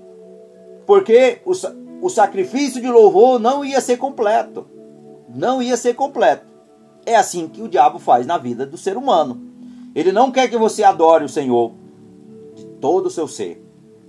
Porque 0.85 1.41
o, 1.43 1.53
o 2.01 2.09
sacrifício 2.09 2.81
de 2.81 2.87
louvor 2.87 3.39
não 3.39 3.65
ia 3.65 3.81
ser 3.81 3.97
completo. 3.97 4.67
Não 5.27 5.61
ia 5.61 5.75
ser 5.75 5.95
completo. 5.95 6.45
É 7.05 7.15
assim 7.15 7.47
que 7.47 7.61
o 7.61 7.67
diabo 7.67 7.97
faz 7.99 8.27
na 8.27 8.37
vida 8.37 8.65
do 8.65 8.77
ser 8.77 8.95
humano. 8.95 9.41
Ele 9.95 10.11
não 10.11 10.31
quer 10.31 10.49
que 10.49 10.57
você 10.57 10.83
adore 10.83 11.25
o 11.25 11.29
Senhor 11.29 11.73
de 12.55 12.65
todo 12.79 13.07
o 13.07 13.11
seu 13.11 13.27
ser. 13.27 13.63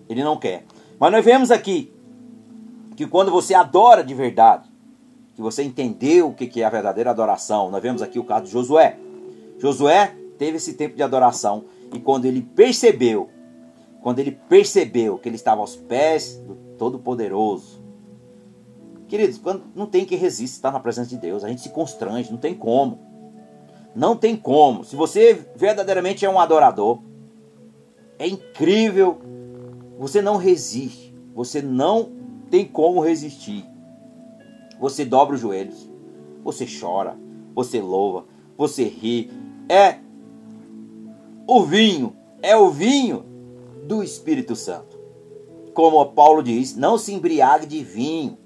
Ele 0.09 0.23
não 0.23 0.37
quer. 0.37 0.65
Mas 0.99 1.13
nós 1.13 1.25
vemos 1.25 1.51
aqui 1.51 1.93
que 2.99 3.07
quando 3.07 3.31
você 3.31 3.55
adora 3.55 4.03
de 4.03 4.13
verdade, 4.13 4.69
que 5.37 5.41
você 5.41 5.63
entendeu 5.63 6.31
o 6.31 6.35
que 6.35 6.61
é 6.61 6.65
a 6.65 6.69
verdadeira 6.69 7.11
adoração. 7.11 7.71
Nós 7.71 7.81
vemos 7.81 8.03
aqui 8.03 8.19
o 8.19 8.25
caso 8.25 8.47
de 8.47 8.51
Josué. 8.51 8.99
Josué 9.57 10.17
teve 10.37 10.57
esse 10.57 10.75
tempo 10.75 10.97
de 10.97 11.03
adoração 11.05 11.67
e 11.95 12.01
quando 12.01 12.25
ele 12.25 12.43
percebeu, 12.43 13.31
quando 14.03 14.19
ele 14.19 14.33
percebeu 14.33 15.17
que 15.17 15.29
ele 15.29 15.37
estava 15.37 15.61
aos 15.61 15.77
pés 15.77 16.39
do 16.39 16.57
Todo-Poderoso, 16.77 17.81
queridos, 19.07 19.39
quando 19.39 19.63
não 19.77 19.87
tem 19.87 20.05
que 20.05 20.17
resistir 20.17 20.57
estar 20.57 20.73
na 20.73 20.81
presença 20.81 21.11
de 21.11 21.19
Deus, 21.19 21.45
a 21.45 21.49
gente 21.49 21.61
se 21.61 21.69
constrange, 21.69 22.33
não 22.33 22.39
tem 22.39 22.53
como. 22.53 22.99
Não 23.95 24.17
tem 24.17 24.35
como. 24.35 24.83
Se 24.83 24.97
você 24.97 25.47
verdadeiramente 25.55 26.27
é 26.27 26.29
um 26.29 26.41
adorador, 26.41 26.99
é 28.19 28.27
incrível, 28.27 29.21
você 29.97 30.21
não 30.21 30.37
resiste, 30.37 31.15
você 31.33 31.63
não 31.63 32.19
tem 32.51 32.65
como 32.65 33.01
resistir. 33.01 33.65
Você 34.81 35.05
dobra 35.05 35.35
os 35.35 35.41
joelhos, 35.41 35.89
você 36.43 36.67
chora, 36.67 37.17
você 37.55 37.81
louva, 37.81 38.25
você 38.57 38.85
ri. 38.85 39.31
É 39.69 39.99
o 41.47 41.63
vinho, 41.65 42.17
é 42.41 42.57
o 42.57 42.71
vinho 42.71 43.25
do 43.85 44.03
Espírito 44.03 44.55
Santo. 44.55 44.99
Como 45.75 46.05
Paulo 46.07 46.43
diz, 46.43 46.77
não 46.77 46.99
se 46.99 47.13
embriague 47.13 47.67
de 47.67 47.83
vinho, 47.83 48.39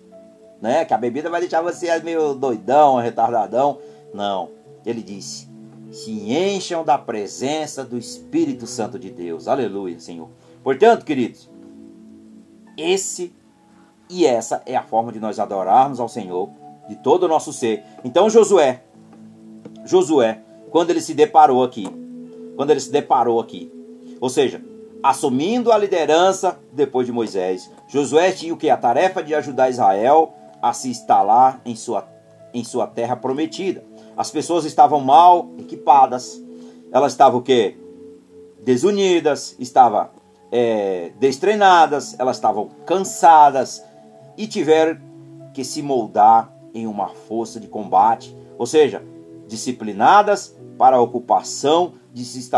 né? 0.61 0.84
Que 0.84 0.94
a 0.94 0.98
bebida 0.98 1.30
vai 1.30 1.40
deixar 1.40 1.62
você 1.62 1.98
meio 2.00 2.34
doidão, 2.34 2.96
retardadão. 2.96 3.78
Não. 4.12 4.50
Ele 4.84 5.03
disse: 5.03 5.48
se 5.90 6.11
encham 6.11 6.84
da 6.84 6.96
presença 6.96 7.84
do 7.84 7.98
Espírito 7.98 8.66
Santo 8.66 8.98
de 8.98 9.11
Deus. 9.11 9.46
Aleluia, 9.46 10.00
Senhor. 10.00 10.28
Portanto, 10.62 11.05
queridos, 11.05 11.50
esse 12.76 13.34
e 14.12 14.26
essa 14.26 14.62
é 14.66 14.76
a 14.76 14.82
forma 14.82 15.10
de 15.10 15.18
nós 15.18 15.38
adorarmos 15.38 15.98
ao 15.98 16.08
Senhor 16.08 16.50
de 16.88 16.96
todo 16.96 17.24
o 17.24 17.28
nosso 17.28 17.52
ser. 17.52 17.82
Então 18.04 18.28
Josué, 18.28 18.82
Josué, 19.84 20.40
quando 20.70 20.90
ele 20.90 21.00
se 21.00 21.14
deparou 21.14 21.64
aqui, 21.64 21.88
quando 22.56 22.70
ele 22.70 22.80
se 22.80 22.92
deparou 22.92 23.40
aqui, 23.40 23.72
ou 24.20 24.28
seja, 24.28 24.62
assumindo 25.02 25.72
a 25.72 25.78
liderança 25.78 26.60
depois 26.72 27.06
de 27.06 27.12
Moisés, 27.12 27.70
Josué 27.88 28.32
tinha 28.32 28.52
o 28.52 28.56
que 28.56 28.68
a 28.68 28.76
tarefa 28.76 29.22
de 29.22 29.34
ajudar 29.34 29.70
Israel 29.70 30.34
a 30.60 30.72
se 30.72 30.90
instalar 30.90 31.60
em 31.64 31.74
sua 31.74 32.06
em 32.54 32.62
sua 32.62 32.86
terra 32.86 33.16
prometida. 33.16 33.82
As 34.14 34.30
pessoas 34.30 34.66
estavam 34.66 35.00
mal 35.00 35.48
equipadas, 35.58 36.38
elas 36.92 37.12
estavam 37.12 37.40
o 37.40 37.42
que 37.42 37.78
desunidas, 38.62 39.56
estavam 39.58 40.10
é, 40.50 41.12
destreinadas, 41.18 42.14
elas 42.18 42.36
estavam 42.36 42.68
cansadas, 42.84 43.82
e 44.36 44.46
tiveram 44.46 44.98
que 45.52 45.64
se 45.64 45.82
moldar 45.82 46.52
em 46.74 46.86
uma 46.86 47.08
força 47.08 47.60
de 47.60 47.68
combate, 47.68 48.36
ou 48.58 48.66
seja, 48.66 49.02
disciplinadas 49.46 50.56
para 50.78 50.96
a 50.96 51.00
ocupação 51.00 51.94
de 52.12 52.24
se 52.24 52.50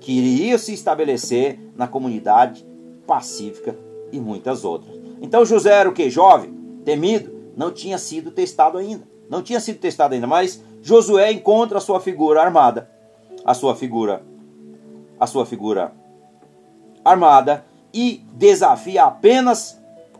que 0.00 0.12
iria 0.12 0.58
se 0.58 0.72
estabelecer 0.72 1.58
na 1.76 1.86
comunidade 1.86 2.66
pacífica 3.06 3.76
e 4.12 4.20
muitas 4.20 4.64
outras. 4.64 4.94
Então 5.20 5.44
José 5.44 5.72
era 5.72 5.88
o 5.88 5.92
que? 5.92 6.08
Jovem, 6.10 6.54
temido, 6.84 7.32
não 7.56 7.72
tinha 7.72 7.98
sido 7.98 8.30
testado 8.30 8.78
ainda. 8.78 9.06
Não 9.28 9.42
tinha 9.42 9.60
sido 9.60 9.78
testado 9.78 10.14
ainda, 10.14 10.26
mas 10.26 10.62
Josué 10.80 11.30
encontra 11.32 11.78
a 11.78 11.80
sua 11.80 12.00
figura 12.00 12.42
armada, 12.42 12.90
a 13.44 13.52
sua 13.52 13.74
figura, 13.74 14.22
a 15.20 15.26
sua 15.26 15.44
figura 15.44 15.92
armada 17.04 17.64
e 17.92 18.24
desafia 18.32 19.04
apenas 19.04 19.77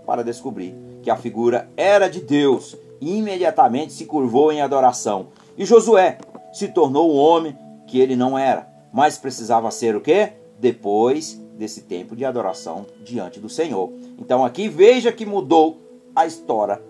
para 0.09 0.24
descobrir 0.24 0.74
que 1.02 1.11
a 1.11 1.16
figura 1.16 1.68
era 1.76 2.09
de 2.09 2.22
Deus 2.22 2.74
e 2.98 3.18
imediatamente 3.18 3.92
se 3.92 4.06
curvou 4.06 4.50
em 4.50 4.62
adoração. 4.62 5.26
E 5.54 5.66
Josué 5.66 6.16
se 6.50 6.68
tornou 6.68 7.12
um 7.12 7.18
homem 7.18 7.54
que 7.86 8.00
ele 8.00 8.16
não 8.16 8.38
era, 8.38 8.66
mas 8.90 9.18
precisava 9.18 9.70
ser 9.70 9.94
o 9.94 10.00
quê? 10.00 10.32
Depois 10.59 11.38
desse 11.59 11.82
tempo 11.82 12.16
de 12.16 12.24
adoração 12.24 12.86
diante 13.04 13.38
do 13.38 13.50
Senhor. 13.50 13.92
Então 14.18 14.42
aqui 14.42 14.66
veja 14.66 15.12
que 15.12 15.26
mudou 15.26 15.76
a 16.16 16.24
história, 16.24 16.80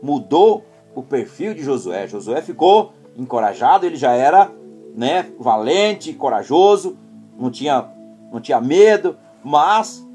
mudou 0.00 0.64
o 0.94 1.02
perfil 1.02 1.54
de 1.54 1.64
Josué. 1.64 2.06
Josué 2.06 2.40
ficou 2.42 2.92
encorajado, 3.16 3.86
ele 3.86 3.96
já 3.96 4.12
era, 4.12 4.52
né, 4.94 5.32
valente, 5.36 6.12
corajoso, 6.12 6.96
não 7.36 7.50
tinha 7.50 7.90
não 8.30 8.40
tinha 8.40 8.60
medo, 8.60 9.16
mas 9.42 10.06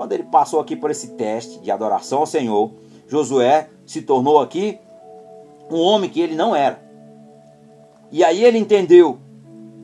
quando 0.00 0.12
ele 0.12 0.22
passou 0.22 0.60
aqui 0.60 0.74
por 0.74 0.90
esse 0.90 1.08
teste 1.08 1.60
de 1.60 1.70
adoração 1.70 2.20
ao 2.20 2.26
Senhor, 2.26 2.70
Josué 3.06 3.68
se 3.84 4.00
tornou 4.00 4.40
aqui 4.40 4.78
um 5.70 5.78
homem 5.78 6.08
que 6.08 6.22
ele 6.22 6.34
não 6.34 6.56
era. 6.56 6.82
E 8.10 8.24
aí 8.24 8.42
ele 8.42 8.56
entendeu, 8.56 9.18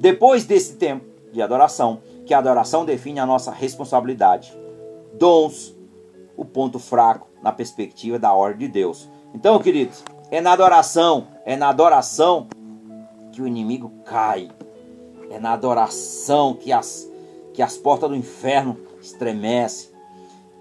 depois 0.01 0.47
desse 0.47 0.77
tempo 0.77 1.05
de 1.31 1.43
adoração, 1.43 2.01
que 2.25 2.33
a 2.33 2.39
adoração 2.39 2.87
define 2.87 3.21
a 3.21 3.27
nossa 3.27 3.51
responsabilidade, 3.51 4.57
dons, 5.19 5.77
o 6.35 6.47
ponto 6.47 6.79
fraco 6.79 7.29
na 7.43 7.53
perspectiva 7.53 8.19
da 8.19 8.33
ordem 8.33 8.67
de 8.67 8.73
Deus. 8.73 9.11
Então, 9.35 9.59
queridos, 9.59 10.03
é 10.31 10.41
na 10.41 10.53
adoração 10.53 11.27
É 11.45 11.57
na 11.57 11.69
adoração 11.69 12.47
que 13.33 13.43
o 13.43 13.47
inimigo 13.47 13.93
cai. 14.03 14.49
É 15.29 15.39
na 15.39 15.53
adoração 15.53 16.55
que 16.55 16.73
as, 16.73 17.07
que 17.53 17.61
as 17.61 17.77
portas 17.77 18.09
do 18.09 18.17
inferno 18.17 18.79
estremecem. 18.99 19.95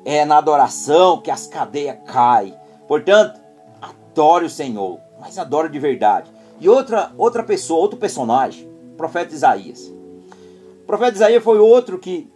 É 0.06 0.24
na 0.24 0.38
adoração 0.38 1.20
que 1.20 1.32
as 1.32 1.48
cadeias 1.48 1.98
caem. 2.06 2.54
Portanto, 2.88 3.42
adore 3.82 4.46
o 4.46 4.50
Senhor, 4.50 5.00
mas 5.20 5.38
adore 5.38 5.70
de 5.70 5.80
verdade. 5.80 6.32
E 6.62 6.70
outra, 6.70 7.12
outra 7.18 7.44
pessoa, 7.44 7.82
outro 7.82 7.98
personagem, 7.98 8.70
o 8.94 8.96
profeta 8.96 9.34
Isaías. 9.34 9.92
O 10.84 10.86
profeta 10.86 11.16
Isaías 11.16 11.44
foi 11.44 11.58
outro 11.58 11.98
que 11.98 12.32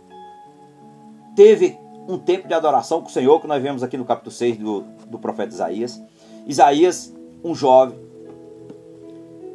teve 1.35 1.77
um 2.07 2.17
tempo 2.17 2.47
de 2.47 2.53
adoração 2.53 3.01
com 3.01 3.07
o 3.07 3.11
Senhor, 3.11 3.39
que 3.39 3.47
nós 3.47 3.61
vemos 3.61 3.83
aqui 3.83 3.95
no 3.95 4.03
capítulo 4.03 4.31
6 4.31 4.57
do, 4.57 4.81
do 5.05 5.19
profeta 5.19 5.53
Isaías. 5.53 6.01
Isaías, 6.47 7.15
um 7.43 7.53
jovem, 7.53 7.99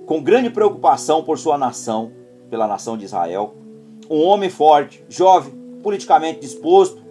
com 0.06 0.22
grande 0.22 0.50
preocupação 0.50 1.24
por 1.24 1.38
sua 1.38 1.58
nação, 1.58 2.12
pela 2.48 2.68
nação 2.68 2.96
de 2.96 3.04
Israel. 3.04 3.54
Um 4.08 4.22
homem 4.22 4.48
forte, 4.48 5.04
jovem, 5.08 5.52
politicamente 5.82 6.40
disposto. 6.40 7.02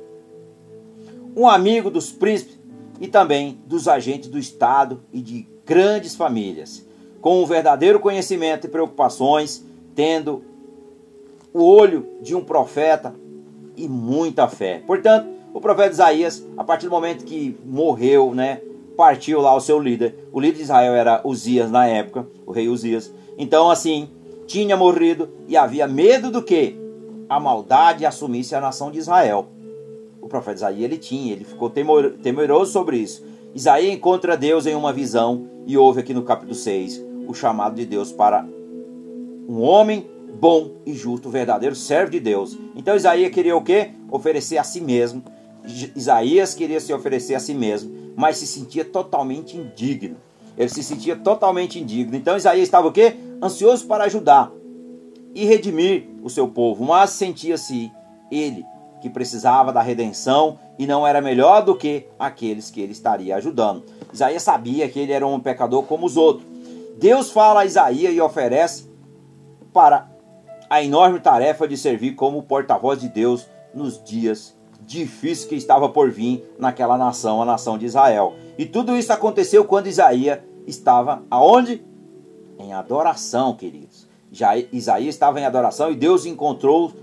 Um 1.35 1.47
amigo 1.47 1.89
dos 1.89 2.11
príncipes 2.11 2.59
e 2.99 3.07
também 3.07 3.59
dos 3.65 3.87
agentes 3.87 4.29
do 4.29 4.37
Estado 4.37 5.01
e 5.11 5.21
de 5.21 5.47
grandes 5.65 6.15
famílias. 6.15 6.85
Com 7.21 7.41
um 7.41 7.45
verdadeiro 7.45 7.99
conhecimento 7.99 8.67
e 8.67 8.69
preocupações, 8.69 9.63
tendo 9.95 10.43
o 11.53 11.63
olho 11.63 12.07
de 12.21 12.35
um 12.35 12.43
profeta 12.43 13.15
e 13.75 13.87
muita 13.87 14.47
fé. 14.47 14.83
Portanto, 14.85 15.27
o 15.53 15.61
profeta 15.61 15.91
Isaías, 15.91 16.45
a 16.57 16.63
partir 16.63 16.87
do 16.87 16.91
momento 16.91 17.25
que 17.25 17.57
morreu, 17.65 18.33
né, 18.33 18.61
partiu 18.97 19.41
lá 19.41 19.55
o 19.55 19.61
seu 19.61 19.79
líder. 19.79 20.27
O 20.31 20.39
líder 20.39 20.57
de 20.57 20.63
Israel 20.63 20.93
era 20.93 21.21
Uzias 21.23 21.69
na 21.71 21.87
época, 21.87 22.27
o 22.45 22.51
rei 22.51 22.67
Uzias. 22.67 23.13
Então, 23.37 23.69
assim, 23.69 24.09
tinha 24.47 24.75
morrido 24.75 25.29
e 25.47 25.57
havia 25.57 25.87
medo 25.87 26.31
do 26.31 26.41
que? 26.41 26.75
A 27.29 27.39
maldade 27.39 28.05
assumisse 28.05 28.55
a 28.55 28.61
nação 28.61 28.91
de 28.91 28.99
Israel. 28.99 29.47
O 30.23 30.29
profeta 30.29 30.55
Isaías 30.55 30.83
ele 30.85 30.97
tinha, 30.97 31.33
ele 31.33 31.43
ficou 31.43 31.69
temor, 31.69 32.13
temeroso 32.23 32.71
sobre 32.71 32.95
isso. 32.97 33.25
Isaías 33.53 33.93
encontra 33.93 34.37
Deus 34.37 34.65
em 34.65 34.73
uma 34.73 34.93
visão 34.93 35.49
e 35.67 35.77
ouve 35.77 35.99
aqui 35.99 36.13
no 36.13 36.23
capítulo 36.23 36.55
6 36.55 37.03
o 37.27 37.33
chamado 37.33 37.75
de 37.75 37.85
Deus 37.85 38.13
para 38.13 38.47
um 39.49 39.61
homem 39.61 40.07
bom 40.39 40.77
e 40.85 40.93
justo, 40.93 41.29
verdadeiro 41.29 41.75
servo 41.75 42.11
de 42.11 42.21
Deus. 42.21 42.57
Então 42.73 42.95
Isaías 42.95 43.33
queria 43.33 43.53
o 43.53 43.61
quê? 43.61 43.91
Oferecer 44.09 44.57
a 44.57 44.63
si 44.63 44.79
mesmo. 44.79 45.21
Isaías 45.93 46.53
queria 46.53 46.79
se 46.79 46.93
oferecer 46.93 47.35
a 47.35 47.39
si 47.39 47.53
mesmo, 47.53 47.93
mas 48.15 48.37
se 48.37 48.47
sentia 48.47 48.85
totalmente 48.85 49.57
indigno. 49.57 50.15
Ele 50.57 50.69
se 50.69 50.81
sentia 50.81 51.17
totalmente 51.17 51.77
indigno. 51.77 52.15
Então 52.15 52.37
Isaías 52.37 52.63
estava 52.63 52.87
o 52.87 52.93
quê? 52.93 53.17
Ansioso 53.41 53.85
para 53.87 54.05
ajudar 54.05 54.53
e 55.35 55.43
redimir 55.43 56.05
o 56.23 56.29
seu 56.29 56.47
povo, 56.47 56.85
mas 56.85 57.09
sentia-se 57.09 57.91
ele 58.31 58.65
que 59.03 59.09
precisava 59.09 59.73
da 59.73 59.81
redenção 59.81 60.57
e 60.79 60.87
não 60.87 61.05
era 61.05 61.19
melhor 61.19 61.61
do 61.61 61.75
que 61.75 62.07
aqueles 62.17 62.71
que 62.71 62.79
ele 62.79 62.93
estaria 62.93 63.35
ajudando. 63.35 63.83
Isaías 64.13 64.41
sabia 64.41 64.87
que 64.87 64.97
ele 64.97 65.11
era 65.11 65.27
um 65.27 65.41
pecador 65.41 65.83
como 65.83 66.05
os 66.05 66.15
outros. 66.15 66.47
Deus 66.97 67.29
fala 67.29 67.59
a 67.59 67.65
Isaías 67.65 68.15
e 68.15 68.21
oferece 68.21 68.89
para 69.73 70.09
a 70.69 70.81
enorme 70.81 71.19
tarefa 71.19 71.67
de 71.67 71.75
servir 71.75 72.13
como 72.13 72.43
porta-voz 72.43 73.01
de 73.01 73.09
Deus 73.09 73.45
nos 73.73 74.01
dias 74.01 74.55
difíceis 74.79 75.49
que 75.49 75.55
estava 75.55 75.89
por 75.89 76.09
vir 76.09 76.41
naquela 76.57 76.97
nação, 76.97 77.41
a 77.41 77.45
nação 77.45 77.77
de 77.77 77.85
Israel. 77.85 78.35
E 78.57 78.65
tudo 78.65 78.95
isso 78.95 79.11
aconteceu 79.11 79.65
quando 79.65 79.87
Isaías 79.87 80.39
estava 80.65 81.23
aonde? 81.29 81.85
Em 82.57 82.71
adoração, 82.71 83.53
queridos. 83.53 84.07
Já 84.31 84.57
Isaías 84.57 85.13
estava 85.13 85.41
em 85.41 85.45
adoração 85.45 85.91
e 85.91 85.95
Deus 85.95 86.25
encontrou 86.25 86.93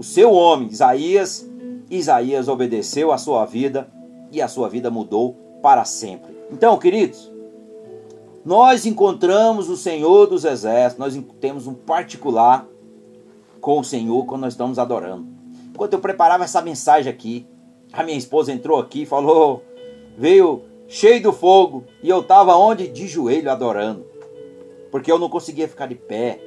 o 0.00 0.02
seu 0.02 0.32
homem, 0.32 0.68
Isaías. 0.68 1.46
Isaías 1.90 2.48
obedeceu 2.48 3.12
a 3.12 3.18
sua 3.18 3.44
vida 3.44 3.86
e 4.32 4.40
a 4.40 4.48
sua 4.48 4.66
vida 4.66 4.90
mudou 4.90 5.36
para 5.60 5.84
sempre. 5.84 6.34
Então, 6.50 6.78
queridos, 6.78 7.30
nós 8.42 8.86
encontramos 8.86 9.68
o 9.68 9.76
Senhor 9.76 10.26
dos 10.26 10.46
Exércitos, 10.46 10.98
nós 10.98 11.24
temos 11.38 11.66
um 11.66 11.74
particular 11.74 12.66
com 13.60 13.78
o 13.78 13.84
Senhor 13.84 14.24
quando 14.24 14.40
nós 14.40 14.54
estamos 14.54 14.78
adorando. 14.78 15.26
Enquanto 15.68 15.92
eu 15.92 15.98
preparava 15.98 16.44
essa 16.44 16.62
mensagem 16.62 17.12
aqui, 17.12 17.46
a 17.92 18.02
minha 18.02 18.16
esposa 18.16 18.50
entrou 18.50 18.78
aqui 18.78 19.02
e 19.02 19.06
falou, 19.06 19.62
veio 20.16 20.62
cheio 20.88 21.22
do 21.22 21.30
fogo, 21.30 21.84
e 22.02 22.08
eu 22.08 22.20
estava 22.20 22.56
onde? 22.56 22.88
De 22.88 23.06
joelho 23.06 23.50
adorando. 23.50 24.06
Porque 24.90 25.12
eu 25.12 25.18
não 25.18 25.28
conseguia 25.28 25.68
ficar 25.68 25.88
de 25.88 25.94
pé. 25.94 26.40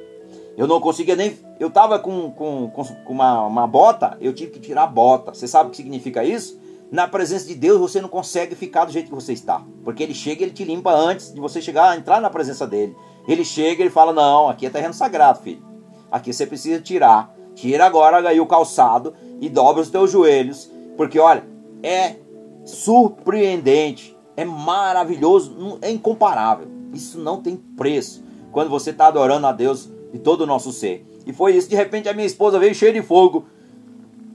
Eu 0.56 0.66
não 0.66 0.80
conseguia 0.80 1.16
nem. 1.16 1.36
Eu 1.58 1.68
estava 1.68 1.98
com, 1.98 2.30
com, 2.30 2.70
com 2.70 3.12
uma, 3.12 3.46
uma 3.46 3.66
bota, 3.66 4.16
eu 4.20 4.32
tive 4.32 4.52
que 4.52 4.60
tirar 4.60 4.84
a 4.84 4.86
bota. 4.86 5.34
Você 5.34 5.48
sabe 5.48 5.68
o 5.68 5.70
que 5.70 5.76
significa 5.76 6.24
isso? 6.24 6.60
Na 6.90 7.08
presença 7.08 7.46
de 7.46 7.54
Deus 7.54 7.80
você 7.80 8.00
não 8.00 8.08
consegue 8.08 8.54
ficar 8.54 8.84
do 8.84 8.92
jeito 8.92 9.08
que 9.08 9.14
você 9.14 9.32
está. 9.32 9.62
Porque 9.82 10.02
ele 10.02 10.14
chega 10.14 10.42
e 10.42 10.44
ele 10.44 10.52
te 10.52 10.64
limpa 10.64 10.92
antes 10.92 11.32
de 11.32 11.40
você 11.40 11.60
chegar 11.60 11.90
a 11.90 11.96
entrar 11.96 12.20
na 12.20 12.30
presença 12.30 12.66
dele. 12.66 12.96
Ele 13.26 13.44
chega 13.44 13.80
e 13.80 13.84
ele 13.84 13.90
fala: 13.90 14.12
Não, 14.12 14.48
aqui 14.48 14.66
é 14.66 14.70
terreno 14.70 14.94
sagrado, 14.94 15.40
filho. 15.40 15.62
Aqui 16.10 16.32
você 16.32 16.46
precisa 16.46 16.80
tirar. 16.80 17.34
Tira 17.54 17.86
agora 17.86 18.28
aí 18.28 18.40
o 18.40 18.46
calçado 18.46 19.14
e 19.40 19.48
dobra 19.48 19.82
os 19.82 19.90
teus 19.90 20.10
joelhos. 20.10 20.70
Porque 20.96 21.18
olha, 21.18 21.44
é 21.82 22.16
surpreendente, 22.64 24.16
é 24.36 24.44
maravilhoso, 24.44 25.78
é 25.82 25.90
incomparável. 25.90 26.68
Isso 26.92 27.18
não 27.18 27.42
tem 27.42 27.56
preço. 27.56 28.22
Quando 28.52 28.70
você 28.70 28.90
está 28.90 29.08
adorando 29.08 29.46
a 29.46 29.52
Deus 29.52 29.90
de 30.14 30.20
todo 30.20 30.42
o 30.42 30.46
nosso 30.46 30.72
ser. 30.72 31.04
E 31.26 31.32
foi 31.32 31.56
isso. 31.56 31.68
De 31.68 31.74
repente 31.74 32.08
a 32.08 32.12
minha 32.12 32.24
esposa 32.24 32.56
veio 32.56 32.72
cheia 32.72 32.92
de 32.92 33.02
fogo, 33.02 33.46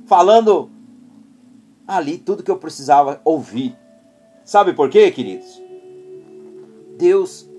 falando 0.06 0.70
ali 1.88 2.18
tudo 2.18 2.44
que 2.44 2.52
eu 2.52 2.58
precisava 2.58 3.22
ouvir. 3.24 3.78
Sabe 4.44 4.74
por 4.74 4.90
quê, 4.90 5.10
queridos? 5.10 5.62
Deus 6.98 7.50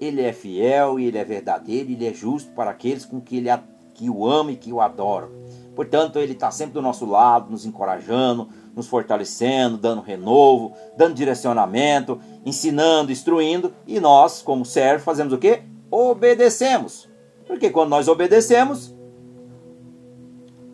ele 0.00 0.20
é 0.20 0.32
fiel 0.32 0.98
e 0.98 1.06
ele 1.06 1.16
é 1.16 1.24
verdadeiro, 1.24 1.92
ele 1.92 2.04
é 2.04 2.12
justo 2.12 2.50
para 2.50 2.72
aqueles 2.72 3.04
com 3.04 3.20
que 3.20 3.36
ele 3.36 3.48
que 3.94 4.10
o 4.10 4.26
ama 4.26 4.50
e 4.50 4.56
que 4.56 4.72
o 4.72 4.80
adoram. 4.80 5.28
Portanto, 5.76 6.18
ele 6.18 6.32
está 6.32 6.50
sempre 6.50 6.74
do 6.74 6.82
nosso 6.82 7.06
lado, 7.06 7.52
nos 7.52 7.64
encorajando, 7.64 8.48
nos 8.74 8.88
fortalecendo, 8.88 9.78
dando 9.78 10.02
renovo, 10.02 10.72
dando 10.96 11.14
direcionamento, 11.14 12.20
ensinando, 12.44 13.12
instruindo, 13.12 13.72
e 13.86 14.00
nós, 14.00 14.42
como 14.42 14.64
servos, 14.64 15.04
fazemos 15.04 15.32
o 15.32 15.38
quê? 15.38 15.62
Obedecemos. 15.88 17.13
Porque 17.54 17.70
quando 17.70 17.90
nós 17.90 18.08
obedecemos, 18.08 18.92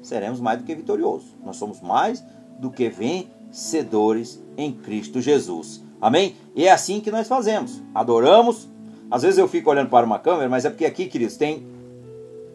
seremos 0.00 0.40
mais 0.40 0.58
do 0.58 0.64
que 0.64 0.74
vitoriosos. 0.74 1.36
Nós 1.44 1.56
somos 1.56 1.78
mais 1.82 2.24
do 2.58 2.70
que 2.70 2.88
vencedores 2.88 4.42
em 4.56 4.72
Cristo 4.72 5.20
Jesus. 5.20 5.84
Amém? 6.00 6.36
E 6.56 6.66
é 6.66 6.72
assim 6.72 6.98
que 6.98 7.10
nós 7.10 7.28
fazemos. 7.28 7.82
Adoramos, 7.94 8.66
às 9.10 9.20
vezes 9.20 9.36
eu 9.36 9.46
fico 9.46 9.68
olhando 9.68 9.90
para 9.90 10.06
uma 10.06 10.18
câmera, 10.18 10.48
mas 10.48 10.64
é 10.64 10.70
porque 10.70 10.86
aqui, 10.86 11.04
queridos, 11.04 11.36
tem 11.36 11.66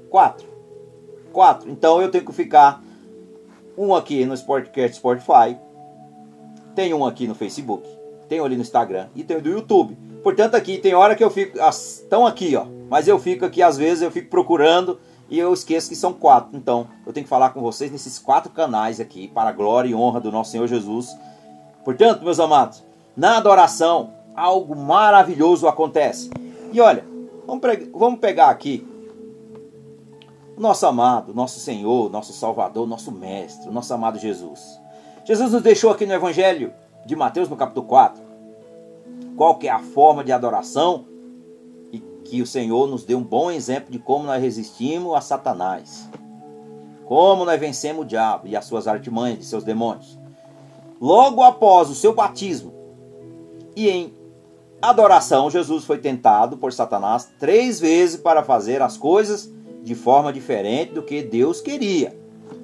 quatro. 0.09 0.47
Quatro. 1.31 1.69
Então 1.69 2.01
eu 2.01 2.09
tenho 2.09 2.25
que 2.25 2.33
ficar 2.33 2.83
um 3.77 3.93
aqui 3.93 4.25
no 4.25 4.33
Sportcast 4.33 4.97
Spotify, 4.97 5.55
tem 6.73 6.95
um 6.95 7.05
aqui 7.05 7.27
no 7.27 7.35
Facebook, 7.35 7.87
tem 8.27 8.41
um 8.41 8.45
ali 8.45 8.55
no 8.55 8.63
Instagram 8.63 9.07
e 9.15 9.23
tem 9.23 9.37
o 9.37 9.41
do 9.41 9.51
YouTube. 9.51 9.95
Portanto, 10.25 10.55
aqui 10.55 10.79
tem 10.79 10.95
hora 10.95 11.15
que 11.15 11.23
eu 11.23 11.29
fico. 11.29 11.59
Estão 11.59 12.25
aqui, 12.25 12.55
ó. 12.55 12.65
Mas 12.89 13.07
eu 13.07 13.19
fico 13.19 13.45
aqui, 13.45 13.61
às 13.61 13.77
vezes, 13.77 14.01
eu 14.01 14.09
fico 14.09 14.27
procurando 14.27 14.99
e 15.29 15.37
eu 15.37 15.53
esqueço 15.53 15.87
que 15.87 15.95
são 15.95 16.13
quatro. 16.13 16.57
Então, 16.57 16.87
eu 17.05 17.13
tenho 17.13 17.25
que 17.25 17.29
falar 17.29 17.51
com 17.51 17.61
vocês 17.61 17.91
nesses 17.91 18.17
quatro 18.17 18.51
canais 18.51 18.99
aqui, 18.99 19.27
para 19.27 19.51
a 19.51 19.53
glória 19.53 19.87
e 19.87 19.93
honra 19.93 20.19
do 20.19 20.31
nosso 20.31 20.49
Senhor 20.49 20.65
Jesus. 20.65 21.15
Portanto, 21.83 22.23
meus 22.23 22.39
amados, 22.39 22.83
na 23.15 23.37
adoração, 23.37 24.15
algo 24.35 24.75
maravilhoso 24.75 25.67
acontece. 25.67 26.31
E 26.73 26.81
olha, 26.81 27.05
vamos, 27.45 27.61
vamos 27.93 28.19
pegar 28.19 28.49
aqui 28.49 28.83
o 30.57 30.59
nosso 30.59 30.87
amado, 30.87 31.35
nosso 31.35 31.59
Senhor, 31.59 32.09
nosso 32.09 32.33
Salvador, 32.33 32.87
nosso 32.87 33.11
Mestre, 33.11 33.69
nosso 33.69 33.93
amado 33.93 34.17
Jesus. 34.17 34.81
Jesus 35.23 35.51
nos 35.51 35.61
deixou 35.61 35.91
aqui 35.91 36.03
no 36.07 36.13
Evangelho 36.13 36.73
de 37.05 37.15
Mateus, 37.15 37.47
no 37.47 37.55
capítulo 37.55 37.85
4, 37.85 38.24
qual 39.35 39.55
que 39.55 39.67
é 39.67 39.71
a 39.71 39.79
forma 39.79 40.23
de 40.23 40.31
adoração 40.31 41.05
e 41.91 41.99
que 42.23 42.41
o 42.41 42.47
Senhor 42.47 42.87
nos 42.87 43.03
deu 43.03 43.17
um 43.17 43.23
bom 43.23 43.51
exemplo 43.51 43.91
de 43.91 43.99
como 43.99 44.25
nós 44.25 44.41
resistimos 44.41 45.13
a 45.15 45.21
Satanás. 45.21 46.09
Como 47.05 47.45
nós 47.45 47.59
vencemos 47.59 48.03
o 48.03 48.07
diabo 48.07 48.47
e 48.47 48.55
as 48.55 48.65
suas 48.65 48.87
artimanhas 48.87 49.39
de 49.39 49.45
seus 49.45 49.63
demônios. 49.63 50.17
Logo 50.99 51.43
após 51.43 51.89
o 51.89 51.95
seu 51.95 52.13
batismo 52.13 52.73
e 53.75 53.89
em 53.89 54.13
adoração, 54.81 55.49
Jesus 55.49 55.83
foi 55.83 55.97
tentado 55.97 56.57
por 56.57 56.71
Satanás 56.71 57.29
três 57.39 57.79
vezes 57.79 58.19
para 58.19 58.43
fazer 58.43 58.81
as 58.81 58.97
coisas 58.97 59.51
de 59.83 59.93
forma 59.93 60.33
diferente 60.33 60.93
do 60.93 61.03
que 61.03 61.21
Deus 61.21 61.61
queria. 61.61 62.17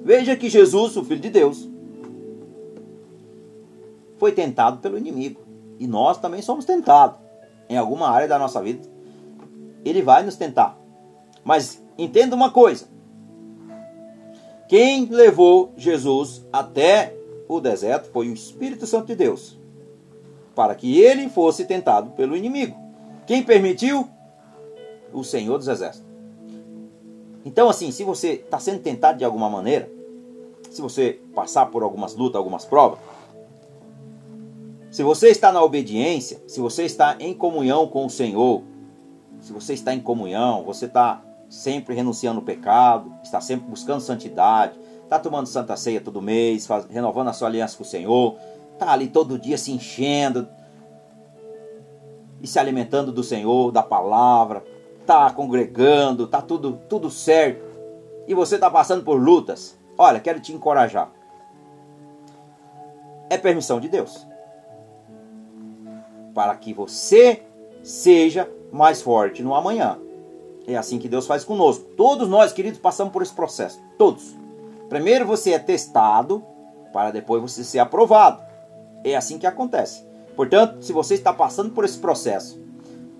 Veja 0.04 0.34
que 0.34 0.48
Jesus, 0.48 0.96
o 0.96 1.04
Filho 1.04 1.20
de 1.20 1.30
Deus, 1.30 1.68
foi 4.16 4.32
tentado 4.32 4.78
pelo 4.78 4.98
inimigo. 4.98 5.51
E 5.78 5.86
nós 5.86 6.18
também 6.18 6.42
somos 6.42 6.64
tentados 6.64 7.18
em 7.68 7.76
alguma 7.76 8.08
área 8.08 8.28
da 8.28 8.38
nossa 8.38 8.60
vida. 8.62 8.86
ele 9.84 10.02
vai 10.02 10.22
nos 10.22 10.36
tentar. 10.36 10.78
Mas 11.44 11.82
entenda 11.98 12.36
uma 12.36 12.50
coisa: 12.50 12.86
quem 14.68 15.06
levou 15.06 15.72
Jesus 15.76 16.46
até 16.52 17.14
o 17.48 17.60
deserto 17.60 18.10
foi 18.10 18.28
o 18.28 18.34
Espírito 18.34 18.86
Santo 18.86 19.06
de 19.06 19.16
Deus, 19.16 19.58
para 20.54 20.74
que 20.74 21.00
ele 21.00 21.28
fosse 21.28 21.64
tentado 21.64 22.10
pelo 22.10 22.36
inimigo. 22.36 22.76
Quem 23.26 23.42
permitiu? 23.42 24.08
O 25.12 25.22
Senhor 25.22 25.58
dos 25.58 25.68
Exércitos. 25.68 26.10
Então, 27.44 27.68
assim, 27.68 27.90
se 27.90 28.04
você 28.04 28.34
está 28.34 28.58
sendo 28.58 28.80
tentado 28.80 29.18
de 29.18 29.24
alguma 29.24 29.50
maneira, 29.50 29.90
se 30.70 30.80
você 30.80 31.20
passar 31.34 31.66
por 31.66 31.82
algumas 31.82 32.14
lutas, 32.14 32.36
algumas 32.36 32.64
provas, 32.64 32.98
se 34.92 35.02
você 35.02 35.30
está 35.30 35.50
na 35.50 35.62
obediência, 35.62 36.42
se 36.46 36.60
você 36.60 36.84
está 36.84 37.16
em 37.18 37.32
comunhão 37.32 37.86
com 37.88 38.04
o 38.04 38.10
Senhor, 38.10 38.62
se 39.40 39.50
você 39.50 39.72
está 39.72 39.94
em 39.94 40.00
comunhão, 40.00 40.64
você 40.64 40.84
está 40.84 41.22
sempre 41.48 41.94
renunciando 41.94 42.40
ao 42.40 42.44
pecado, 42.44 43.10
está 43.22 43.40
sempre 43.40 43.70
buscando 43.70 44.02
santidade, 44.02 44.78
está 45.02 45.18
tomando 45.18 45.46
santa 45.46 45.78
ceia 45.78 45.98
todo 45.98 46.20
mês, 46.20 46.66
faz, 46.66 46.84
renovando 46.84 47.28
a 47.28 47.32
sua 47.32 47.48
aliança 47.48 47.74
com 47.74 47.84
o 47.84 47.86
Senhor, 47.86 48.36
está 48.74 48.92
ali 48.92 49.08
todo 49.08 49.38
dia 49.38 49.56
se 49.56 49.72
enchendo 49.72 50.46
e 52.42 52.46
se 52.46 52.58
alimentando 52.58 53.10
do 53.10 53.22
Senhor, 53.22 53.72
da 53.72 53.82
palavra, 53.82 54.62
está 55.00 55.30
congregando, 55.30 56.24
está 56.24 56.42
tudo, 56.42 56.78
tudo 56.86 57.10
certo, 57.10 57.64
e 58.28 58.34
você 58.34 58.56
está 58.56 58.70
passando 58.70 59.02
por 59.02 59.18
lutas, 59.18 59.74
olha, 59.96 60.20
quero 60.20 60.38
te 60.38 60.52
encorajar. 60.52 61.10
É 63.30 63.38
permissão 63.38 63.80
de 63.80 63.88
Deus. 63.88 64.30
Para 66.34 66.54
que 66.56 66.72
você 66.72 67.42
seja 67.82 68.48
mais 68.72 69.02
forte 69.02 69.42
no 69.42 69.54
amanhã. 69.54 69.98
É 70.66 70.76
assim 70.76 70.98
que 70.98 71.08
Deus 71.08 71.26
faz 71.26 71.44
conosco. 71.44 71.84
Todos 71.96 72.28
nós, 72.28 72.52
queridos, 72.52 72.78
passamos 72.78 73.12
por 73.12 73.22
esse 73.22 73.32
processo. 73.32 73.80
Todos. 73.98 74.34
Primeiro 74.88 75.26
você 75.26 75.52
é 75.52 75.58
testado, 75.58 76.44
para 76.92 77.10
depois 77.10 77.42
você 77.42 77.64
ser 77.64 77.80
aprovado. 77.80 78.42
É 79.04 79.16
assim 79.16 79.38
que 79.38 79.46
acontece. 79.46 80.04
Portanto, 80.36 80.82
se 80.82 80.92
você 80.92 81.14
está 81.14 81.32
passando 81.32 81.70
por 81.70 81.84
esse 81.84 81.98
processo, 81.98 82.62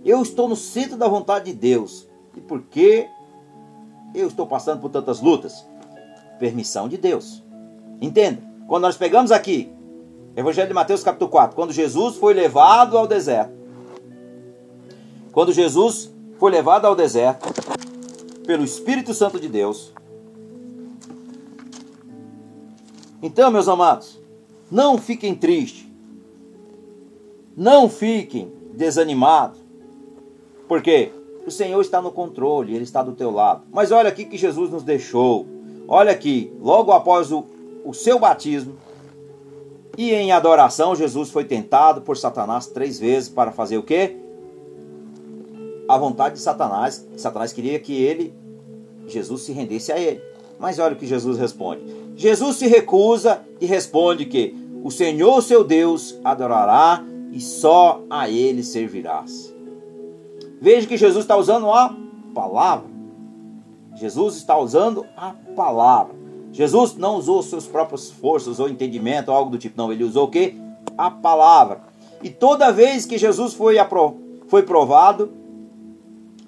eu 0.04 0.22
estou 0.22 0.48
no 0.48 0.56
centro 0.56 0.96
da 0.96 1.08
vontade 1.08 1.46
de 1.46 1.58
Deus. 1.58 2.08
E 2.36 2.40
por 2.40 2.62
que 2.62 3.06
eu 4.14 4.28
estou 4.28 4.46
passando 4.46 4.80
por 4.80 4.90
tantas 4.90 5.20
lutas? 5.20 5.66
Permissão 6.38 6.88
de 6.88 6.96
Deus. 6.96 7.42
Entenda, 8.00 8.42
quando 8.66 8.82
nós 8.82 8.96
pegamos 8.96 9.30
aqui, 9.30 9.72
Evangelho 10.35 10.68
de 10.68 10.74
Mateus 10.74 11.03
capítulo 11.03 11.30
4, 11.30 11.55
quando 11.55 11.72
Jesus 11.74 12.16
foi 12.16 12.33
levado 12.33 12.97
ao 12.97 13.07
deserto, 13.07 13.53
quando 15.30 15.53
Jesus 15.53 16.11
foi 16.39 16.51
levado 16.51 16.87
ao 16.87 16.97
deserto 16.97 17.53
pelo 18.47 18.64
Espírito 18.64 19.12
Santo 19.12 19.39
de 19.39 19.47
Deus. 19.47 19.93
Então, 23.22 23.51
meus 23.51 23.68
amados, 23.68 24.18
não 24.70 24.97
fiquem 24.97 25.35
tristes, 25.35 25.87
não 27.55 27.89
fiquem 27.91 28.51
desanimados, 28.72 29.59
porque 30.66 31.12
o 31.47 31.51
Senhor 31.51 31.80
está 31.83 32.01
no 32.01 32.11
controle, 32.11 32.74
Ele 32.74 32.85
está 32.85 33.03
do 33.03 33.12
teu 33.12 33.30
lado. 33.30 33.64
Mas 33.70 33.93
olha 33.93 34.09
aqui 34.09 34.24
que 34.24 34.39
Jesus 34.39 34.70
nos 34.70 34.83
deixou. 34.83 35.47
Olha 35.87 36.11
aqui, 36.11 36.51
logo 36.59 36.91
após 36.91 37.30
o, 37.30 37.45
o 37.85 37.93
seu 37.93 38.18
batismo, 38.18 38.76
e 39.97 40.12
em 40.12 40.32
adoração, 40.32 40.95
Jesus 40.97 41.30
foi 41.30 41.45
tentado 41.45 42.03
por 42.03 42.16
Satanás 42.16 42.66
três 42.66 42.99
vezes 42.99 43.28
para 43.28 43.53
fazer 43.53 43.78
o 43.78 43.82
quê? 43.82 44.16
a 45.88 45.99
vontade 45.99 46.36
de 46.36 46.40
Satanás. 46.40 47.07
Satanás 47.16 47.53
queria 47.53 47.78
que 47.78 47.95
ele, 47.95 48.34
Jesus, 49.07 49.43
se 49.43 49.53
rendesse 49.53 49.93
a 49.93 49.99
ele. 49.99 50.20
Mas 50.59 50.78
olha 50.78 50.95
o 50.95 50.99
que 50.99 51.07
Jesus 51.07 51.38
responde. 51.38 51.82
Jesus 52.16 52.57
se 52.57 52.66
recusa 52.66 53.43
e 53.61 53.66
responde 53.66 54.26
que 54.26 54.55
o 54.82 54.90
Senhor 54.90 55.43
seu 55.43 55.64
Deus 55.64 56.18
adorará 56.24 57.05
e 57.32 57.40
só 57.40 58.03
a 58.09 58.28
ele 58.28 58.62
servirás. 58.62 59.53
Veja 60.61 60.86
que 60.86 60.97
Jesus 60.97 61.24
está 61.24 61.36
usando 61.36 61.70
a 61.70 61.95
palavra. 62.34 62.90
Jesus 63.97 64.36
está 64.36 64.57
usando 64.57 65.05
a 65.16 65.34
palavra. 65.57 66.14
Jesus 66.53 66.96
não 66.96 67.16
usou 67.16 67.42
suas 67.42 67.66
próprias 67.66 68.11
forças 68.11 68.61
ou 68.61 68.68
entendimento, 68.68 69.30
ou 69.30 69.36
algo 69.36 69.50
do 69.50 69.59
tipo. 69.59 69.76
Não, 69.76 69.92
ele 69.92 70.05
usou 70.05 70.26
o 70.26 70.30
que? 70.30 70.55
A 70.96 71.11
palavra. 71.11 71.80
E 72.22 72.30
toda 72.30 72.70
vez 72.70 73.07
que 73.07 73.18
Jesus 73.18 73.55
foi, 73.55 73.76
foi 74.48 74.62
provado, 74.62 75.32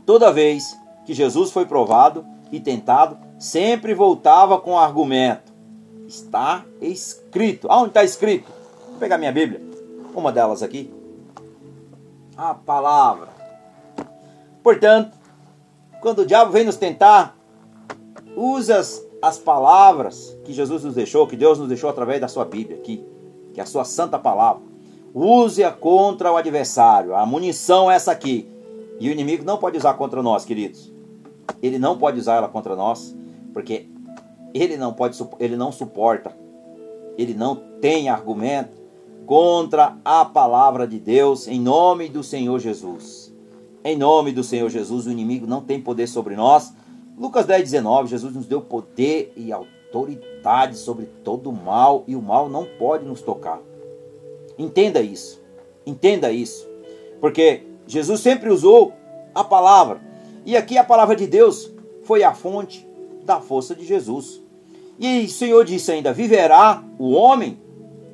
Toda 0.07 0.33
vez 0.33 0.79
que 1.07 1.15
Jesus 1.15 1.51
foi 1.51 1.65
provado 1.65 2.27
e 2.53 2.61
tentado, 2.61 3.17
sempre 3.39 3.95
voltava 3.95 4.61
com 4.61 4.73
o 4.73 4.79
argumento: 4.79 5.53
está 6.07 6.65
escrito. 6.81 7.71
Aonde 7.71 7.89
está 7.89 8.05
escrito? 8.05 8.51
Vou 8.89 8.99
pegar 8.99 9.17
minha 9.17 9.33
Bíblia, 9.33 9.63
uma 10.15 10.31
delas 10.31 10.63
aqui. 10.63 10.93
A 12.37 12.53
palavra. 12.53 13.29
Portanto, 14.63 15.17
quando 16.01 16.21
o 16.21 16.27
diabo 16.27 16.53
vem 16.53 16.65
nos 16.65 16.77
tentar, 16.77 17.37
usa 18.37 18.83
as 19.25 19.39
palavras 19.39 20.39
que 20.45 20.53
Jesus 20.53 20.85
nos 20.85 20.95
deixou, 20.95 21.27
que 21.27 21.35
Deus 21.35 21.59
nos 21.59 21.69
deixou 21.69 21.89
através 21.89 22.21
da 22.21 22.29
sua 22.29 22.45
Bíblia 22.45 22.77
aqui, 22.77 23.03
que 23.55 23.61
é 23.61 23.63
a 23.63 23.67
sua 23.67 23.83
santa 23.83 24.19
palavra. 24.19 24.63
Use-a 25.15 25.71
contra 25.71 26.31
o 26.31 26.37
adversário. 26.37 27.15
A 27.15 27.25
munição 27.25 27.91
é 27.91 27.95
essa 27.95 28.13
aqui. 28.13 28.47
E 29.01 29.09
o 29.09 29.13
inimigo 29.13 29.43
não 29.43 29.57
pode 29.57 29.79
usar 29.79 29.95
contra 29.95 30.23
nós, 30.23 30.45
queridos. 30.45 30.93
Ele 31.63 31.79
não 31.79 31.97
pode 31.97 32.19
usar 32.19 32.35
ela 32.35 32.49
contra 32.49 32.77
nós, 32.77 33.17
porque 33.55 33.89
ele 34.53 34.77
não 34.77 34.93
pode, 34.93 35.19
ele 35.41 35.57
não 35.57 35.73
suporta, 35.73 36.37
ele 37.17 37.33
não 37.33 37.57
tem 37.81 38.11
argumento 38.11 38.83
contra 39.25 39.97
a 40.05 40.27
palavra 40.27 40.87
de 40.87 40.99
Deus 40.99 41.49
em 41.49 41.59
nome 41.59 42.11
do 42.11 42.23
Senhor 42.23 42.59
Jesus. 42.59 43.33
Em 43.83 43.97
nome 43.97 44.33
do 44.33 44.45
Senhor 44.45 44.69
Jesus, 44.69 45.07
o 45.07 45.11
inimigo 45.11 45.47
não 45.47 45.63
tem 45.63 45.81
poder 45.81 46.09
sobre 46.09 46.37
nós. 46.37 46.75
Lucas 47.17 47.47
10, 47.47 47.63
19, 47.63 48.09
Jesus 48.09 48.35
nos 48.35 48.47
deu 48.47 48.61
poder 48.61 49.33
e 49.37 49.53
autoridade 49.53 50.77
sobre 50.77 51.07
todo 51.23 51.51
o 51.51 51.53
mal 51.53 52.03
e 52.09 52.17
o 52.17 52.23
mal 52.23 52.49
não 52.49 52.65
pode 52.65 53.05
nos 53.05 53.23
tocar. 53.23 53.61
Entenda 54.59 55.01
isso. 55.01 55.41
Entenda 55.87 56.33
isso. 56.33 56.69
Porque 57.21 57.63
Jesus 57.87 58.21
sempre 58.21 58.51
usou 58.51 58.93
a 59.35 59.45
palavra. 59.45 60.01
E 60.45 60.57
aqui 60.57 60.77
a 60.77 60.85
palavra 60.85 61.15
de 61.15 61.27
Deus 61.27 61.71
foi 62.03 62.23
a 62.23 62.35
fonte 62.35 62.87
da 63.25 63.41
força 63.41 63.75
de 63.75 63.85
Jesus. 63.85 64.43
E 64.99 65.25
o 65.25 65.29
Senhor 65.29 65.65
disse 65.65 65.93
ainda: 65.93 66.13
viverá 66.13 66.83
o 66.99 67.13
homem 67.13 67.61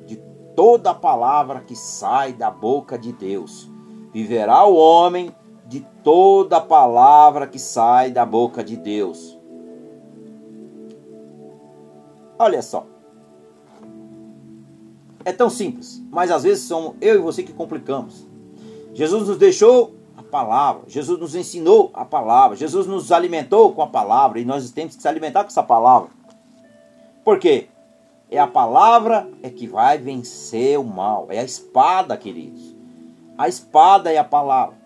de 0.05 0.17
toda 0.55 0.93
palavra 0.93 1.61
que 1.61 1.75
sai 1.75 2.33
da 2.33 2.49
boca 2.49 2.97
de 2.97 3.11
Deus. 3.11 3.69
Viverá 4.13 4.65
o 4.65 4.75
homem 4.75 5.33
de 5.71 5.79
toda 6.03 6.59
palavra 6.59 7.47
que 7.47 7.57
sai 7.57 8.11
da 8.11 8.25
boca 8.25 8.61
de 8.61 8.75
Deus. 8.75 9.39
Olha 12.37 12.61
só. 12.61 12.85
É 15.23 15.31
tão 15.31 15.49
simples, 15.49 16.03
mas 16.11 16.29
às 16.29 16.43
vezes 16.43 16.65
são 16.65 16.95
eu 16.99 17.15
e 17.15 17.17
você 17.19 17.41
que 17.41 17.53
complicamos. 17.53 18.27
Jesus 18.93 19.25
nos 19.25 19.37
deixou 19.37 19.95
a 20.17 20.21
palavra, 20.21 20.83
Jesus 20.89 21.17
nos 21.17 21.35
ensinou 21.35 21.89
a 21.93 22.03
palavra, 22.03 22.57
Jesus 22.57 22.85
nos 22.85 23.09
alimentou 23.09 23.71
com 23.71 23.81
a 23.81 23.87
palavra 23.87 24.41
e 24.41 24.45
nós 24.45 24.69
temos 24.71 24.97
que 24.97 25.01
se 25.01 25.07
alimentar 25.07 25.45
com 25.45 25.51
essa 25.51 25.63
palavra. 25.63 26.09
Por 27.23 27.39
quê? 27.39 27.69
É 28.29 28.39
a 28.39 28.47
palavra 28.47 29.29
é 29.41 29.49
que 29.49 29.67
vai 29.67 29.97
vencer 29.97 30.77
o 30.77 30.83
mal, 30.83 31.27
é 31.29 31.39
a 31.39 31.45
espada, 31.45 32.17
queridos. 32.17 32.75
A 33.37 33.47
espada 33.47 34.11
é 34.11 34.17
a 34.17 34.23
palavra. 34.25 34.80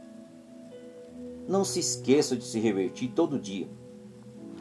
Não 1.48 1.64
se 1.64 1.80
esqueça 1.80 2.36
de 2.36 2.44
se 2.44 2.60
revertir 2.60 3.12
todo 3.12 3.40
dia. 3.40 3.68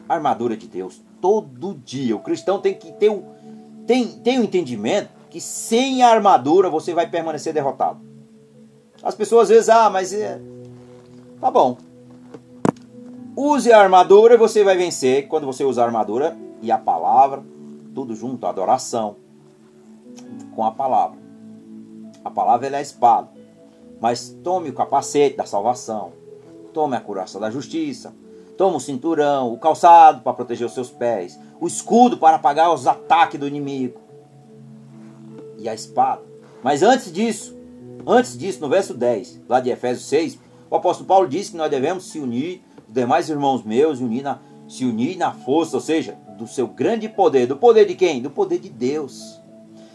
A 0.09 0.15
armadura 0.15 0.57
de 0.57 0.67
Deus, 0.67 1.03
todo 1.21 1.75
dia. 1.75 2.15
O 2.15 2.21
cristão 2.21 2.61
tem 2.61 2.75
que 2.75 2.93
ter 2.93 3.09
o, 3.09 3.25
tem, 3.87 4.09
tem 4.19 4.39
o 4.39 4.45
entendimento 4.45 5.11
que 5.31 5.41
sem 5.41 6.03
a 6.03 6.11
armadura 6.11 6.69
você 6.71 6.95
vai 6.95 7.09
permanecer 7.09 7.53
derrotado. 7.53 8.01
As 9.03 9.15
pessoas 9.15 9.45
às 9.45 9.49
vezes, 9.49 9.69
ah, 9.69 9.91
mas 9.91 10.13
é... 10.13 10.41
tá 11.41 11.51
bom. 11.51 11.77
Use 13.37 13.73
a 13.73 13.81
armadura 13.81 14.35
e 14.35 14.39
você 14.39 14.63
vai 14.63 14.77
vencer. 14.77 15.27
Quando 15.27 15.47
você 15.47 15.65
usar 15.65 15.83
a 15.83 15.87
armadura 15.87 16.37
e 16.63 16.71
a 16.71 16.79
palavra, 16.79 17.43
tudo 17.95 18.15
junto, 18.15 18.47
adoração 18.47 19.17
com 20.55 20.65
a 20.65 20.71
palavra. 20.71 21.19
A 22.25 22.31
palavra 22.31 22.69
é 22.69 22.75
a 22.77 22.81
espada. 22.81 23.29
Mas 24.01 24.31
tome 24.43 24.71
o 24.71 24.75
capacete 24.75 25.37
da 25.37 25.45
salvação. 25.45 26.13
Tome 26.75 26.97
a 26.97 27.01
couraça 27.01 27.41
da 27.41 27.51
justiça. 27.51 28.15
Tome 28.59 28.77
o 28.77 28.81
cinturão, 28.81 29.51
o 29.51 29.59
calçado 29.59 30.21
para 30.21 30.35
proteger 30.35 30.67
os 30.67 30.75
seus 30.75 30.91
pés, 30.91 31.41
o 31.59 31.67
escudo 31.67 32.19
para 32.19 32.37
apagar 32.37 32.73
os 32.73 32.87
ataques 32.87 33.41
do 33.41 33.49
inimigo 33.49 33.99
e 35.59 35.69
a 35.69 35.75
espada. 35.75 36.23
Mas 36.63 36.83
antes 36.83 37.11
disso, 37.11 37.55
Antes 38.07 38.37
disso, 38.37 38.61
no 38.61 38.69
verso 38.69 38.93
10, 38.93 39.41
lá 39.49 39.61
de 39.61 39.71
Efésios 39.71 40.07
6, 40.09 40.39
O 40.71 40.77
apóstolo 40.77 41.07
Paulo 41.07 41.29
diz 41.29 41.51
que 41.51 41.57
nós 41.57 41.71
devemos 41.71 42.11
se 42.11 42.19
unir, 42.19 42.63
os 42.87 42.93
demais 42.93 43.31
irmãos 43.31 43.63
meus, 43.63 44.01
unir 44.01 44.23
na, 44.23 44.41
se 44.69 44.85
unir 44.85 45.17
na 45.17 45.33
força, 45.33 45.77
ou 45.77 45.81
seja, 45.81 46.19
do 46.37 46.47
seu 46.47 46.67
grande 46.67 47.09
poder. 47.09 47.47
Do 47.47 47.57
poder 47.57 47.87
de 47.87 47.95
quem? 47.95 48.21
Do 48.21 48.31
poder 48.31 48.59
de 48.59 48.69
Deus. 48.69 49.41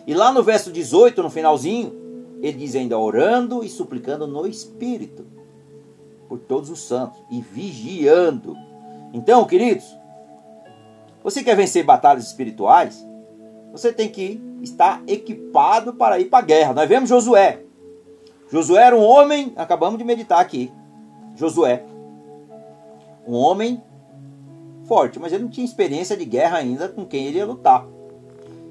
E 0.08 0.14
lá 0.14 0.32
no 0.32 0.42
verso 0.42 0.72
18, 0.72 1.22
no 1.22 1.30
finalzinho, 1.30 1.94
ele 2.42 2.58
diz 2.58 2.76
ainda 2.76 2.98
orando 2.98 3.64
e 3.64 3.70
suplicando 3.70 4.26
no 4.26 4.48
Espírito 4.48 5.26
por 6.30 6.38
todos 6.38 6.70
os 6.70 6.88
santos 6.88 7.20
e 7.32 7.42
vigiando. 7.42 8.56
Então, 9.12 9.44
queridos, 9.46 9.98
você 11.24 11.44
quer 11.44 11.56
vencer 11.56 11.84
batalhas 11.84 12.28
espirituais? 12.28 13.04
Você 13.72 13.92
tem 13.92 14.08
que 14.08 14.40
estar 14.62 15.02
equipado 15.08 15.94
para 15.94 16.20
ir 16.20 16.26
para 16.26 16.40
a 16.40 16.46
guerra. 16.46 16.74
Nós 16.74 16.88
vemos 16.88 17.10
Josué. 17.10 17.64
Josué 18.52 18.84
era 18.84 18.96
um 18.96 19.04
homem, 19.04 19.54
acabamos 19.56 19.98
de 19.98 20.04
meditar 20.04 20.40
aqui. 20.40 20.72
Josué. 21.36 21.84
Um 23.28 23.34
homem 23.34 23.82
forte, 24.86 25.20
mas 25.20 25.34
ele 25.34 25.44
não 25.44 25.52
tinha 25.52 25.66
experiência 25.66 26.16
de 26.16 26.26
guerra 26.26 26.58
ainda 26.58 26.88
com 26.88 27.06
quem 27.06 27.26
ele 27.26 27.38
ia 27.38 27.46
lutar. 27.46 27.86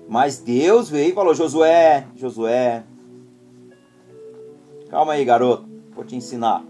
Mas 0.08 0.38
Deus 0.38 0.88
veio 0.88 1.10
e 1.10 1.14
falou: 1.14 1.34
Josué, 1.34 2.06
Josué, 2.16 2.82
calma 4.88 5.12
aí, 5.12 5.24
garoto, 5.24 5.68
vou 5.94 6.04
te 6.04 6.16
ensinar. 6.16 6.64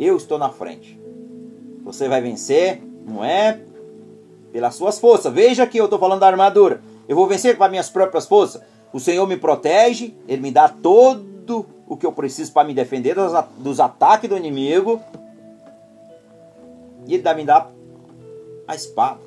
Eu 0.00 0.16
estou 0.16 0.38
na 0.38 0.48
frente. 0.48 0.98
Você 1.84 2.08
vai 2.08 2.22
vencer, 2.22 2.82
não 3.06 3.22
é 3.22 3.60
pelas 4.50 4.74
suas 4.74 4.98
forças. 4.98 5.30
Veja 5.30 5.66
que 5.66 5.78
eu 5.78 5.84
estou 5.84 5.98
falando 5.98 6.20
da 6.20 6.26
armadura. 6.26 6.80
Eu 7.06 7.14
vou 7.14 7.26
vencer 7.26 7.54
com 7.58 7.64
as 7.64 7.70
minhas 7.70 7.90
próprias 7.90 8.26
forças. 8.26 8.62
O 8.94 8.98
Senhor 8.98 9.26
me 9.26 9.36
protege, 9.36 10.14
Ele 10.26 10.40
me 10.40 10.50
dá 10.50 10.70
todo 10.70 11.66
o 11.86 11.98
que 11.98 12.06
eu 12.06 12.12
preciso 12.12 12.50
para 12.50 12.66
me 12.66 12.72
defender 12.72 13.14
dos, 13.14 13.32
dos 13.58 13.78
ataques 13.78 14.28
do 14.28 14.38
inimigo. 14.38 15.02
E 17.06 17.14
Ele 17.14 17.34
me 17.34 17.44
dá 17.44 17.68
a 18.66 18.74
espada. 18.74 19.20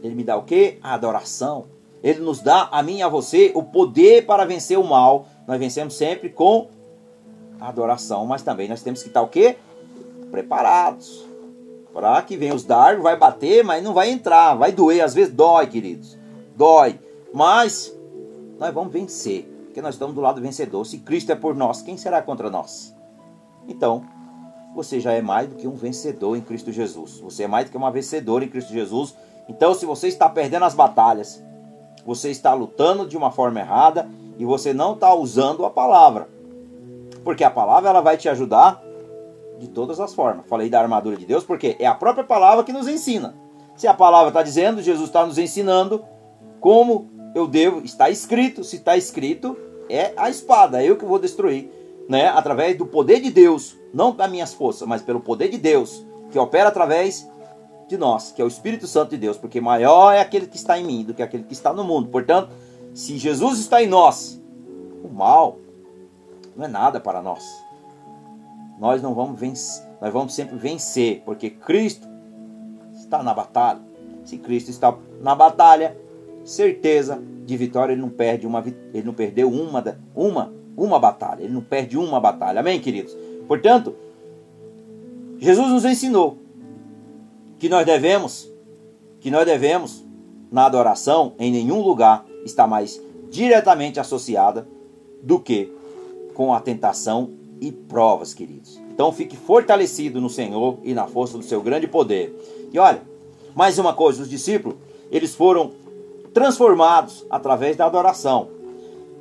Ele 0.00 0.14
me 0.14 0.22
dá 0.22 0.36
o 0.36 0.44
que? 0.44 0.78
A 0.80 0.94
adoração. 0.94 1.64
Ele 2.04 2.20
nos 2.20 2.40
dá, 2.40 2.68
a 2.70 2.82
mim 2.84 2.98
e 2.98 3.02
a 3.02 3.08
você, 3.08 3.50
o 3.52 3.64
poder 3.64 4.26
para 4.26 4.44
vencer 4.44 4.78
o 4.78 4.84
mal. 4.84 5.26
Nós 5.48 5.58
vencemos 5.58 5.94
sempre 5.94 6.28
com 6.28 6.68
adoração, 7.60 8.24
mas 8.26 8.42
também 8.42 8.68
nós 8.68 8.82
temos 8.82 9.02
que 9.02 9.08
estar 9.08 9.22
o 9.22 9.28
quê? 9.28 9.56
Preparados. 10.34 11.24
Para 11.92 12.20
que 12.22 12.36
venha 12.36 12.56
os 12.56 12.64
dardos, 12.64 13.04
vai 13.04 13.16
bater, 13.16 13.62
mas 13.62 13.84
não 13.84 13.94
vai 13.94 14.10
entrar. 14.10 14.56
Vai 14.56 14.72
doer, 14.72 15.00
às 15.00 15.14
vezes 15.14 15.32
dói, 15.32 15.68
queridos. 15.68 16.18
Dói. 16.56 16.98
Mas 17.32 17.96
nós 18.58 18.74
vamos 18.74 18.92
vencer. 18.92 19.44
Porque 19.66 19.80
nós 19.80 19.94
estamos 19.94 20.12
do 20.12 20.20
lado 20.20 20.40
vencedor. 20.40 20.84
Se 20.86 20.98
Cristo 20.98 21.30
é 21.30 21.36
por 21.36 21.54
nós, 21.54 21.82
quem 21.82 21.96
será 21.96 22.20
contra 22.20 22.50
nós? 22.50 22.92
Então, 23.68 24.02
você 24.74 24.98
já 24.98 25.12
é 25.12 25.22
mais 25.22 25.48
do 25.48 25.54
que 25.54 25.68
um 25.68 25.76
vencedor 25.76 26.36
em 26.36 26.40
Cristo 26.40 26.72
Jesus. 26.72 27.20
Você 27.20 27.44
é 27.44 27.46
mais 27.46 27.66
do 27.66 27.70
que 27.70 27.76
uma 27.76 27.92
vencedora 27.92 28.44
em 28.44 28.48
Cristo 28.48 28.72
Jesus. 28.72 29.14
Então, 29.48 29.72
se 29.72 29.86
você 29.86 30.08
está 30.08 30.28
perdendo 30.28 30.64
as 30.64 30.74
batalhas, 30.74 31.40
você 32.04 32.28
está 32.32 32.52
lutando 32.54 33.06
de 33.06 33.16
uma 33.16 33.30
forma 33.30 33.60
errada 33.60 34.10
e 34.36 34.44
você 34.44 34.74
não 34.74 34.94
está 34.94 35.14
usando 35.14 35.64
a 35.64 35.70
palavra. 35.70 36.28
Porque 37.22 37.44
a 37.44 37.50
palavra 37.52 37.90
ela 37.90 38.00
vai 38.00 38.16
te 38.16 38.28
ajudar 38.28 38.82
de 39.58 39.68
todas 39.68 40.00
as 40.00 40.14
formas. 40.14 40.46
Falei 40.46 40.68
da 40.68 40.80
armadura 40.80 41.16
de 41.16 41.24
Deus 41.24 41.44
porque 41.44 41.76
é 41.78 41.86
a 41.86 41.94
própria 41.94 42.24
palavra 42.24 42.64
que 42.64 42.72
nos 42.72 42.88
ensina. 42.88 43.34
Se 43.76 43.86
a 43.86 43.94
palavra 43.94 44.28
está 44.28 44.42
dizendo, 44.42 44.82
Jesus 44.82 45.08
está 45.08 45.26
nos 45.26 45.38
ensinando 45.38 46.04
como 46.60 47.10
eu 47.34 47.46
devo, 47.46 47.80
está 47.84 48.08
escrito, 48.08 48.62
se 48.62 48.76
está 48.76 48.96
escrito, 48.96 49.56
é 49.88 50.12
a 50.16 50.30
espada, 50.30 50.82
é 50.82 50.88
eu 50.88 50.96
que 50.96 51.04
vou 51.04 51.18
destruir 51.18 51.70
né, 52.08 52.28
através 52.28 52.76
do 52.76 52.86
poder 52.86 53.20
de 53.20 53.30
Deus, 53.30 53.76
não 53.92 54.14
das 54.14 54.30
minhas 54.30 54.52
forças, 54.52 54.86
mas 54.86 55.02
pelo 55.02 55.20
poder 55.20 55.48
de 55.48 55.58
Deus, 55.58 56.04
que 56.30 56.38
opera 56.38 56.68
através 56.68 57.28
de 57.88 57.96
nós, 57.96 58.32
que 58.32 58.40
é 58.40 58.44
o 58.44 58.48
Espírito 58.48 58.86
Santo 58.86 59.10
de 59.10 59.18
Deus, 59.18 59.36
porque 59.36 59.60
maior 59.60 60.12
é 60.12 60.20
aquele 60.20 60.46
que 60.46 60.56
está 60.56 60.78
em 60.78 60.84
mim 60.84 61.04
do 61.04 61.14
que 61.14 61.22
aquele 61.22 61.44
que 61.44 61.52
está 61.52 61.72
no 61.72 61.84
mundo. 61.84 62.08
Portanto, 62.08 62.50
se 62.92 63.18
Jesus 63.18 63.58
está 63.58 63.82
em 63.82 63.86
nós, 63.86 64.40
o 65.02 65.08
mal 65.08 65.58
não 66.56 66.64
é 66.64 66.68
nada 66.68 67.00
para 67.00 67.22
nós. 67.22 67.42
Nós 68.78 69.00
não 69.00 69.14
vamos 69.14 69.38
vencer, 69.38 69.86
nós 70.00 70.12
vamos 70.12 70.34
sempre 70.34 70.56
vencer, 70.56 71.22
porque 71.24 71.50
Cristo 71.50 72.08
está 72.94 73.22
na 73.22 73.32
batalha. 73.32 73.80
Se 74.24 74.38
Cristo 74.38 74.70
está 74.70 74.96
na 75.20 75.34
batalha, 75.34 75.96
certeza 76.44 77.22
de 77.44 77.56
vitória 77.56 77.92
ele 77.92 78.00
não 78.00 78.08
perde 78.08 78.46
uma, 78.46 78.64
ele 78.92 79.02
não 79.04 79.14
perdeu 79.14 79.50
uma, 79.50 79.82
uma 80.14 80.52
uma 80.76 80.98
batalha. 80.98 81.42
Ele 81.42 81.52
não 81.52 81.62
perde 81.62 81.96
uma 81.96 82.20
batalha. 82.20 82.60
Amém, 82.60 82.80
queridos? 82.80 83.16
Portanto, 83.46 83.94
Jesus 85.38 85.68
nos 85.68 85.84
ensinou 85.84 86.38
que 87.58 87.68
nós 87.68 87.86
devemos, 87.86 88.50
que 89.20 89.30
nós 89.30 89.44
devemos, 89.44 90.04
na 90.50 90.66
adoração, 90.66 91.34
em 91.38 91.50
nenhum 91.50 91.80
lugar 91.80 92.24
está 92.44 92.66
mais 92.66 93.00
diretamente 93.30 93.98
associada 93.98 94.66
do 95.22 95.40
que 95.40 95.72
com 96.34 96.52
a 96.52 96.60
tentação 96.60 97.30
e 97.60 97.72
provas, 97.72 98.34
queridos. 98.34 98.80
Então 98.92 99.12
fique 99.12 99.36
fortalecido 99.36 100.20
no 100.20 100.30
Senhor 100.30 100.78
e 100.82 100.94
na 100.94 101.06
força 101.06 101.36
do 101.36 101.44
seu 101.44 101.62
grande 101.62 101.86
poder. 101.86 102.34
E 102.72 102.78
olha, 102.78 103.02
mais 103.54 103.78
uma 103.78 103.92
coisa, 103.92 104.22
os 104.22 104.30
discípulos, 104.30 104.76
eles 105.10 105.34
foram 105.34 105.72
transformados 106.32 107.24
através 107.30 107.76
da 107.76 107.86
adoração. 107.86 108.48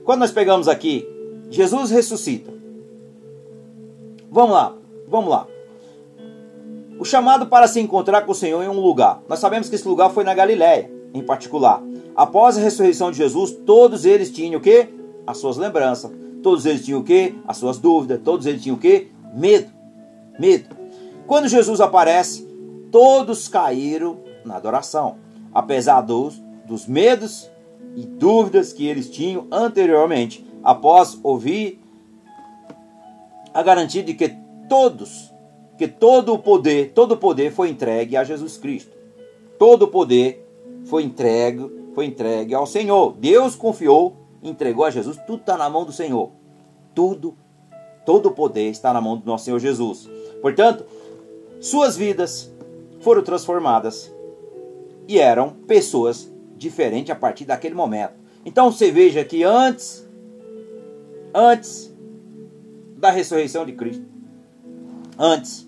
Quando 0.03 0.19
nós 0.19 0.31
pegamos 0.31 0.67
aqui 0.67 1.07
Jesus 1.53 1.91
ressuscita. 1.91 2.51
Vamos 4.31 4.53
lá, 4.53 4.75
vamos 5.07 5.29
lá. 5.29 5.47
O 6.97 7.05
chamado 7.05 7.45
para 7.45 7.67
se 7.67 7.79
encontrar 7.79 8.23
com 8.23 8.31
o 8.31 8.35
Senhor 8.35 8.63
em 8.63 8.67
um 8.67 8.79
lugar. 8.79 9.21
Nós 9.29 9.37
sabemos 9.37 9.69
que 9.69 9.75
esse 9.75 9.87
lugar 9.87 10.09
foi 10.09 10.23
na 10.23 10.33
Galiléia, 10.33 10.89
em 11.13 11.21
particular. 11.21 11.79
Após 12.15 12.57
a 12.57 12.61
ressurreição 12.61 13.11
de 13.11 13.17
Jesus, 13.17 13.51
todos 13.51 14.03
eles 14.03 14.31
tinham 14.31 14.59
o 14.59 14.63
quê? 14.63 14.89
As 15.27 15.37
suas 15.37 15.57
lembranças. 15.57 16.11
Todos 16.43 16.65
eles 16.65 16.85
tinham 16.85 16.99
o 16.99 17.03
quê? 17.03 17.33
As 17.47 17.57
suas 17.57 17.79
dúvidas. 17.79 18.21
Todos 18.23 18.45
eles 18.45 18.61
tinham 18.61 18.75
o 18.75 18.79
quê? 18.79 19.07
Medo. 19.33 19.71
Medo. 20.37 20.75
Quando 21.25 21.47
Jesus 21.47 21.79
aparece, 21.79 22.47
todos 22.91 23.47
caíram 23.47 24.19
na 24.45 24.57
adoração. 24.57 25.15
Apesar 25.53 26.01
dos, 26.01 26.39
dos 26.65 26.85
medos 26.85 27.49
e 27.95 28.05
dúvidas 28.05 28.73
que 28.73 28.85
eles 28.85 29.09
tinham 29.09 29.47
anteriormente 29.51 30.45
após 30.63 31.17
ouvir 31.23 31.79
a 33.53 33.61
garantia 33.61 34.03
de 34.03 34.13
que 34.13 34.35
todos, 34.67 35.31
que 35.77 35.87
todo 35.87 36.33
o 36.33 36.39
poder, 36.39 36.91
todo 36.93 37.13
o 37.13 37.17
poder 37.17 37.51
foi 37.51 37.69
entregue 37.69 38.17
a 38.17 38.23
Jesus 38.23 38.57
Cristo. 38.57 38.91
Todo 39.59 39.83
o 39.83 39.87
poder 39.87 40.45
foi 40.85 41.03
entregue, 41.03 41.69
foi 41.93 42.05
entregue 42.05 42.53
ao 42.53 42.65
Senhor. 42.65 43.13
Deus 43.13 43.55
confiou, 43.55 44.17
entregou 44.43 44.85
a 44.85 44.91
Jesus, 44.91 45.17
tudo 45.25 45.41
está 45.41 45.57
na 45.57 45.69
mão 45.69 45.85
do 45.85 45.91
Senhor. 45.91 46.31
Tudo, 46.93 47.35
todo 48.05 48.27
o 48.27 48.31
poder 48.31 48.69
está 48.69 48.93
na 48.93 49.01
mão 49.01 49.17
do 49.17 49.25
nosso 49.25 49.45
Senhor 49.45 49.59
Jesus. 49.59 50.09
Portanto, 50.41 50.85
suas 51.59 51.95
vidas 51.95 52.53
foram 52.99 53.23
transformadas 53.23 54.13
e 55.07 55.19
eram 55.19 55.49
pessoas 55.49 56.31
diferentes 56.57 57.11
a 57.11 57.15
partir 57.15 57.45
daquele 57.45 57.75
momento. 57.75 58.13
Então 58.45 58.71
você 58.71 58.91
veja 58.91 59.23
que 59.23 59.43
antes 59.43 60.07
antes 61.33 61.93
da 62.97 63.09
ressurreição 63.09 63.65
de 63.65 63.73
Cristo. 63.73 64.05
Antes, 65.17 65.67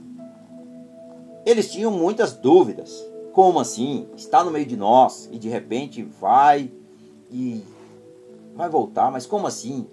eles 1.45 1.71
tinham 1.71 1.91
muitas 1.91 2.33
dúvidas. 2.33 3.05
Como 3.33 3.59
assim? 3.59 4.07
Está 4.15 4.43
no 4.43 4.51
meio 4.51 4.65
de 4.65 4.77
nós 4.77 5.29
e 5.31 5.37
de 5.37 5.49
repente 5.49 6.03
vai 6.03 6.71
e 7.31 7.61
vai 8.55 8.69
voltar, 8.69 9.11
mas 9.11 9.25
como 9.25 9.45
assim? 9.45 9.85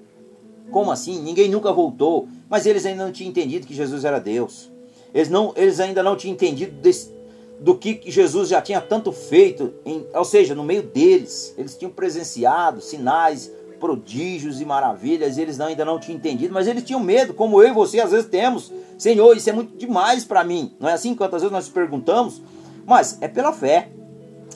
Como 0.71 0.91
assim? 0.91 1.21
Ninguém 1.21 1.51
nunca 1.51 1.73
voltou. 1.73 2.29
Mas 2.49 2.65
eles 2.67 2.87
ainda 2.87 3.05
não 3.05 3.13
tinham 3.13 3.31
entendido 3.31 3.67
que 3.67 3.75
Jesus 3.75 4.05
era 4.05 4.19
Deus. 4.19 4.71
Eles, 5.13 5.29
não, 5.29 5.53
eles 5.57 5.81
ainda 5.81 6.03
não 6.03 6.17
tinham 6.17 6.33
entendido 6.33 6.73
desse, 6.81 7.13
do 7.61 7.77
que 7.77 8.01
Jesus 8.07 8.49
já 8.49 8.63
tinha 8.63 8.81
tanto 8.81 9.13
feito, 9.13 9.75
em, 9.85 10.07
ou 10.15 10.25
seja, 10.25 10.55
no 10.55 10.65
meio 10.65 10.83
deles. 10.83 11.55
Eles 11.59 11.77
tinham 11.77 11.91
presenciado 11.91 12.81
sinais, 12.81 13.53
prodígios 13.79 14.61
e 14.61 14.65
maravilhas, 14.65 15.37
e 15.37 15.43
eles 15.43 15.59
não, 15.59 15.67
ainda 15.67 15.85
não 15.85 15.99
tinham 15.99 16.17
entendido, 16.17 16.55
mas 16.55 16.67
eles 16.67 16.85
tinham 16.85 17.01
medo, 17.01 17.35
como 17.35 17.61
eu 17.63 17.69
e 17.69 17.73
você 17.73 18.01
às 18.01 18.13
vezes 18.13 18.27
temos. 18.31 18.73
Senhor, 18.97 19.37
isso 19.37 19.51
é 19.51 19.53
muito 19.53 19.77
demais 19.77 20.25
para 20.25 20.45
mim. 20.45 20.75
Não 20.79 20.89
é 20.89 20.93
assim 20.93 21.15
quantas 21.15 21.43
vezes 21.43 21.53
nós 21.53 21.69
perguntamos? 21.69 22.41
Mas 22.87 23.19
é 23.21 23.29
pela 23.29 23.53
fé. 23.53 23.91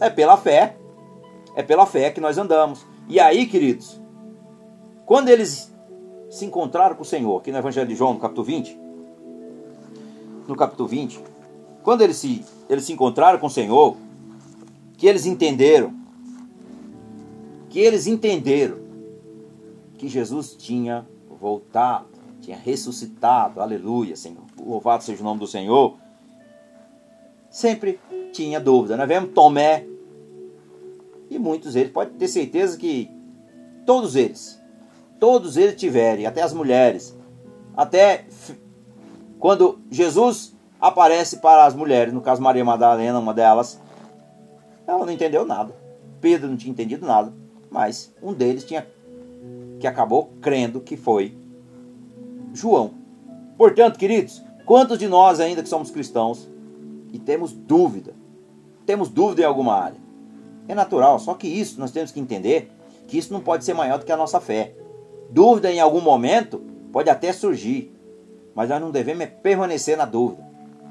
É 0.01 0.09
pela 0.09 0.37
fé. 0.37 0.77
É 1.55 1.63
pela 1.63 1.87
fé 1.87 2.11
que 2.11 2.21
nós 2.21 2.39
andamos. 2.39 2.87
E 3.09 3.21
aí, 3.21 3.47
queridos, 3.47 4.01
quando 5.05 5.29
eles 5.29 5.73
se 6.29 6.45
encontraram 6.45 6.97
com 6.97 7.03
o 7.03 7.07
Senhor, 7.07 7.39
aqui 7.39 7.53
no 7.53 7.59
Evangelho 7.59 7.87
de 7.87 7.95
João, 7.95 8.15
no 8.15 8.21
capítulo 8.21 8.45
20, 8.45 8.79
no 10.49 10.57
capítulo 10.57 10.89
20, 10.89 11.21
quando 11.85 12.03
eles 12.03 12.17
se, 12.17 12.45
eles 12.69 12.85
se 12.85 12.93
encontraram 12.93 13.39
com 13.39 13.47
o 13.47 13.51
Senhor, 13.51 13.97
que 14.97 15.07
eles 15.07 15.25
entenderam, 15.25 15.95
que 17.69 17.79
eles 17.79 18.09
entenderam 18.09 18.79
que 19.97 20.09
Jesus 20.09 20.57
tinha 20.59 21.07
voltado, 21.41 22.09
tinha 22.41 22.57
ressuscitado, 22.57 23.61
aleluia, 23.61 24.17
Senhor, 24.17 24.43
louvado 24.59 25.05
seja 25.05 25.21
o 25.23 25.25
nome 25.25 25.39
do 25.39 25.47
Senhor, 25.47 25.97
sempre 27.49 28.01
tinha 28.33 28.59
dúvida. 28.59 28.97
Nós 28.97 29.07
vemos 29.07 29.31
Tomé 29.33 29.87
e 31.31 31.39
muitos 31.39 31.75
deles, 31.75 31.93
pode 31.93 32.13
ter 32.13 32.29
certeza 32.29 32.79
que 32.79 33.11
todos 33.85 34.17
eles, 34.17 34.61
todos 35.19 35.57
eles 35.57 35.77
tiverem, 35.77 36.27
até 36.27 36.43
as 36.43 36.53
mulheres, 36.53 37.17
até 37.77 38.25
quando 39.39 39.79
Jesus 39.91 40.57
aparece 40.81 41.39
para 41.39 41.65
as 41.65 41.75
mulheres, 41.75 42.13
no 42.13 42.21
caso 42.21 42.43
Maria 42.43 42.65
Madalena, 42.65 43.19
uma 43.19 43.35
delas, 43.35 43.81
ela 44.87 45.05
não 45.05 45.13
entendeu 45.13 45.45
nada. 45.45 45.75
Pedro 46.21 46.49
não 46.49 46.57
tinha 46.57 46.71
entendido 46.71 47.07
nada, 47.07 47.33
mas 47.71 48.15
um 48.23 48.33
deles 48.33 48.65
tinha 48.65 48.87
que 49.79 49.87
acabou 49.87 50.33
crendo 50.41 50.81
que 50.81 50.97
foi 50.97 51.37
João. 52.55 52.95
Portanto, 53.59 53.99
queridos, 53.99 54.43
quantos 54.65 54.99
de 54.99 55.07
nós 55.07 55.39
ainda 55.39 55.63
que 55.63 55.69
somos 55.69 55.91
cristãos 55.91 56.49
e 57.13 57.19
temos 57.19 57.53
dúvida, 57.53 58.15
temos 58.87 59.09
dúvida 59.09 59.43
em 59.43 59.45
alguma 59.45 59.75
área? 59.75 60.06
É 60.69 60.75
natural, 60.75 61.19
só 61.19 61.35
que 61.35 61.47
isso 61.47 61.79
nós 61.79 61.91
temos 61.91 62.11
que 62.11 62.21
entender 62.21 62.71
que 63.07 63.17
isso 63.17 63.33
não 63.33 63.41
pode 63.41 63.65
ser 63.65 63.75
maior 63.75 63.99
do 63.99 64.05
que 64.05 64.13
a 64.13 64.17
nossa 64.17 64.41
fé. 64.41 64.75
Dúvida 65.31 65.71
em 65.71 65.81
algum 65.81 66.01
momento 66.01 66.63
pode 66.93 67.11
até 67.11 67.33
surgir, 67.33 67.93
mas 68.55 68.69
nós 68.69 68.81
não 68.81 68.91
devemos 68.91 69.27
permanecer 69.43 69.97
na 69.97 70.05
dúvida, 70.05 70.45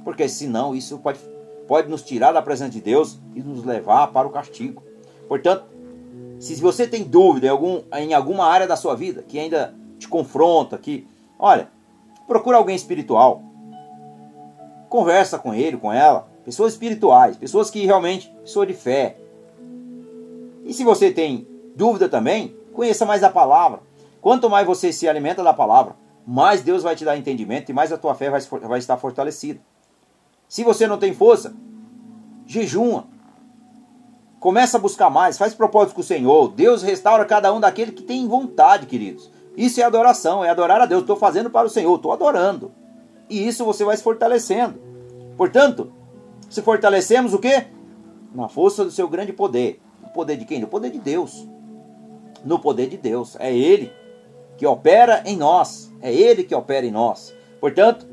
porque 0.04 0.28
senão 0.30 0.76
isso 0.76 1.00
pode, 1.00 1.20
pode 1.68 1.90
nos 1.90 2.04
tirar 2.04 2.32
da 2.32 2.42
presença 2.42 2.72
de 2.72 2.82
Deus 2.82 3.20
e 3.34 3.42
nos 3.42 3.64
levar 3.64 4.08
para 4.08 4.28
o 4.28 4.32
castigo. 4.32 4.84
Portanto, 5.28 5.66
se 6.40 6.56
você 6.56 6.88
tem 6.88 7.04
dúvida 7.04 7.48
em, 7.48 7.50
algum, 7.50 7.82
em 7.94 8.14
alguma 8.14 8.46
área 8.46 8.68
da 8.68 8.76
sua 8.76 8.96
vida 8.96 9.24
que 9.28 9.40
ainda 9.40 9.74
te 9.98 10.08
confronta, 10.08 10.78
que, 10.78 11.08
olha, 11.40 11.70
procura 12.28 12.58
alguém 12.58 12.76
espiritual. 12.76 13.42
Conversa 14.90 15.40
com 15.40 15.54
ele, 15.54 15.78
com 15.78 15.92
ela, 15.92 16.28
pessoas 16.44 16.74
espirituais, 16.74 17.38
pessoas 17.38 17.70
que 17.70 17.86
realmente, 17.86 18.30
pessoas 18.42 18.68
de 18.68 18.74
fé. 18.74 19.18
E 20.66 20.74
se 20.74 20.84
você 20.84 21.12
tem 21.12 21.48
dúvida 21.76 22.10
também, 22.10 22.58
conheça 22.74 23.06
mais 23.06 23.24
a 23.24 23.30
palavra. 23.30 23.80
Quanto 24.20 24.50
mais 24.50 24.68
você 24.68 24.92
se 24.92 25.08
alimenta 25.08 25.42
da 25.42 25.54
palavra, 25.54 25.96
mais 26.28 26.62
Deus 26.62 26.84
vai 26.84 26.96
te 26.96 27.06
dar 27.06 27.16
entendimento 27.16 27.70
e 27.70 27.74
mais 27.74 27.94
a 27.94 27.98
tua 27.98 28.16
fé 28.16 28.30
vai, 28.30 28.42
vai 28.42 28.80
estar 28.80 28.98
fortalecida. 28.98 29.62
Se 30.50 30.64
você 30.64 30.88
não 30.88 30.98
tem 30.98 31.14
força, 31.14 31.56
jejuma, 32.46 33.08
Começa 34.46 34.78
a 34.78 34.80
buscar 34.80 35.10
mais, 35.10 35.40
faz 35.40 35.56
propósito 35.56 35.96
com 35.96 36.02
o 36.02 36.04
Senhor. 36.04 36.50
Deus 36.50 36.84
restaura 36.84 37.26
cada 37.26 37.52
um 37.52 37.60
daquele 37.60 37.92
que 37.92 38.04
tem 38.04 38.28
vontade, 38.28 38.86
queridos. 38.86 39.32
Isso 39.58 39.82
é 39.82 39.84
adoração, 39.84 40.46
é 40.46 40.52
adorar 40.52 40.80
a 40.80 40.86
Deus. 40.86 41.02
Estou 41.02 41.16
fazendo 41.16 41.50
para 41.50 41.66
o 41.66 41.70
Senhor, 41.70 41.96
estou 41.96 42.12
adorando. 42.12 42.72
E 43.28 43.48
isso 43.48 43.66
você 43.66 43.84
vai 43.84 43.98
se 43.98 44.04
fortalecendo. 44.04 44.80
Portanto, 45.36 45.92
se 46.48 46.62
fortalecemos 46.62 47.34
o 47.34 47.40
quê? 47.40 47.66
Na 48.36 48.48
força 48.48 48.86
do 48.86 48.92
seu 48.92 49.08
grande 49.08 49.34
poder. 49.34 49.82
Poder 50.16 50.38
de 50.38 50.46
quem? 50.46 50.64
O 50.64 50.68
poder 50.68 50.90
de 50.90 51.00
Deus. 51.00 51.48
No 52.44 52.58
poder 52.58 52.88
de 52.88 52.98
Deus. 52.98 53.36
É 53.40 53.56
Ele 53.56 53.92
que 54.58 54.66
opera 54.66 55.22
em 55.26 55.38
nós. 55.38 55.94
É 56.02 56.12
Ele 56.12 56.44
que 56.44 56.56
opera 56.56 56.86
em 56.86 56.92
nós. 56.92 57.36
Portanto, 57.60 58.08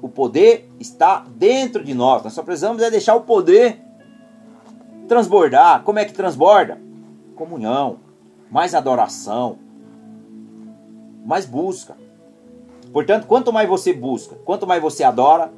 o 0.00 0.08
poder 0.08 0.70
está 0.80 1.26
dentro 1.28 1.84
de 1.84 1.92
nós. 1.92 2.22
Nós 2.22 2.32
só 2.32 2.42
precisamos 2.42 2.80
é 2.80 2.90
deixar 2.90 3.16
o 3.16 3.22
poder 3.22 3.84
Transbordar, 5.08 5.84
como 5.84 6.00
é 6.00 6.04
que 6.04 6.12
transborda? 6.12 6.80
Comunhão, 7.36 8.00
mais 8.50 8.74
adoração, 8.74 9.58
mais 11.24 11.46
busca. 11.46 11.96
Portanto, 12.92 13.26
quanto 13.26 13.52
mais 13.52 13.68
você 13.68 13.92
busca, 13.92 14.34
quanto 14.44 14.66
mais 14.66 14.82
você 14.82 15.04
adora, 15.04 15.52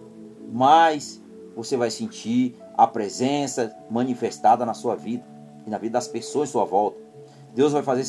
mais 0.52 1.22
você 1.56 1.76
vai 1.76 1.90
sentir 1.90 2.56
a 2.78 2.86
presença 2.86 3.76
manifestada 3.90 4.64
na 4.64 4.72
sua 4.72 4.94
vida 4.94 5.24
e 5.66 5.70
na 5.70 5.78
vida 5.78 5.94
das 5.94 6.06
pessoas 6.06 6.48
à 6.48 6.52
sua 6.52 6.64
volta. 6.64 6.96
Deus 7.52 7.72
vai 7.72 7.82
fazer 7.82 8.06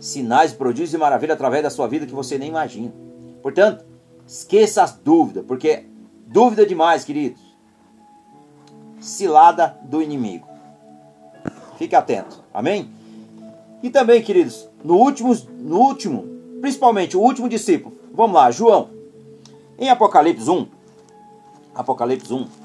sinais, 0.00 0.52
prodígios 0.52 0.92
e 0.94 0.98
maravilhas 0.98 1.36
através 1.36 1.62
da 1.62 1.70
sua 1.70 1.86
vida 1.86 2.04
que 2.04 2.12
você 2.12 2.36
nem 2.36 2.48
imagina. 2.48 2.92
Portanto, 3.40 3.84
esqueça 4.26 4.82
as 4.82 4.96
dúvidas, 4.96 5.44
porque 5.46 5.86
dúvida 6.26 6.66
demais, 6.66 7.04
queridos. 7.04 7.40
Cilada 8.98 9.78
do 9.84 10.02
inimigo. 10.02 10.48
Fique 11.78 11.94
atento. 11.94 12.42
Amém? 12.52 12.90
E 13.80 13.90
também, 13.90 14.20
queridos, 14.22 14.68
no 14.82 14.96
último, 14.96 15.32
no 15.60 15.78
último, 15.78 16.24
principalmente 16.60 17.16
o 17.16 17.20
último 17.20 17.48
discípulo. 17.48 17.96
Vamos 18.12 18.34
lá, 18.34 18.50
João. 18.50 18.90
Em 19.78 19.88
Apocalipse 19.88 20.50
1, 20.50 20.66
Apocalipse 21.74 22.32
1. 22.32 22.63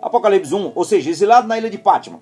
Apocalipse 0.00 0.54
1, 0.54 0.72
ou 0.74 0.84
seja, 0.84 1.10
exilado 1.10 1.46
na 1.46 1.58
ilha 1.58 1.70
de 1.70 1.78
Pátima, 1.78 2.20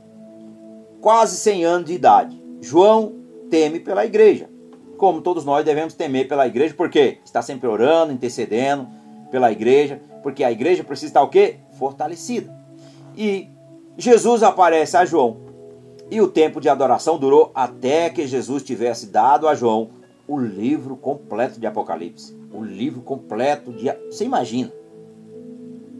quase 1.00 1.36
100 1.36 1.64
anos 1.64 1.86
de 1.86 1.94
idade. 1.94 2.42
João 2.60 3.14
teme 3.50 3.80
pela 3.80 4.04
igreja. 4.04 4.48
Como 4.96 5.20
todos 5.20 5.44
nós 5.44 5.64
devemos 5.64 5.94
temer 5.94 6.26
pela 6.26 6.46
igreja, 6.46 6.74
porque 6.76 7.18
está 7.24 7.40
sempre 7.40 7.68
orando, 7.68 8.12
intercedendo 8.12 8.88
pela 9.30 9.52
igreja, 9.52 10.02
porque 10.22 10.42
a 10.42 10.50
igreja 10.50 10.82
precisa 10.82 11.10
estar 11.10 11.22
o 11.22 11.28
quê? 11.28 11.58
Fortalecida. 11.78 12.52
E 13.16 13.48
Jesus 13.96 14.42
aparece 14.42 14.96
a 14.96 15.04
João 15.04 15.48
e 16.10 16.20
o 16.20 16.28
tempo 16.28 16.60
de 16.60 16.68
adoração 16.68 17.18
durou 17.18 17.50
até 17.54 18.08
que 18.10 18.26
Jesus 18.26 18.62
tivesse 18.62 19.06
dado 19.06 19.46
a 19.46 19.54
João 19.54 19.90
o 20.26 20.38
livro 20.38 20.96
completo 20.96 21.60
de 21.60 21.66
Apocalipse. 21.66 22.36
O 22.52 22.62
livro 22.62 23.02
completo 23.02 23.72
de. 23.72 23.92
Você 24.10 24.24
imagina? 24.24 24.72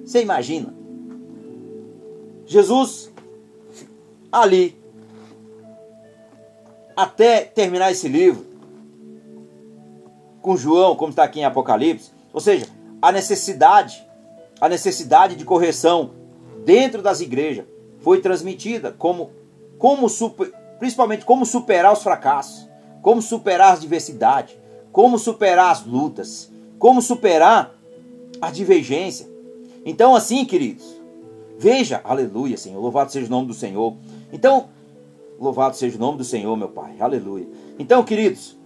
Você 0.04 0.22
imagina? 0.22 0.74
Jesus 2.48 3.12
ali, 4.32 4.74
até 6.96 7.42
terminar 7.42 7.92
esse 7.92 8.08
livro, 8.08 8.46
com 10.40 10.56
João, 10.56 10.96
como 10.96 11.10
está 11.10 11.24
aqui 11.24 11.40
em 11.40 11.44
Apocalipse, 11.44 12.10
ou 12.32 12.40
seja, 12.40 12.66
a 13.02 13.12
necessidade, 13.12 14.02
a 14.58 14.66
necessidade 14.66 15.36
de 15.36 15.44
correção 15.44 16.12
dentro 16.64 17.02
das 17.02 17.20
igrejas 17.20 17.66
foi 18.00 18.22
transmitida 18.22 18.92
como, 18.92 19.30
como 19.76 20.08
super, 20.08 20.50
principalmente 20.78 21.26
como 21.26 21.44
superar 21.44 21.92
os 21.92 22.02
fracassos, 22.02 22.66
como 23.02 23.20
superar 23.20 23.74
as 23.74 23.80
diversidades, 23.80 24.56
como 24.90 25.18
superar 25.18 25.70
as 25.70 25.84
lutas, 25.84 26.50
como 26.78 27.02
superar 27.02 27.74
a 28.40 28.50
divergência. 28.50 29.28
Então, 29.84 30.14
assim, 30.14 30.46
queridos, 30.46 30.97
veja, 31.58 32.00
aleluia, 32.04 32.56
Senhor, 32.56 32.80
louvado 32.80 33.10
seja 33.10 33.26
o 33.26 33.30
nome 33.30 33.48
do 33.48 33.54
Senhor. 33.54 33.96
Então, 34.32 34.68
louvado 35.38 35.76
seja 35.76 35.96
o 35.96 36.00
nome 36.00 36.18
do 36.18 36.24
Senhor, 36.24 36.56
meu 36.56 36.68
Pai, 36.68 36.96
aleluia. 37.00 37.48
Então, 37.78 38.04
queridos, 38.04 38.56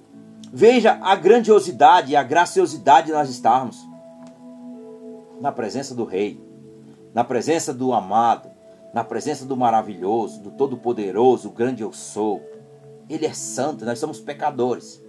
veja 0.53 0.99
a 1.03 1.17
grandiosidade 1.17 2.13
e 2.13 2.17
a 2.17 2.23
graciosidade 2.23 3.07
de 3.07 3.13
nós 3.13 3.31
estarmos 3.31 3.79
na 5.41 5.51
presença 5.51 5.95
do 5.95 6.05
Rei, 6.05 6.39
na 7.15 7.25
presença 7.25 7.73
do 7.73 7.93
amado, 7.93 8.51
na 8.93 9.03
presença 9.03 9.47
do 9.47 9.57
maravilhoso, 9.57 10.41
do 10.41 10.51
todo-poderoso, 10.51 11.49
o 11.49 11.53
grande 11.53 11.83
eu 11.83 11.93
sou. 11.93 12.43
Ele 13.09 13.27
é 13.27 13.33
santo, 13.33 13.85
nós 13.85 13.99
somos 13.99 14.21
pecadores. 14.21 15.03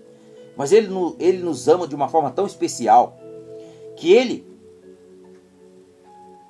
Mas 0.55 0.71
ele, 0.71 0.89
ele 1.19 1.39
nos 1.39 1.67
ama 1.67 1.87
de 1.87 1.95
uma 1.95 2.07
forma 2.07 2.31
tão 2.31 2.45
especial 2.45 3.17
que 3.95 4.11
ele 4.13 4.52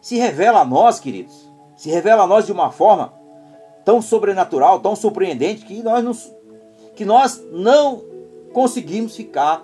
se 0.03 0.17
revela 0.17 0.59
a 0.59 0.65
nós, 0.65 0.99
queridos. 0.99 1.49
Se 1.75 1.89
revela 1.89 2.23
a 2.23 2.27
nós 2.27 2.45
de 2.45 2.51
uma 2.51 2.69
forma 2.69 3.11
tão 3.83 4.01
sobrenatural, 4.01 4.79
tão 4.79 4.95
surpreendente 4.95 5.65
que 5.65 5.81
nós, 5.81 6.03
nos, 6.03 6.31
que 6.95 7.05
nós 7.05 7.43
não 7.51 8.03
conseguimos 8.53 9.15
ficar 9.15 9.63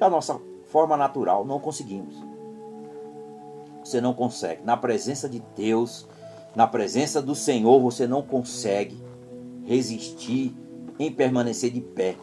da 0.00 0.10
nossa 0.10 0.40
forma 0.64 0.96
natural. 0.96 1.44
Não 1.44 1.60
conseguimos 1.60 2.34
você 3.84 4.00
não 4.00 4.14
consegue. 4.14 4.62
Na 4.64 4.76
presença 4.76 5.28
de 5.28 5.42
Deus, 5.54 6.06
na 6.56 6.66
presença 6.66 7.20
do 7.20 7.34
Senhor, 7.34 7.78
você 7.80 8.06
não 8.06 8.22
consegue 8.22 8.96
resistir 9.64 10.56
em 10.98 11.12
permanecer 11.12 11.70
de 11.70 11.80
pé. 11.80 12.16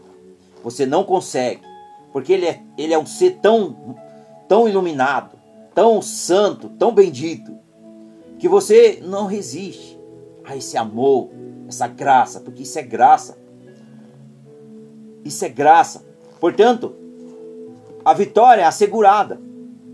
Você 0.64 0.86
não 0.86 1.04
consegue, 1.04 1.62
porque 2.12 2.34
ele 2.34 2.48
é, 2.48 2.62
ele 2.78 2.94
é 2.94 2.98
um 2.98 3.06
ser 3.06 3.38
tão, 3.38 3.96
tão 4.48 4.68
iluminado, 4.68 5.38
tão 5.74 6.02
santo, 6.02 6.70
tão 6.70 6.94
bendito, 6.94 7.58
que 8.38 8.48
você 8.48 9.02
não 9.04 9.26
resiste 9.26 10.00
a 10.44 10.56
esse 10.56 10.78
amor, 10.78 11.30
essa 11.68 11.88
graça, 11.88 12.40
porque 12.40 12.64
isso 12.64 12.78
é 12.80 12.84
graça. 12.84 13.38
Isso 15.24 15.46
é 15.46 15.50
graça. 15.50 16.06
Portanto, 16.40 16.96
a 18.04 18.14
vitória 18.14 18.62
é 18.62 18.66
assegurada. 18.66 19.40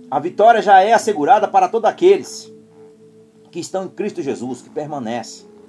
A 0.10 0.20
vitória 0.20 0.62
já 0.62 0.82
é 0.82 0.94
assegurada 0.94 1.48
para 1.48 1.68
todos 1.68 1.90
aqueles 1.90 2.52
que 3.52 3.60
estão 3.60 3.86
em 3.86 3.90
Cristo 3.90 4.22
Jesus, 4.22 4.62
que 4.62 4.70
permanecem. 4.70 5.47